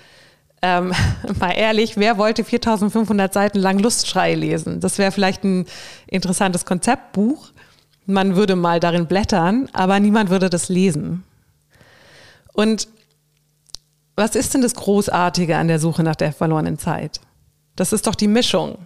ähm, 0.61 0.91
mal 1.39 1.51
ehrlich, 1.51 1.97
wer 1.97 2.17
wollte 2.17 2.43
4500 2.43 3.31
Seiten 3.31 3.59
lang 3.59 3.79
Lustschrei 3.79 4.33
lesen? 4.33 4.79
Das 4.79 4.97
wäre 4.97 5.11
vielleicht 5.11 5.43
ein 5.43 5.65
interessantes 6.07 6.65
Konzeptbuch. 6.65 7.51
Man 8.05 8.35
würde 8.35 8.55
mal 8.55 8.79
darin 8.79 9.05
blättern, 9.05 9.69
aber 9.73 9.99
niemand 9.99 10.29
würde 10.29 10.49
das 10.49 10.69
lesen. 10.69 11.23
Und 12.53 12.87
was 14.17 14.35
ist 14.35 14.53
denn 14.53 14.61
das 14.61 14.73
Großartige 14.73 15.55
an 15.55 15.67
der 15.67 15.79
Suche 15.79 16.03
nach 16.03 16.15
der 16.15 16.33
verlorenen 16.33 16.79
Zeit? 16.79 17.21
Das 17.75 17.93
ist 17.93 18.07
doch 18.07 18.15
die 18.15 18.27
Mischung. 18.27 18.79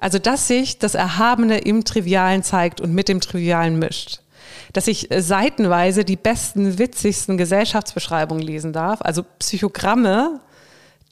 Also, 0.00 0.18
dass 0.18 0.48
sich 0.48 0.78
das 0.78 0.96
Erhabene 0.96 1.58
im 1.58 1.84
Trivialen 1.84 2.42
zeigt 2.42 2.80
und 2.80 2.92
mit 2.92 3.08
dem 3.08 3.20
Trivialen 3.20 3.78
mischt. 3.78 4.20
Dass 4.72 4.88
ich 4.88 5.10
äh, 5.10 5.22
seitenweise 5.22 6.04
die 6.04 6.16
besten, 6.16 6.78
witzigsten 6.78 7.38
Gesellschaftsbeschreibungen 7.38 8.42
lesen 8.42 8.72
darf, 8.72 9.00
also 9.00 9.24
Psychogramme, 9.38 10.40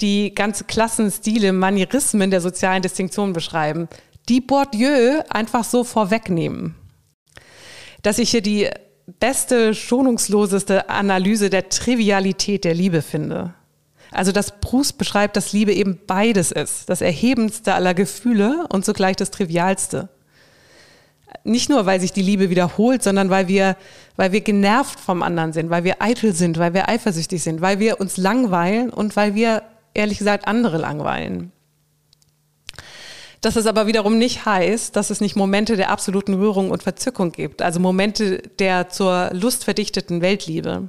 die 0.00 0.34
ganze 0.34 0.64
Klassenstile, 0.64 1.52
Manierismen 1.52 2.32
der 2.32 2.40
sozialen 2.40 2.82
Distinktion 2.82 3.32
beschreiben, 3.32 3.88
die 4.28 4.40
Bourdieu 4.40 5.22
einfach 5.30 5.64
so 5.64 5.84
vorwegnehmen. 5.84 6.74
Dass 8.02 8.18
ich 8.18 8.30
hier 8.30 8.42
die 8.42 8.68
beste, 9.06 9.74
schonungsloseste 9.74 10.88
Analyse 10.88 11.50
der 11.50 11.68
Trivialität 11.68 12.64
der 12.64 12.74
Liebe 12.74 13.02
finde. 13.02 13.54
Also 14.10 14.30
dass 14.30 14.60
Proust 14.60 14.98
beschreibt, 14.98 15.36
dass 15.36 15.52
Liebe 15.52 15.72
eben 15.72 15.98
beides 16.06 16.52
ist, 16.52 16.88
das 16.88 17.00
Erhebendste 17.00 17.74
aller 17.74 17.94
Gefühle 17.94 18.66
und 18.68 18.84
zugleich 18.84 19.16
das 19.16 19.30
Trivialste. 19.30 20.10
Nicht 21.44 21.70
nur, 21.70 21.86
weil 21.86 21.98
sich 21.98 22.12
die 22.12 22.22
Liebe 22.22 22.50
wiederholt, 22.50 23.02
sondern 23.02 23.30
weil 23.30 23.48
wir, 23.48 23.76
weil 24.16 24.32
wir 24.32 24.42
genervt 24.42 25.00
vom 25.00 25.22
anderen 25.22 25.54
sind, 25.54 25.70
weil 25.70 25.82
wir 25.82 26.02
eitel 26.02 26.34
sind, 26.34 26.58
weil 26.58 26.74
wir 26.74 26.90
eifersüchtig 26.90 27.42
sind, 27.42 27.62
weil 27.62 27.78
wir 27.78 28.00
uns 28.00 28.18
langweilen 28.18 28.90
und 28.90 29.16
weil 29.16 29.34
wir, 29.34 29.62
ehrlich 29.94 30.18
gesagt, 30.18 30.46
andere 30.46 30.76
langweilen. 30.76 31.50
Dass 33.42 33.56
es 33.56 33.66
aber 33.66 33.86
wiederum 33.86 34.18
nicht 34.18 34.46
heißt, 34.46 34.96
dass 34.96 35.10
es 35.10 35.20
nicht 35.20 35.36
Momente 35.36 35.76
der 35.76 35.90
absoluten 35.90 36.34
Rührung 36.34 36.70
und 36.70 36.82
Verzückung 36.82 37.32
gibt, 37.32 37.60
also 37.60 37.80
Momente 37.80 38.38
der 38.58 38.88
zur 38.88 39.30
Lust 39.32 39.64
verdichteten 39.64 40.22
Weltliebe. 40.22 40.88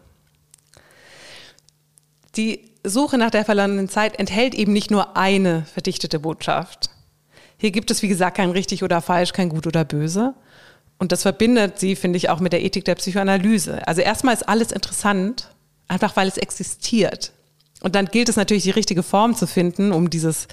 Die 2.36 2.72
Suche 2.84 3.18
nach 3.18 3.32
der 3.32 3.43
verlorenen 3.43 3.89
Zeit 3.89 4.20
enthält 4.20 4.54
eben 4.54 4.72
nicht 4.72 4.91
nur 4.91 5.18
eine 5.18 5.66
verdichtete 5.66 6.20
Botschaft. 6.20 6.91
Hier 7.58 7.72
gibt 7.72 7.89
es, 7.91 8.01
wie 8.01 8.08
gesagt, 8.08 8.38
kein 8.38 8.51
richtig 8.51 8.84
oder 8.84 9.01
falsch, 9.01 9.34
kein 9.34 9.49
gut 9.49 9.66
oder 9.68 9.84
böse. 9.84 10.36
Und 10.99 11.12
das 11.12 11.24
verbindet 11.24 11.80
sie, 11.80 11.95
finde 11.95 12.18
ich, 12.18 12.30
auch 12.30 12.39
mit 12.39 12.54
der 12.54 12.64
Ethik 12.64 12.86
der 12.86 12.95
Psychoanalyse. 12.95 13.86
Also 13.88 14.01
erstmal 14.01 14.34
ist 14.34 14.47
alles 14.47 14.72
interessant, 14.72 15.49
einfach 15.88 16.16
weil 16.16 16.28
es 16.28 16.38
existiert. 16.38 17.33
Und 17.84 17.96
dann 17.96 18.06
gilt 18.08 18.30
es 18.30 18.38
natürlich, 18.38 18.64
die 18.64 18.72
richtige 18.72 19.04
Form 19.04 19.36
zu 19.36 19.46
finden, 19.46 19.92
um 19.92 20.10
dieses, 20.10 20.48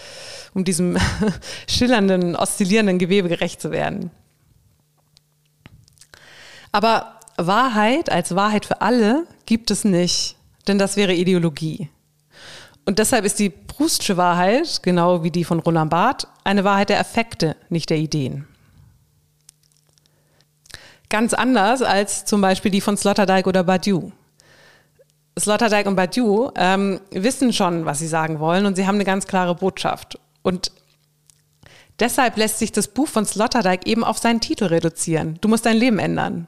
um 0.52 0.64
diesem 0.64 0.98
schillernden, 1.68 2.36
oszillierenden 2.36 2.98
Gewebe 2.98 3.28
gerecht 3.28 3.62
zu 3.62 3.70
werden. 3.70 4.10
Aber 6.72 7.20
Wahrheit 7.36 8.10
als 8.10 8.34
Wahrheit 8.34 8.66
für 8.66 8.80
alle 8.80 9.26
gibt 9.46 9.70
es 9.70 9.84
nicht, 9.84 10.36
denn 10.66 10.78
das 10.78 10.96
wäre 10.96 11.14
Ideologie. 11.14 11.88
Und 12.84 12.98
deshalb 12.98 13.24
ist 13.24 13.38
die 13.38 13.50
Proustsche 13.50 14.16
Wahrheit, 14.16 14.82
genau 14.82 15.22
wie 15.22 15.30
die 15.30 15.44
von 15.44 15.60
Roland 15.60 15.90
Barth, 15.90 16.26
eine 16.42 16.64
Wahrheit 16.64 16.88
der 16.88 16.98
Affekte, 16.98 17.56
nicht 17.68 17.90
der 17.90 17.98
Ideen. 17.98 18.46
Ganz 21.08 21.32
anders 21.32 21.82
als 21.82 22.24
zum 22.24 22.40
Beispiel 22.40 22.72
die 22.72 22.80
von 22.80 22.96
Sloterdijk 22.96 23.46
oder 23.46 23.62
Badiou. 23.62 24.10
Sloterdijk 25.40 25.86
und 25.86 25.96
Badiou 25.96 26.50
ähm, 26.56 27.00
wissen 27.10 27.52
schon, 27.52 27.84
was 27.84 27.98
sie 27.98 28.08
sagen 28.08 28.40
wollen 28.40 28.66
und 28.66 28.76
sie 28.76 28.86
haben 28.86 28.96
eine 28.96 29.04
ganz 29.04 29.26
klare 29.26 29.54
Botschaft. 29.54 30.18
Und 30.42 30.72
deshalb 31.98 32.36
lässt 32.36 32.58
sich 32.58 32.72
das 32.72 32.88
Buch 32.88 33.08
von 33.08 33.26
Sloterdijk 33.26 33.86
eben 33.86 34.04
auf 34.04 34.18
seinen 34.18 34.40
Titel 34.40 34.64
reduzieren. 34.64 35.38
Du 35.40 35.48
musst 35.48 35.66
dein 35.66 35.76
Leben 35.76 35.98
ändern 35.98 36.46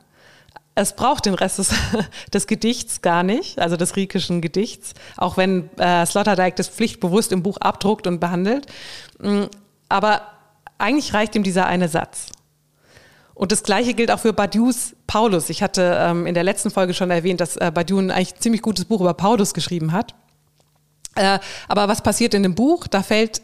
es 0.75 0.95
braucht 0.95 1.27
den 1.27 1.35
Rest 1.35 1.59
des, 1.59 1.75
des, 2.33 2.47
Gedichts 2.47 3.03
gar 3.03 3.23
nicht, 3.23 3.59
also 3.59 3.77
des 3.77 3.97
riekischen 3.97 4.41
Gedichts, 4.41 4.95
auch 5.17 5.37
wenn 5.37 5.71
äh, 5.79 6.07
Sloterdijk 6.07 6.57
das 6.57 6.69
pflichtbewusst 6.69 7.33
im 7.33 7.43
Buch 7.43 7.59
abdruckt 7.59 8.07
und 8.07 8.21
behandelt. 8.21 8.67
Mm, 9.19 9.45
aber 9.89 10.23
eigentlich 10.79 11.15
reicht 11.15 11.35
ihm 11.35 11.43
dieser 11.43 11.67
eine 11.67 11.89
Satz. 11.89 12.29
Und 13.35 13.53
das 13.53 13.63
Gleiche 13.63 13.95
gilt 13.95 14.11
auch 14.11 14.21
für 14.21 14.33
Badiou's 14.33 14.95
Paulus. 15.07 15.49
Ich 15.49 15.63
hatte 15.63 15.97
ähm, 15.99 16.27
in 16.27 16.35
der 16.35 16.45
letzten 16.45 16.71
Folge 16.71 16.95
schon 16.95 17.11
erwähnt, 17.11 17.41
dass 17.41 17.57
äh, 17.57 17.71
Badiou 17.73 17.99
ein 17.99 18.11
eigentlich 18.11 18.37
ziemlich 18.37 18.63
gutes 18.63 18.85
Buch 18.85 19.01
über 19.01 19.15
Paulus 19.15 19.55
geschrieben 19.55 19.93
hat. 19.93 20.15
Äh, 21.15 21.39
aber 21.69 21.89
was 21.89 22.03
passiert 22.03 22.35
in 22.35 22.43
dem 22.43 22.55
Buch? 22.55 22.87
Da 22.87 23.03
fällt 23.03 23.43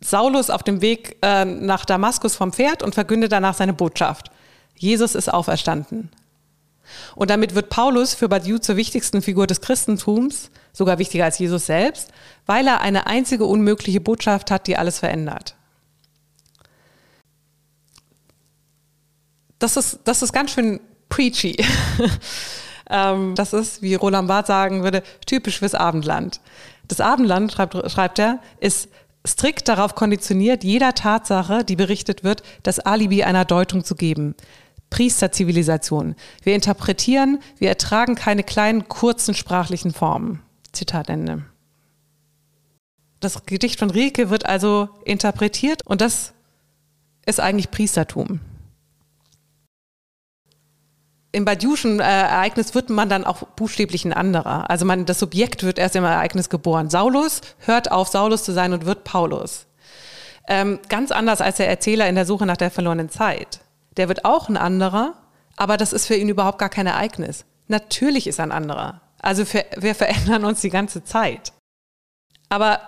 Saulus 0.00 0.50
auf 0.50 0.62
dem 0.62 0.82
Weg 0.82 1.16
äh, 1.22 1.44
nach 1.44 1.84
Damaskus 1.84 2.36
vom 2.36 2.52
Pferd 2.52 2.82
und 2.82 2.94
verkündet 2.94 3.32
danach 3.32 3.54
seine 3.54 3.72
Botschaft. 3.72 4.30
Jesus 4.76 5.14
ist 5.14 5.32
auferstanden. 5.32 6.10
Und 7.14 7.30
damit 7.30 7.54
wird 7.54 7.70
Paulus 7.70 8.14
für 8.14 8.28
Badiou 8.28 8.58
zur 8.58 8.76
wichtigsten 8.76 9.22
Figur 9.22 9.46
des 9.46 9.62
Christentums, 9.62 10.50
sogar 10.72 10.98
wichtiger 10.98 11.24
als 11.24 11.38
Jesus 11.38 11.66
selbst, 11.66 12.10
weil 12.44 12.66
er 12.66 12.82
eine 12.82 13.06
einzige 13.06 13.46
unmögliche 13.46 14.00
Botschaft 14.00 14.50
hat, 14.50 14.66
die 14.66 14.76
alles 14.76 14.98
verändert. 14.98 15.56
Das 19.58 19.76
ist, 19.76 20.00
das 20.04 20.22
ist 20.22 20.32
ganz 20.32 20.52
schön 20.52 20.80
preachy. 21.08 21.56
Ähm, 22.90 23.34
das 23.34 23.52
ist, 23.52 23.82
wie 23.82 23.94
Roland 23.94 24.28
Barth 24.28 24.46
sagen 24.46 24.82
würde, 24.82 25.02
typisch 25.26 25.60
fürs 25.60 25.74
Abendland. 25.74 26.40
Das 26.86 27.00
Abendland, 27.00 27.52
schreibt, 27.52 27.90
schreibt 27.90 28.18
er, 28.18 28.40
ist 28.60 28.88
strikt 29.26 29.68
darauf 29.68 29.94
konditioniert, 29.94 30.64
jeder 30.64 30.94
Tatsache, 30.94 31.64
die 31.64 31.76
berichtet 31.76 32.24
wird, 32.24 32.42
das 32.62 32.80
Alibi 32.80 33.24
einer 33.24 33.44
Deutung 33.44 33.84
zu 33.84 33.94
geben. 33.94 34.34
Priesterzivilisation. 34.90 36.14
Wir 36.42 36.54
interpretieren, 36.54 37.40
wir 37.58 37.68
ertragen 37.68 38.14
keine 38.14 38.42
kleinen, 38.42 38.86
kurzen 38.86 39.34
sprachlichen 39.34 39.92
Formen. 39.92 40.42
Zitat 40.72 41.08
Ende. 41.08 41.44
Das 43.20 43.46
Gedicht 43.46 43.78
von 43.78 43.90
Rilke 43.90 44.28
wird 44.28 44.44
also 44.44 44.90
interpretiert 45.04 45.80
und 45.86 46.02
das 46.02 46.34
ist 47.24 47.40
eigentlich 47.40 47.70
Priestertum. 47.70 48.40
Im 51.34 51.44
Badiouschen 51.44 52.00
äh, 52.00 52.04
Ereignis 52.04 52.74
wird 52.74 52.90
man 52.90 53.08
dann 53.08 53.24
auch 53.24 53.42
buchstäblich 53.56 54.04
ein 54.04 54.12
anderer. 54.12 54.70
Also 54.70 54.84
man, 54.84 55.04
das 55.04 55.18
Subjekt 55.18 55.64
wird 55.64 55.78
erst 55.78 55.96
im 55.96 56.04
Ereignis 56.04 56.48
geboren. 56.48 56.90
Saulus 56.90 57.40
hört 57.58 57.90
auf, 57.90 58.08
Saulus 58.08 58.44
zu 58.44 58.52
sein 58.52 58.72
und 58.72 58.86
wird 58.86 59.04
Paulus. 59.04 59.66
Ähm, 60.46 60.78
ganz 60.88 61.10
anders 61.10 61.40
als 61.40 61.56
der 61.56 61.68
Erzähler 61.68 62.08
in 62.08 62.14
der 62.14 62.26
Suche 62.26 62.46
nach 62.46 62.56
der 62.56 62.70
verlorenen 62.70 63.10
Zeit. 63.10 63.60
Der 63.96 64.08
wird 64.08 64.24
auch 64.24 64.48
ein 64.48 64.56
anderer, 64.56 65.14
aber 65.56 65.76
das 65.76 65.92
ist 65.92 66.06
für 66.06 66.14
ihn 66.14 66.28
überhaupt 66.28 66.58
gar 66.58 66.68
kein 66.68 66.86
Ereignis. 66.86 67.44
Natürlich 67.68 68.26
ist 68.26 68.38
er 68.38 68.44
ein 68.44 68.52
anderer. 68.52 69.00
Also 69.20 69.44
für, 69.44 69.64
wir 69.76 69.94
verändern 69.94 70.44
uns 70.44 70.60
die 70.60 70.70
ganze 70.70 71.02
Zeit. 71.02 71.52
Aber 72.48 72.78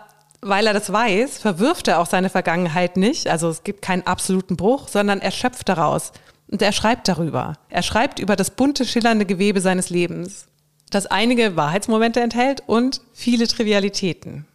weil 0.40 0.66
er 0.66 0.74
das 0.74 0.92
weiß, 0.92 1.38
verwirft 1.38 1.88
er 1.88 1.98
auch 1.98 2.06
seine 2.06 2.30
Vergangenheit 2.30 2.96
nicht. 2.96 3.28
Also 3.28 3.48
es 3.48 3.64
gibt 3.64 3.82
keinen 3.82 4.06
absoluten 4.06 4.56
Bruch, 4.56 4.88
sondern 4.88 5.20
er 5.20 5.30
schöpft 5.30 5.68
daraus. 5.68 6.12
Und 6.48 6.62
er 6.62 6.72
schreibt 6.72 7.08
darüber. 7.08 7.54
Er 7.68 7.82
schreibt 7.82 8.18
über 8.18 8.36
das 8.36 8.50
bunte, 8.50 8.84
schillernde 8.84 9.26
Gewebe 9.26 9.60
seines 9.60 9.90
Lebens, 9.90 10.46
das 10.90 11.06
einige 11.06 11.56
Wahrheitsmomente 11.56 12.20
enthält 12.20 12.62
und 12.66 13.00
viele 13.12 13.48
Trivialitäten. 13.48 14.46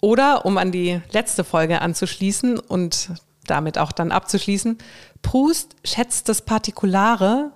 Oder, 0.00 0.46
um 0.46 0.58
an 0.58 0.72
die 0.72 1.00
letzte 1.12 1.44
Folge 1.44 1.80
anzuschließen 1.82 2.58
und 2.58 3.10
damit 3.46 3.78
auch 3.78 3.92
dann 3.92 4.12
abzuschließen, 4.12 4.78
Proust 5.22 5.76
schätzt 5.84 6.28
das 6.28 6.42
Partikulare 6.42 7.52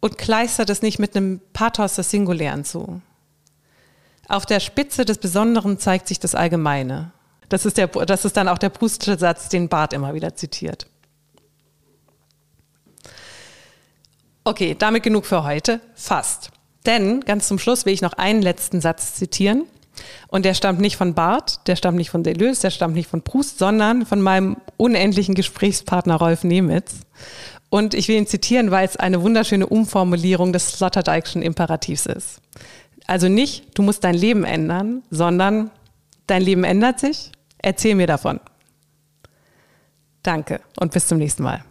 und 0.00 0.18
kleistert 0.18 0.70
es 0.70 0.82
nicht 0.82 0.98
mit 0.98 1.16
einem 1.16 1.40
Pathos 1.52 1.96
des 1.96 2.10
Singulären 2.10 2.64
zu. 2.64 3.02
Auf 4.28 4.46
der 4.46 4.60
Spitze 4.60 5.04
des 5.04 5.18
Besonderen 5.18 5.78
zeigt 5.78 6.06
sich 6.06 6.20
das 6.20 6.34
Allgemeine. 6.34 7.10
Das 7.48 7.66
ist, 7.66 7.76
der, 7.76 7.88
das 7.88 8.24
ist 8.24 8.36
dann 8.36 8.48
auch 8.48 8.58
der 8.58 8.68
Proustsche 8.68 9.18
Satz, 9.18 9.48
den 9.48 9.68
Barth 9.68 9.92
immer 9.92 10.14
wieder 10.14 10.36
zitiert. 10.36 10.86
Okay, 14.50 14.74
damit 14.76 15.04
genug 15.04 15.26
für 15.26 15.44
heute. 15.44 15.80
Fast. 15.94 16.50
Denn 16.84 17.20
ganz 17.20 17.46
zum 17.46 17.60
Schluss 17.60 17.86
will 17.86 17.92
ich 17.92 18.02
noch 18.02 18.14
einen 18.14 18.42
letzten 18.42 18.80
Satz 18.80 19.14
zitieren. 19.14 19.62
Und 20.26 20.44
der 20.44 20.54
stammt 20.54 20.80
nicht 20.80 20.96
von 20.96 21.14
Barth, 21.14 21.60
der 21.68 21.76
stammt 21.76 21.96
nicht 21.96 22.10
von 22.10 22.24
Deleuze, 22.24 22.62
der 22.62 22.70
stammt 22.70 22.96
nicht 22.96 23.08
von 23.08 23.22
Proust, 23.22 23.58
sondern 23.58 24.06
von 24.06 24.20
meinem 24.20 24.56
unendlichen 24.76 25.36
Gesprächspartner 25.36 26.16
Rolf 26.16 26.42
Nemitz. 26.42 26.94
Und 27.68 27.94
ich 27.94 28.08
will 28.08 28.16
ihn 28.16 28.26
zitieren, 28.26 28.72
weil 28.72 28.84
es 28.84 28.96
eine 28.96 29.22
wunderschöne 29.22 29.68
Umformulierung 29.68 30.52
des 30.52 30.72
Sloterdijkschen 30.72 31.42
Imperativs 31.42 32.06
ist. 32.06 32.40
Also 33.06 33.28
nicht, 33.28 33.78
du 33.78 33.82
musst 33.82 34.02
dein 34.02 34.16
Leben 34.16 34.42
ändern, 34.42 35.04
sondern 35.10 35.70
dein 36.26 36.42
Leben 36.42 36.64
ändert 36.64 36.98
sich, 36.98 37.30
erzähl 37.58 37.94
mir 37.94 38.08
davon. 38.08 38.40
Danke 40.24 40.60
und 40.80 40.92
bis 40.92 41.06
zum 41.06 41.18
nächsten 41.18 41.44
Mal. 41.44 41.62